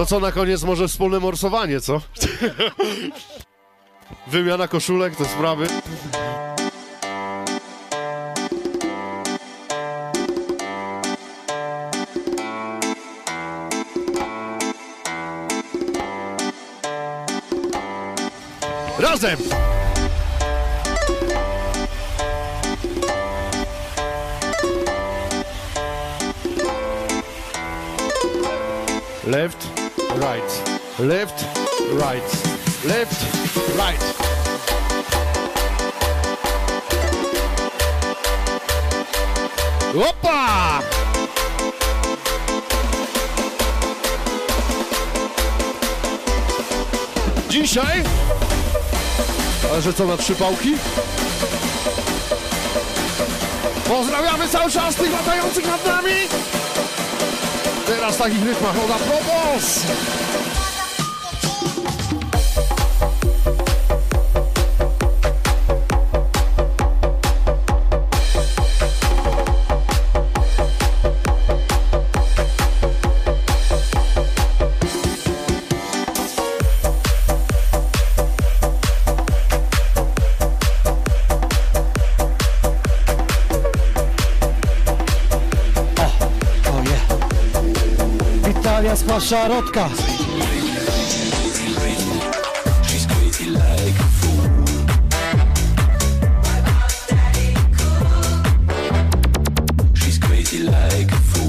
co 0.08 0.20
na 0.20 0.32
koniec 0.32 0.62
może 0.62 0.88
wspólne 0.88 1.20
morsowanie, 1.20 1.80
co? 1.80 2.00
Wymiana 4.26 4.68
koszulek, 4.68 5.16
te 5.16 5.24
sprawy. 5.24 5.66
Razem! 18.98 19.38
Left, 29.26 29.77
left, 30.98 31.44
right, 31.92 32.22
left, 32.84 33.22
right. 33.76 34.02
Opa! 39.94 40.82
Dzisiaj? 47.48 48.04
Ale 49.70 49.82
że 49.82 49.92
co, 49.92 50.06
na 50.06 50.16
trzy 50.16 50.34
pałki? 50.34 50.74
Pozdrawiamy 53.88 54.48
cały 54.48 54.70
czas 54.70 54.94
tych 54.94 55.12
latających 55.12 55.66
nad 55.66 55.86
nami. 55.86 56.12
Teraz 57.86 58.16
takich 58.16 58.44
rytmach, 58.44 58.74
no 58.76 58.88
na 58.88 58.98
propos. 58.98 59.80
Szarotka. 89.28 89.88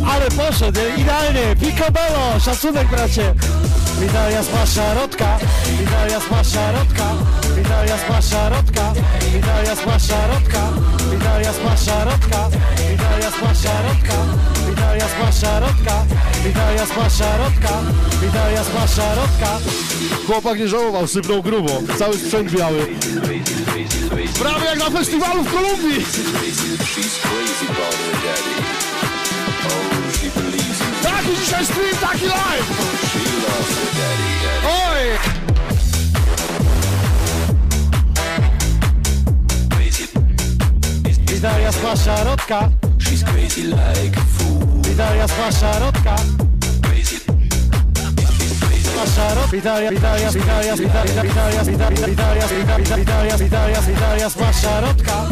Ale 0.07 0.31
poszedł, 0.31 0.79
idealnie, 0.97 1.55
picobello, 1.59 2.39
szacunek 2.39 2.87
bracie. 2.87 3.33
Witalia 3.99 4.43
Smasza 4.43 4.93
Rodka, 4.93 5.37
Witalia 5.79 6.19
Smasza 6.19 6.71
Rodka, 6.71 7.13
Witalia 7.55 7.97
Smasza 7.97 8.49
Rodka, 8.49 8.93
Witalia 9.33 9.75
Smasza 9.75 10.27
Rodka, 10.27 10.61
Witalia 11.11 11.53
Smasza 11.53 12.05
Rodka, 12.05 12.49
Witalia 12.91 13.31
Smasza 13.31 13.81
Rodka, 13.81 14.15
Witalia 14.69 15.05
Smasza 15.07 15.59
Rodka, 15.59 16.05
Italia 16.47 16.85
sma 16.85 17.09
szarotka, 17.09 17.69
Italia 18.29 18.63
sma 18.63 18.87
szarotka. 18.87 19.59
Chłopak 20.27 20.59
nie 20.59 20.67
żałował, 20.67 21.07
sypnął 21.07 21.43
grubo. 21.43 21.81
Cały 21.99 22.17
sprzęt 22.17 22.51
biały. 22.51 22.85
Prawie 24.39 24.65
jak 24.65 24.79
na 24.79 24.89
festiwalu 24.89 25.43
w 25.43 25.51
Kolumbii. 25.53 26.05
Taki 31.03 31.37
dzisiaj 31.45 31.65
stream, 31.65 31.95
taki 32.01 32.25
live. 32.25 32.69
Oj! 34.65 35.39
Italia 41.37 41.71
sma 41.71 41.95
szarotka, 41.95 42.69
Italia 44.93 45.27
sma 45.27 45.51
szarotka. 45.51 45.88
Szarot- 49.15 49.53
Italia, 49.53 49.91
Italia, 49.91 50.29
Italia, 50.29 50.73
Italia, 50.73 51.23
Italia, 51.23 51.61
Italia, 51.61 52.07
Italia, 52.07 52.45
Italia, 52.45 52.97
Italia, 52.97 53.35
Italia, 53.35 53.81
Italia, 53.95 54.29
sma 54.29 54.51
szarotka. 54.51 55.27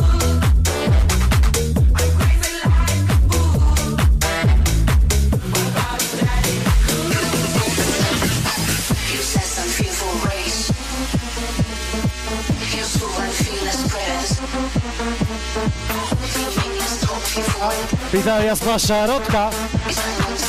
Italia 18.11 18.55
sma 18.55 18.77
szarotka, 18.77 19.49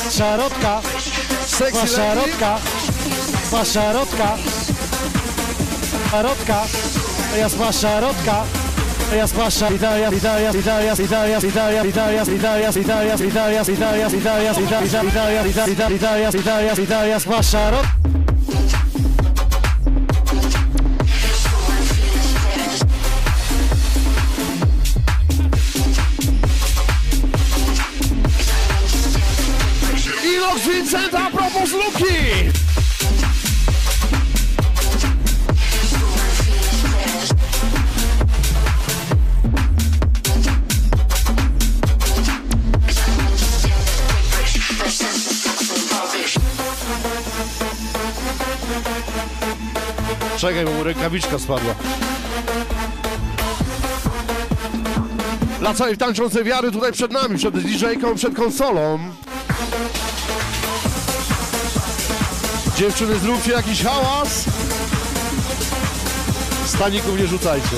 szarotka, 0.09 0.81
sma 1.47 1.85
szarotka, 1.87 2.59
szarotka, 3.63 4.37
szarotka, 6.09 6.59
ja 7.39 7.49
sma 7.49 7.71
szarotka, 7.71 8.45
ja 9.17 9.27
sma 9.27 9.49
sza- 9.49 9.73
Italia, 9.73 10.09
Italia, 10.11 10.51
Italia, 10.51 10.93
Italia, 10.93 11.37
Italia, 11.39 11.81
Italia, 11.83 12.23
Italia, 12.23 12.69
Italia, 12.69 13.19
Italia, 13.19 13.61
Italia, 13.67 14.07
Italia, 14.07 14.07
Italia, 14.09 15.01
Italia, 15.01 15.41
Italia, 15.45 15.89
Italia, 15.89 16.29
Italia, 16.29 16.73
Italia, 16.77 17.19
sma 17.19 17.41
szarot. 17.41 17.85
Inox 17.85 17.98
rękawiczka 50.89 51.39
spadła. 51.39 51.75
Dla 55.59 55.73
całej 55.73 55.97
tańczącej 55.97 56.43
wiary 56.43 56.71
tutaj 56.71 56.91
przed 56.91 57.11
nami, 57.11 57.37
przed 57.37 57.55
DJ-ką, 57.55 58.15
przed 58.15 58.35
konsolą. 58.35 58.99
Dziewczyny, 62.77 63.19
zróbcie 63.19 63.51
jakiś 63.51 63.83
hałas. 63.83 64.45
Staników 66.65 67.19
nie 67.19 67.27
rzucajcie. 67.27 67.75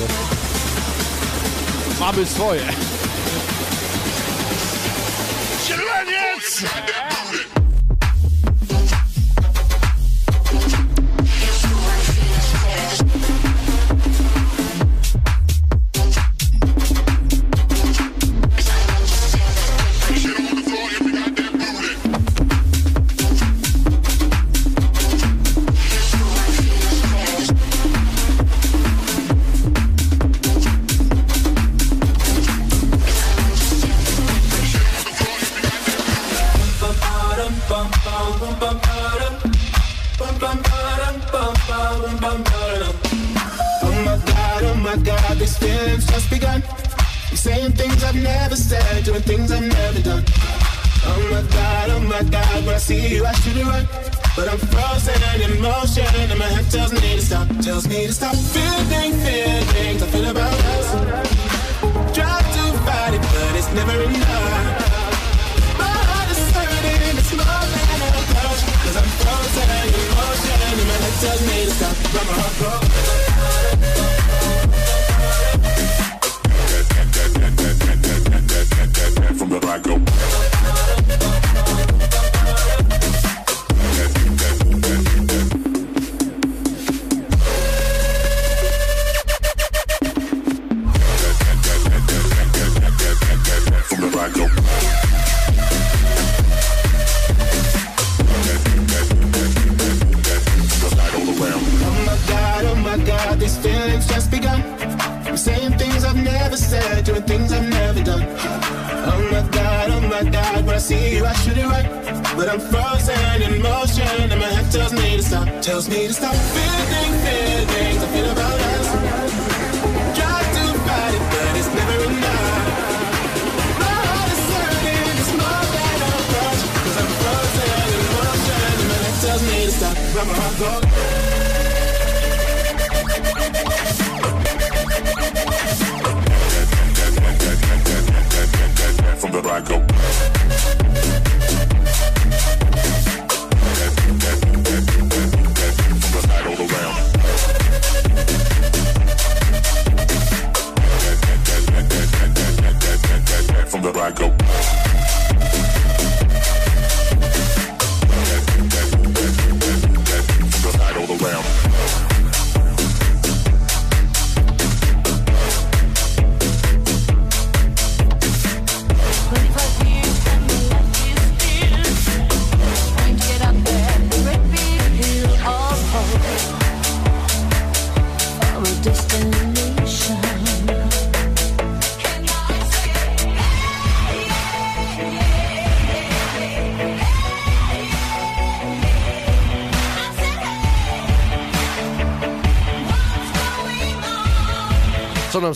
Mamy 2.00 2.26
swoje. 2.26 2.62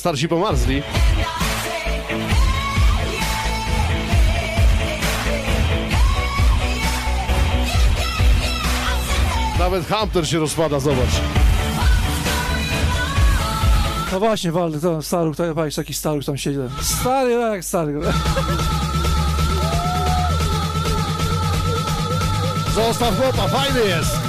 starsi 0.06 0.28
pomarzli. 0.28 0.84
Nawet 9.60 9.88
hamter 9.88 10.28
się 10.28 10.40
rozpada, 10.40 10.80
zobacz. 10.80 11.22
No 14.12 14.20
właśnie, 14.20 14.52
Waldy, 14.52 14.82
to 14.82 15.02
staruch, 15.02 15.36
to 15.36 15.46
jakiś 15.46 15.76
taki 15.76 15.94
staruch 15.94 16.26
tam 16.26 16.38
siedzi. 16.38 16.60
Stary, 16.82 17.32
jak 17.32 17.66
stary. 17.66 18.00
Zostaw 22.76 23.18
chłopa, 23.18 23.48
fajny 23.48 23.80
jest! 23.80 24.25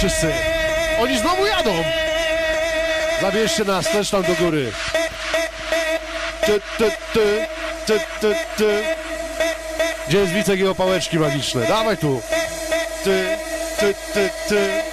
wszyscy. 0.00 0.32
Oni 1.00 1.18
znowu 1.18 1.46
jadą. 1.46 1.84
Zabierzcie 3.20 3.64
nas 3.64 3.92
też 3.92 4.10
tam 4.10 4.22
do 4.22 4.34
góry. 4.34 4.72
Ty, 6.46 6.60
ty, 6.78 6.92
ty, 7.12 7.46
ty, 7.86 8.00
ty, 8.20 8.34
ty. 8.56 8.82
Gdzie 10.08 10.18
jest 10.18 10.32
Wicek 10.32 10.60
i 10.60 10.64
magiczne? 11.18 11.66
Dawaj 11.66 11.96
tu. 11.96 12.22
Ty, 13.04 13.38
ty, 13.80 13.94
ty, 14.14 14.30
ty. 14.48 14.89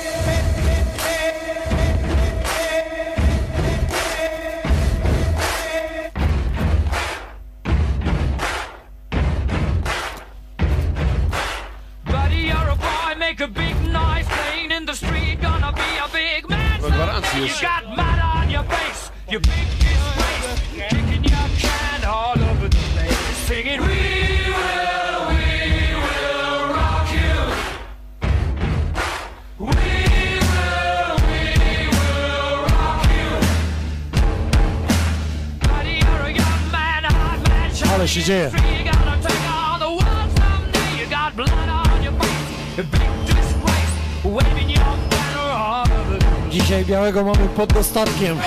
workiem 48.18 48.40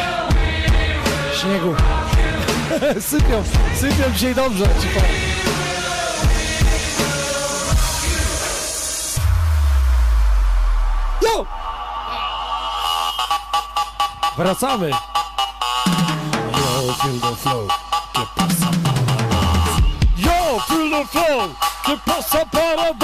śniegu. 1.41 1.75
sypią, 3.11 3.43
sypią 3.75 4.05
dzisiaj 4.13 4.35
dobrze, 4.35 4.65
ci 4.65 4.89
powiem. 4.89 5.11
Wracamy! 14.37 14.91
Yo, 14.91 14.97
feel 16.95 17.21
the 17.21 17.37
flow, 17.37 17.69
que 18.15 18.27
pasa 18.37 18.71
para 18.85 19.03
Yo, 20.17 20.61
feel 20.61 20.91
the 20.91 21.05
flow, 21.07 21.49
que 21.85 21.97
pasa 22.07 22.47
para 22.47 22.95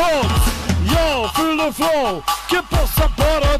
Yo, 0.84 1.28
feel 1.28 1.56
the 1.56 1.72
flow, 1.72 2.22
que 2.48 2.62
pasa 2.62 3.08
para 3.16 3.58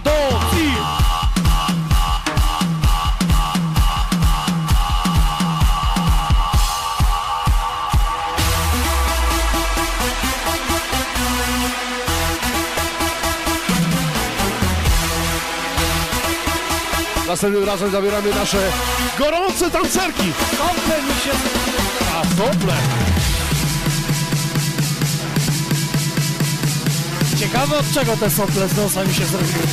następnym 17.36 17.64
razem 17.64 17.90
zabieramy 17.90 18.34
nasze 18.34 18.58
gorące 19.18 19.70
tancerki. 19.70 20.32
Sople 20.50 21.02
mi 21.02 21.08
się... 21.08 21.30
A, 22.14 22.22
sople. 22.22 22.74
Ciekawe 27.38 27.78
od 27.78 27.92
czego 27.92 28.16
te 28.16 28.30
sople 28.30 28.68
z 28.68 28.76
nosa 28.76 29.04
mi 29.04 29.14
się 29.14 29.24
zrobiły. 29.24 29.66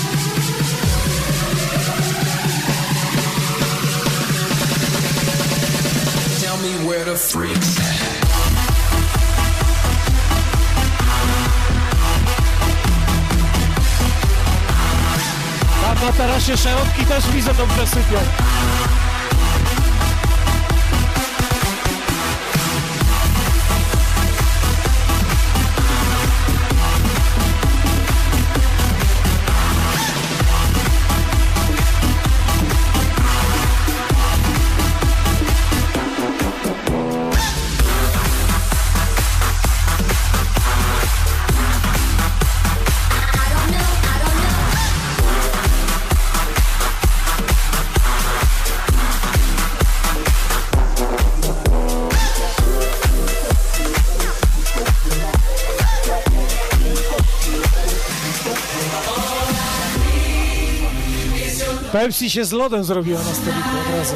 Tell 6.42 6.58
me 6.58 6.90
where 6.90 7.06
the 7.06 7.18
freaks 7.18 7.93
tarasie 16.18 16.58
szerotki 16.58 17.06
też 17.06 17.28
widzę 17.32 17.54
to 17.54 17.68
przesypią. 17.68 18.18
Pepsi 62.04 62.30
się 62.30 62.46
z 62.46 62.52
lodem 62.52 62.84
zrobiła 62.84 63.20
na 63.20 63.34
stoliku 63.34 63.70
od 63.82 63.98
razu. 63.98 64.16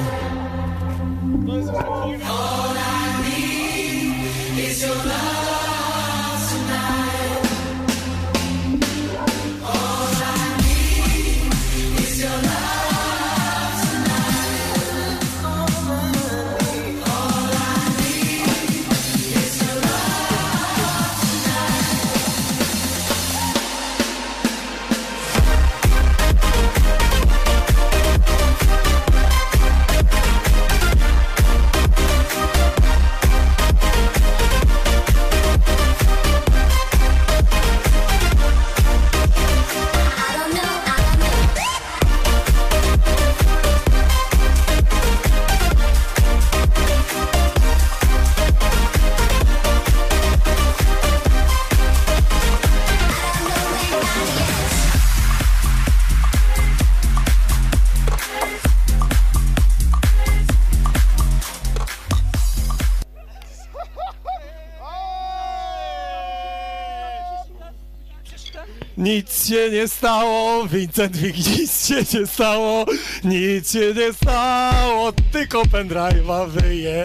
Nic 69.48 69.56
się 69.56 69.70
nie 69.72 69.88
stało, 69.88 70.68
Vincent 70.68 71.18
Wig, 71.18 71.36
nic 71.38 71.88
się 71.88 72.20
nie 72.20 72.28
stało, 72.28 72.86
nic 73.24 73.74
się 73.74 73.94
nie 73.94 74.14
stało, 74.14 75.12
tylko 75.32 75.64
pendrive'a 75.64 76.50
wyje. 76.50 77.04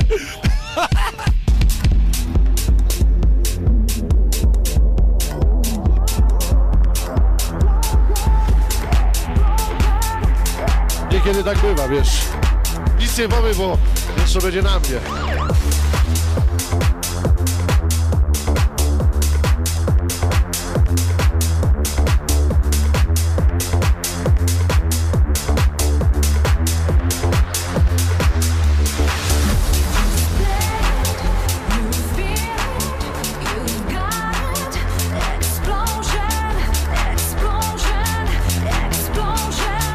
Niekiedy 11.13 11.45
tak 11.45 11.59
bywa, 11.59 11.89
wiesz. 11.89 12.09
Nic 13.01 13.19
nie 13.19 13.29
powie, 13.29 13.55
bo 13.55 13.79
jeszcze 14.21 14.41
będzie 14.41 14.63
na 14.63 14.79
mnie. 14.79 15.42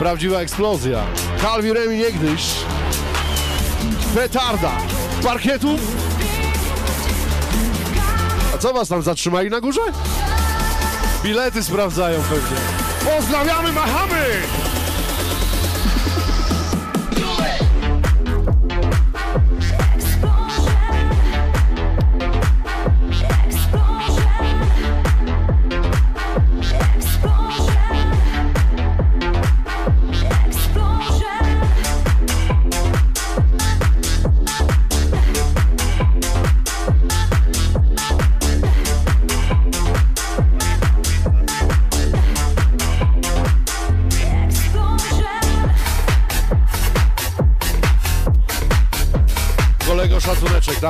Prawdziwa 0.07 0.39
eksplozja. 0.39 1.03
Calvi 1.41 1.73
Remi 1.73 1.97
niegdyś. 1.97 2.43
Petarda. 4.15 4.71
Parkietów. 5.23 5.79
A 8.55 8.57
co 8.57 8.73
was 8.73 8.87
tam 8.87 9.01
zatrzymali 9.01 9.49
na 9.49 9.61
górze? 9.61 9.81
Bilety 11.23 11.63
sprawdzają 11.63 12.19
pewnie. 12.21 12.57
Pozdrawiamy, 13.15 13.71
machamy! 13.71 14.25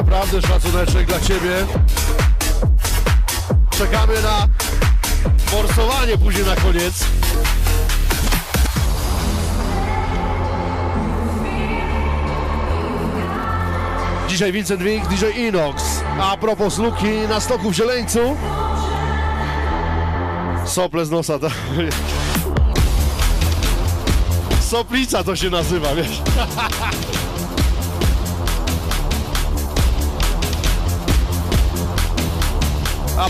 Naprawdę 0.04 0.42
szacuneczek 0.42 1.08
dla 1.08 1.20
ciebie. 1.20 1.66
Czekamy 3.70 4.14
na 4.22 4.48
forsowanie 5.46 6.18
później 6.18 6.46
na 6.46 6.56
koniec. 6.56 7.06
Dzisiaj 14.28 14.52
Vincent 14.52 14.82
Wink, 14.82 15.08
DJ 15.08 15.26
Inox. 15.48 15.84
A 16.22 16.38
propos 16.38 16.78
Luki 16.78 17.12
na 17.30 17.40
stoku 17.40 17.72
w 17.72 17.74
Zieleńcu. 17.74 18.38
Sople 20.66 21.06
z 21.06 21.12
nosa. 21.12 21.40
To... 21.40 21.48
Soplica 24.70 25.24
to 25.24 25.36
się 25.36 25.50
nazywa, 25.50 25.96
wiesz. 25.96 26.22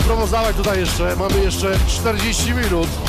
Dawaj 0.08 0.54
tutaj 0.54 0.80
jeszcze, 0.80 1.16
mamy 1.16 1.44
jeszcze 1.44 1.78
40 1.86 2.54
minut. 2.54 3.07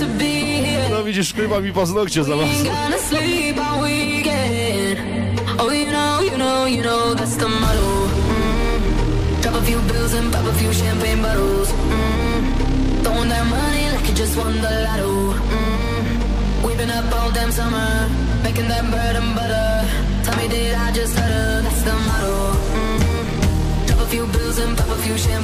To 0.00 0.06
be 0.18 0.64
here. 0.64 0.88
No 0.90 1.04
widzisz, 1.04 1.34
chyba 1.34 1.60
mi 1.60 1.72
paznokcie 1.72 2.24
za 2.24 2.36
bardzo. 2.36 2.64
Oh, 5.58 5.72
you 5.72 5.86
know, 5.86 6.20
you 6.20 6.36
know, 6.36 6.66
you 6.66 6.82
know 6.82 7.14
that's 7.14 7.36
the 7.36 7.48
motto. 7.48 8.33
Few 9.64 9.80
bills 9.92 10.12
and 10.14 10.32
pop 10.32 10.44
a 10.46 10.52
few 10.54 10.72
champagne 10.72 11.22
bottles. 11.22 11.68
Mm. 11.72 13.02
Throwing 13.02 13.28
that 13.28 13.46
money 13.46 13.84
like 13.92 14.06
you 14.08 14.14
just 14.14 14.36
won 14.36 14.52
the 14.60 14.72
lotto. 14.86 15.32
Mm. 15.32 16.64
We've 16.64 16.76
been 16.76 16.90
up 16.90 17.12
all 17.12 17.30
damn 17.32 17.50
summer, 17.50 18.08
making 18.42 18.68
that 18.68 18.84
bread 18.90 19.16
and 19.16 19.34
butter. 19.34 19.70
Tell 20.24 20.36
me, 20.36 20.48
did 20.48 20.74
I 20.74 20.92
just 20.92 21.12
stutter? 21.14 21.62
That's 21.62 21.82
the 21.82 21.92
motto. 21.92 22.74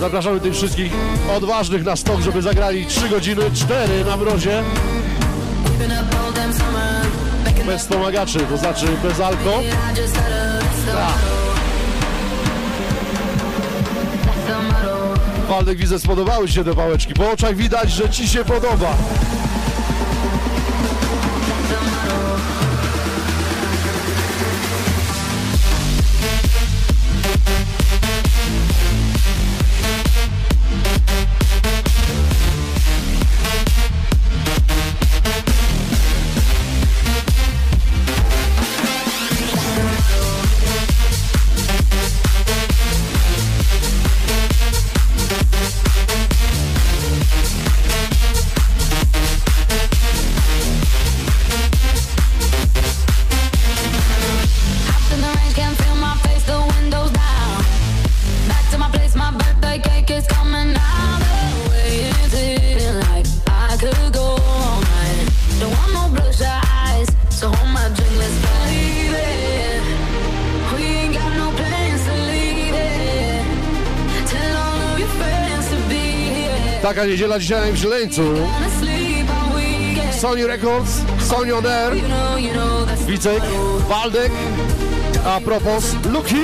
Zapraszamy 0.00 0.40
tych 0.40 0.54
wszystkich 0.54 0.92
odważnych 1.36 1.84
na 1.84 1.96
stok, 1.96 2.20
żeby 2.20 2.42
zagrali 2.42 2.86
3 2.86 3.08
godziny 3.08 3.42
4 3.54 4.04
na 4.04 4.16
mrozie. 4.16 4.62
Bez 7.66 7.84
pomagaczy, 7.84 8.38
to 8.38 8.56
znaczy 8.56 8.86
bez 9.02 9.20
alko. 9.20 9.62
Tak. 10.92 11.29
Waldek, 15.50 15.78
widzę, 15.78 15.98
spodobały 15.98 16.48
się 16.48 16.64
te 16.64 16.74
pałeczki. 16.74 17.14
Po 17.14 17.30
oczach 17.30 17.56
widać, 17.56 17.90
że 17.90 18.10
ci 18.10 18.28
się 18.28 18.44
podoba. 18.44 18.96
Taka 77.00 77.10
niedziela 77.10 77.38
dzisiaj 77.38 77.72
w 77.72 77.76
Żeleńcu. 77.76 78.22
Sony 80.18 80.46
Records, 80.46 80.90
Sony 81.20 81.54
On 81.56 81.66
Air, 81.66 81.92
Wicek, 83.06 83.42
Waldek, 83.88 84.32
a 85.26 85.40
propos 85.40 85.84
Luki, 86.12 86.36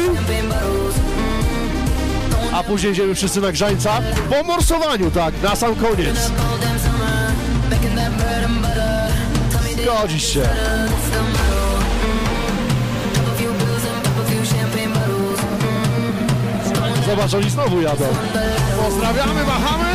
a 2.53 2.63
później 2.63 2.93
idziemy 2.93 3.15
wszyscy 3.15 3.41
na 3.41 3.53
grzańca 3.53 4.01
po 4.31 4.43
morsowaniu, 4.43 5.11
tak, 5.11 5.35
na 5.43 5.57
sam 5.57 5.75
koniec. 5.75 6.31
Zgodzisz 9.83 10.35
się. 10.35 10.49
Zobacz, 17.07 17.35
oni 17.35 17.51
znowu 17.51 17.81
jadą. 17.81 18.05
Pozdrawiamy, 18.83 19.45
machamy. 19.45 19.86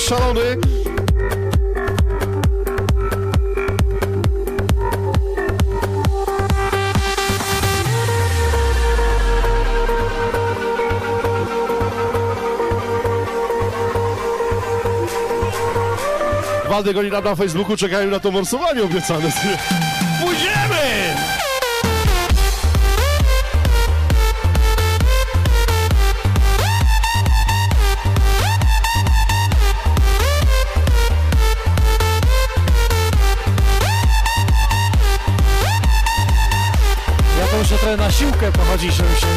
Jak 0.00 0.08
szalony. 0.08 0.56
Waldek, 16.68 16.96
oni 16.96 17.10
na 17.10 17.36
Facebooku 17.36 17.76
czekają 17.76 18.10
na 18.10 18.20
to 18.20 18.30
morsowanie 18.30 18.84
obiecane. 18.84 19.32
Dziś 38.80 38.96
się 38.96 39.29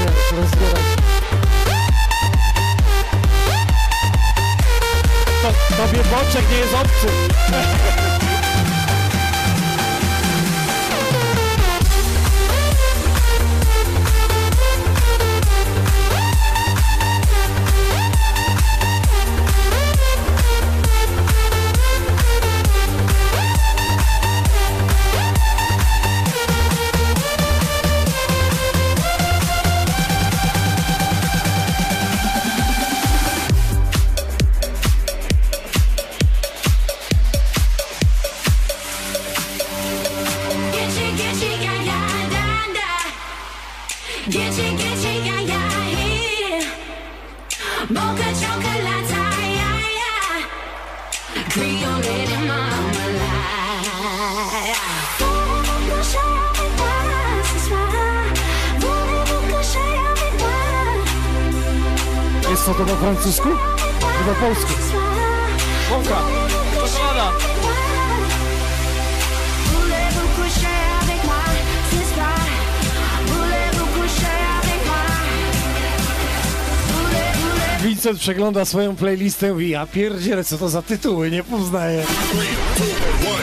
Vincent 78.03 78.19
przegląda 78.19 78.65
swoją 78.65 78.95
playlistę 78.95 79.47
i 79.47 79.51
mówi, 79.51 79.69
ja 79.69 79.87
pierdzielę, 79.87 80.43
co 80.43 80.57
to 80.57 80.69
za 80.69 80.81
tytuły, 80.81 81.31
nie 81.31 81.43
poznaję. 81.43 82.05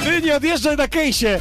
Ty 0.04 0.22
nie 0.22 0.36
odjeżdżaj 0.36 0.76
na 0.76 0.88
kejsie! 0.88 1.38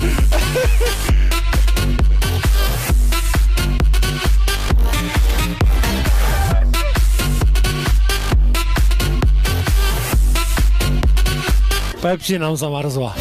Pepsi 12.01 12.39
nam 12.39 12.57
zamarzła. 12.57 13.14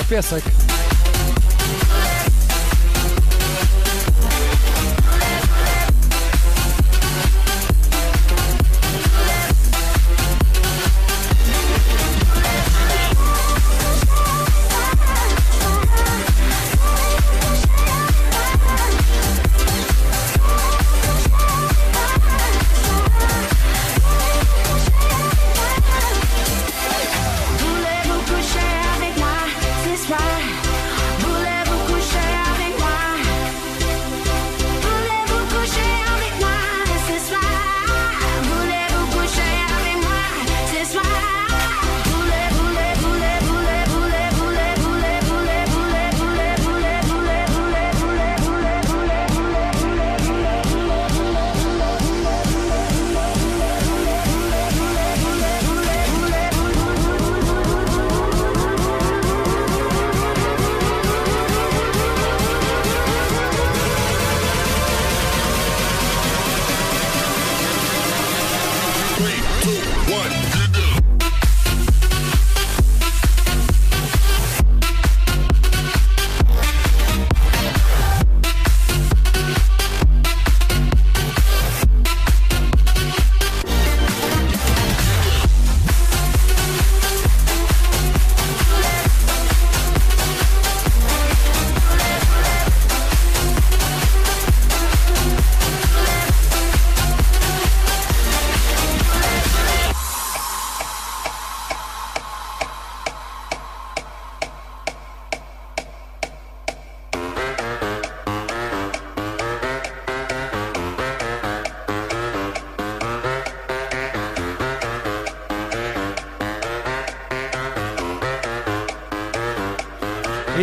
O, 0.00 0.04
piesek. 0.10 0.44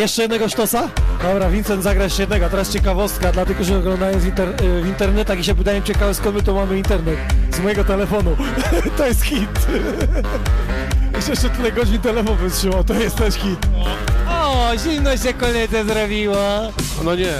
Jeszcze 0.07 0.21
jednego 0.21 0.49
sztosa? 0.49 0.89
Dobra, 1.23 1.49
Vincent 1.49 1.83
zagra 1.83 2.03
jeszcze 2.03 2.23
jednego. 2.23 2.45
A 2.45 2.49
Teraz 2.49 2.69
ciekawostka 2.69 3.31
dla 3.31 3.45
tych, 3.45 3.55
którzy 3.55 3.75
oglądają 3.77 4.19
z 4.19 4.25
inter, 4.25 4.49
y, 4.49 4.81
w 4.81 4.87
internetach 4.87 5.39
i 5.39 5.43
się 5.43 5.55
pytają 5.55 5.81
ciekawe 5.81 6.13
skąd 6.13 6.35
my 6.35 6.43
to 6.43 6.53
mamy 6.53 6.77
internet. 6.77 7.17
Z 7.51 7.59
mojego 7.59 7.83
telefonu. 7.83 8.37
to 8.97 9.07
jest 9.07 9.21
hit. 9.21 9.49
Jeszcze, 11.15 11.31
jeszcze 11.31 11.49
tyle 11.49 11.71
godzin 11.71 12.01
telefon 12.01 12.37
wytrzymał, 12.37 12.83
to 12.83 12.93
jest 12.93 13.15
też 13.15 13.35
hit. 13.35 13.59
O, 14.29 14.71
zimno 14.83 15.17
się 15.17 15.33
koledze 15.33 15.85
zrobiło. 15.85 16.37
No 17.03 17.15
nie. 17.15 17.33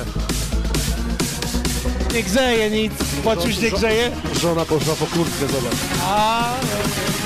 Nie 2.13 2.23
grzeje 2.23 2.69
nic. 2.69 2.93
Poczuć 3.23 3.61
nie 3.61 3.71
grzeje? 3.71 4.11
Żona 4.41 4.65
poszła 4.65 4.95
po 4.95 5.05
kurtkę, 5.05 5.47
zobacz. 5.47 5.77
A, 6.03 6.53
If 7.09 7.16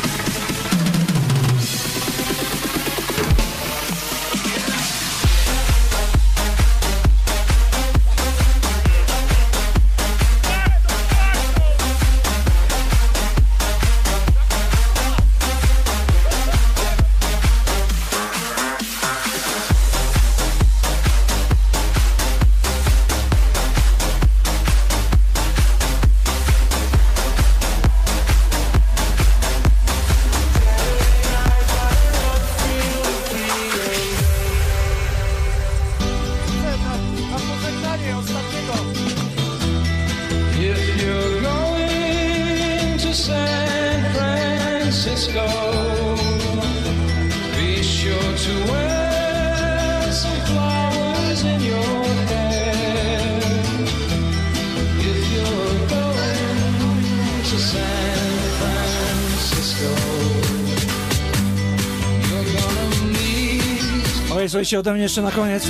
słuchajcie, 64.72 64.90
ode 64.90 64.94
mnie 64.94 65.04
jeszcze 65.04 65.22
na 65.22 65.32
koniec. 65.32 65.64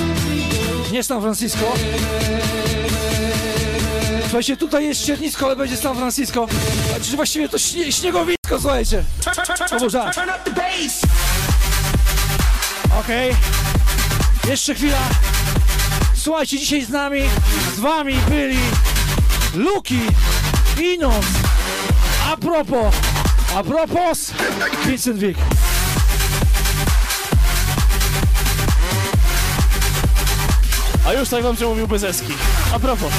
Nie 0.92 1.02
San 1.04 1.22
Francisco. 1.22 1.72
Słuchajcie, 4.22 4.56
tutaj 4.56 4.86
jest 4.86 5.00
ściernisko, 5.00 5.46
ale 5.46 5.56
będzie 5.56 5.76
San 5.76 5.96
Francisco. 5.96 6.46
Czy 7.02 7.16
właściwie 7.16 7.48
to 7.48 7.58
śnie, 7.58 7.92
śniegowisko, 7.92 8.60
słuchajcie. 8.60 9.04
Żart. 9.88 10.20
Okej. 13.00 13.36
Jeszcze 14.48 14.74
chwila. 14.74 14.98
Słuchajcie, 16.14 16.58
dzisiaj 16.58 16.84
z 16.84 16.88
nami, 16.88 17.20
z 17.76 17.80
wami 17.80 18.14
byli 18.28 18.58
Luki, 19.54 20.00
Inos, 20.94 21.24
a 22.32 22.36
propos, 22.36 22.94
a 23.56 23.62
propos, 23.62 24.32
Vincent 24.86 25.18
Wick. 25.18 25.38
A 31.12 31.14
już 31.14 31.28
tak 31.28 31.42
wam 31.42 31.56
przemówił 31.56 31.88
Bezeski. 31.88 32.32
A 32.74 32.78
propos. 32.78 33.12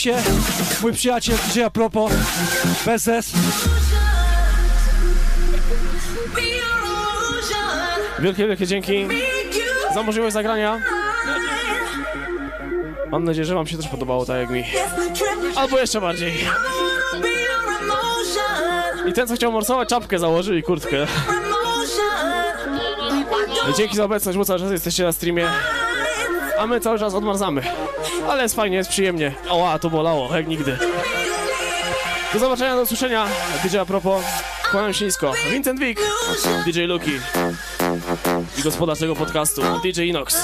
Się, 0.00 0.16
mój 0.82 0.92
przyjaciel, 0.92 1.36
DJ 1.36 1.62
a 1.62 1.70
propos, 1.70 2.12
Bezes. 2.86 3.32
Wielkie, 8.18 8.46
wielkie 8.46 8.66
dzięki 8.66 9.08
za 9.94 10.02
możliwość 10.02 10.32
zagrania. 10.32 10.82
Mam 13.10 13.24
nadzieję, 13.24 13.44
że 13.44 13.54
wam 13.54 13.66
się 13.66 13.76
też 13.76 13.88
podobało, 13.88 14.26
tak 14.26 14.40
jak 14.40 14.50
mi. 14.50 14.64
Albo 15.56 15.78
jeszcze 15.78 16.00
bardziej. 16.00 16.32
I 19.06 19.12
ten, 19.12 19.28
co 19.28 19.34
chciał 19.34 19.52
morsować 19.52 19.88
czapkę, 19.88 20.18
założył 20.18 20.56
i 20.56 20.62
kurtkę. 20.62 21.06
Dzięki 23.76 23.96
za 23.96 24.04
obecność, 24.04 24.38
bo 24.38 24.44
cały 24.44 24.60
czas 24.60 24.70
jesteście 24.70 25.04
na 25.04 25.12
streamie. 25.12 25.48
A 26.58 26.66
my 26.66 26.80
cały 26.80 26.98
czas 26.98 27.14
odmarzamy. 27.14 27.62
Ale 28.30 28.42
jest 28.42 28.54
fajnie, 28.54 28.76
jest 28.76 28.90
przyjemnie. 28.90 29.34
Oła, 29.48 29.78
to 29.78 29.90
bolało, 29.90 30.36
jak 30.36 30.48
nigdy. 30.48 30.78
Do 32.32 32.38
zobaczenia, 32.38 32.76
do 32.76 32.82
usłyszenia. 32.82 33.26
DJ 33.64 33.78
a 33.78 33.84
propos, 33.84 34.24
kłaniam 34.70 34.94
się 34.94 35.04
nisko. 35.04 35.32
Vincent 35.50 35.80
Wick, 35.80 36.00
DJ 36.66 36.80
Luki 36.80 37.10
i 38.58 38.62
gospodarz 38.62 38.98
tego 38.98 39.16
podcastu, 39.16 39.62
DJ 39.82 40.02
Inox. 40.02 40.36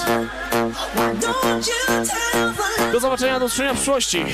Do 2.92 3.00
zobaczenia, 3.00 3.38
do 3.38 3.46
usłyszenia 3.46 3.72
w 3.72 3.76
przyszłości. 3.76 4.24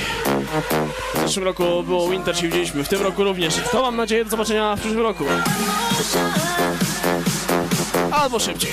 W 1.14 1.20
zeszłym 1.20 1.44
roku 1.44 1.82
było 1.82 2.08
Winter, 2.08 2.36
się 2.36 2.42
widzieliśmy, 2.42 2.84
w 2.84 2.88
tym 2.88 3.02
roku 3.02 3.24
również. 3.24 3.54
To 3.72 3.82
mam 3.82 3.96
nadzieję 3.96 4.24
do 4.24 4.30
zobaczenia 4.30 4.76
w 4.76 4.80
przyszłym 4.80 5.02
roku. 5.02 5.24
Albo 8.12 8.38
szybciej. 8.38 8.70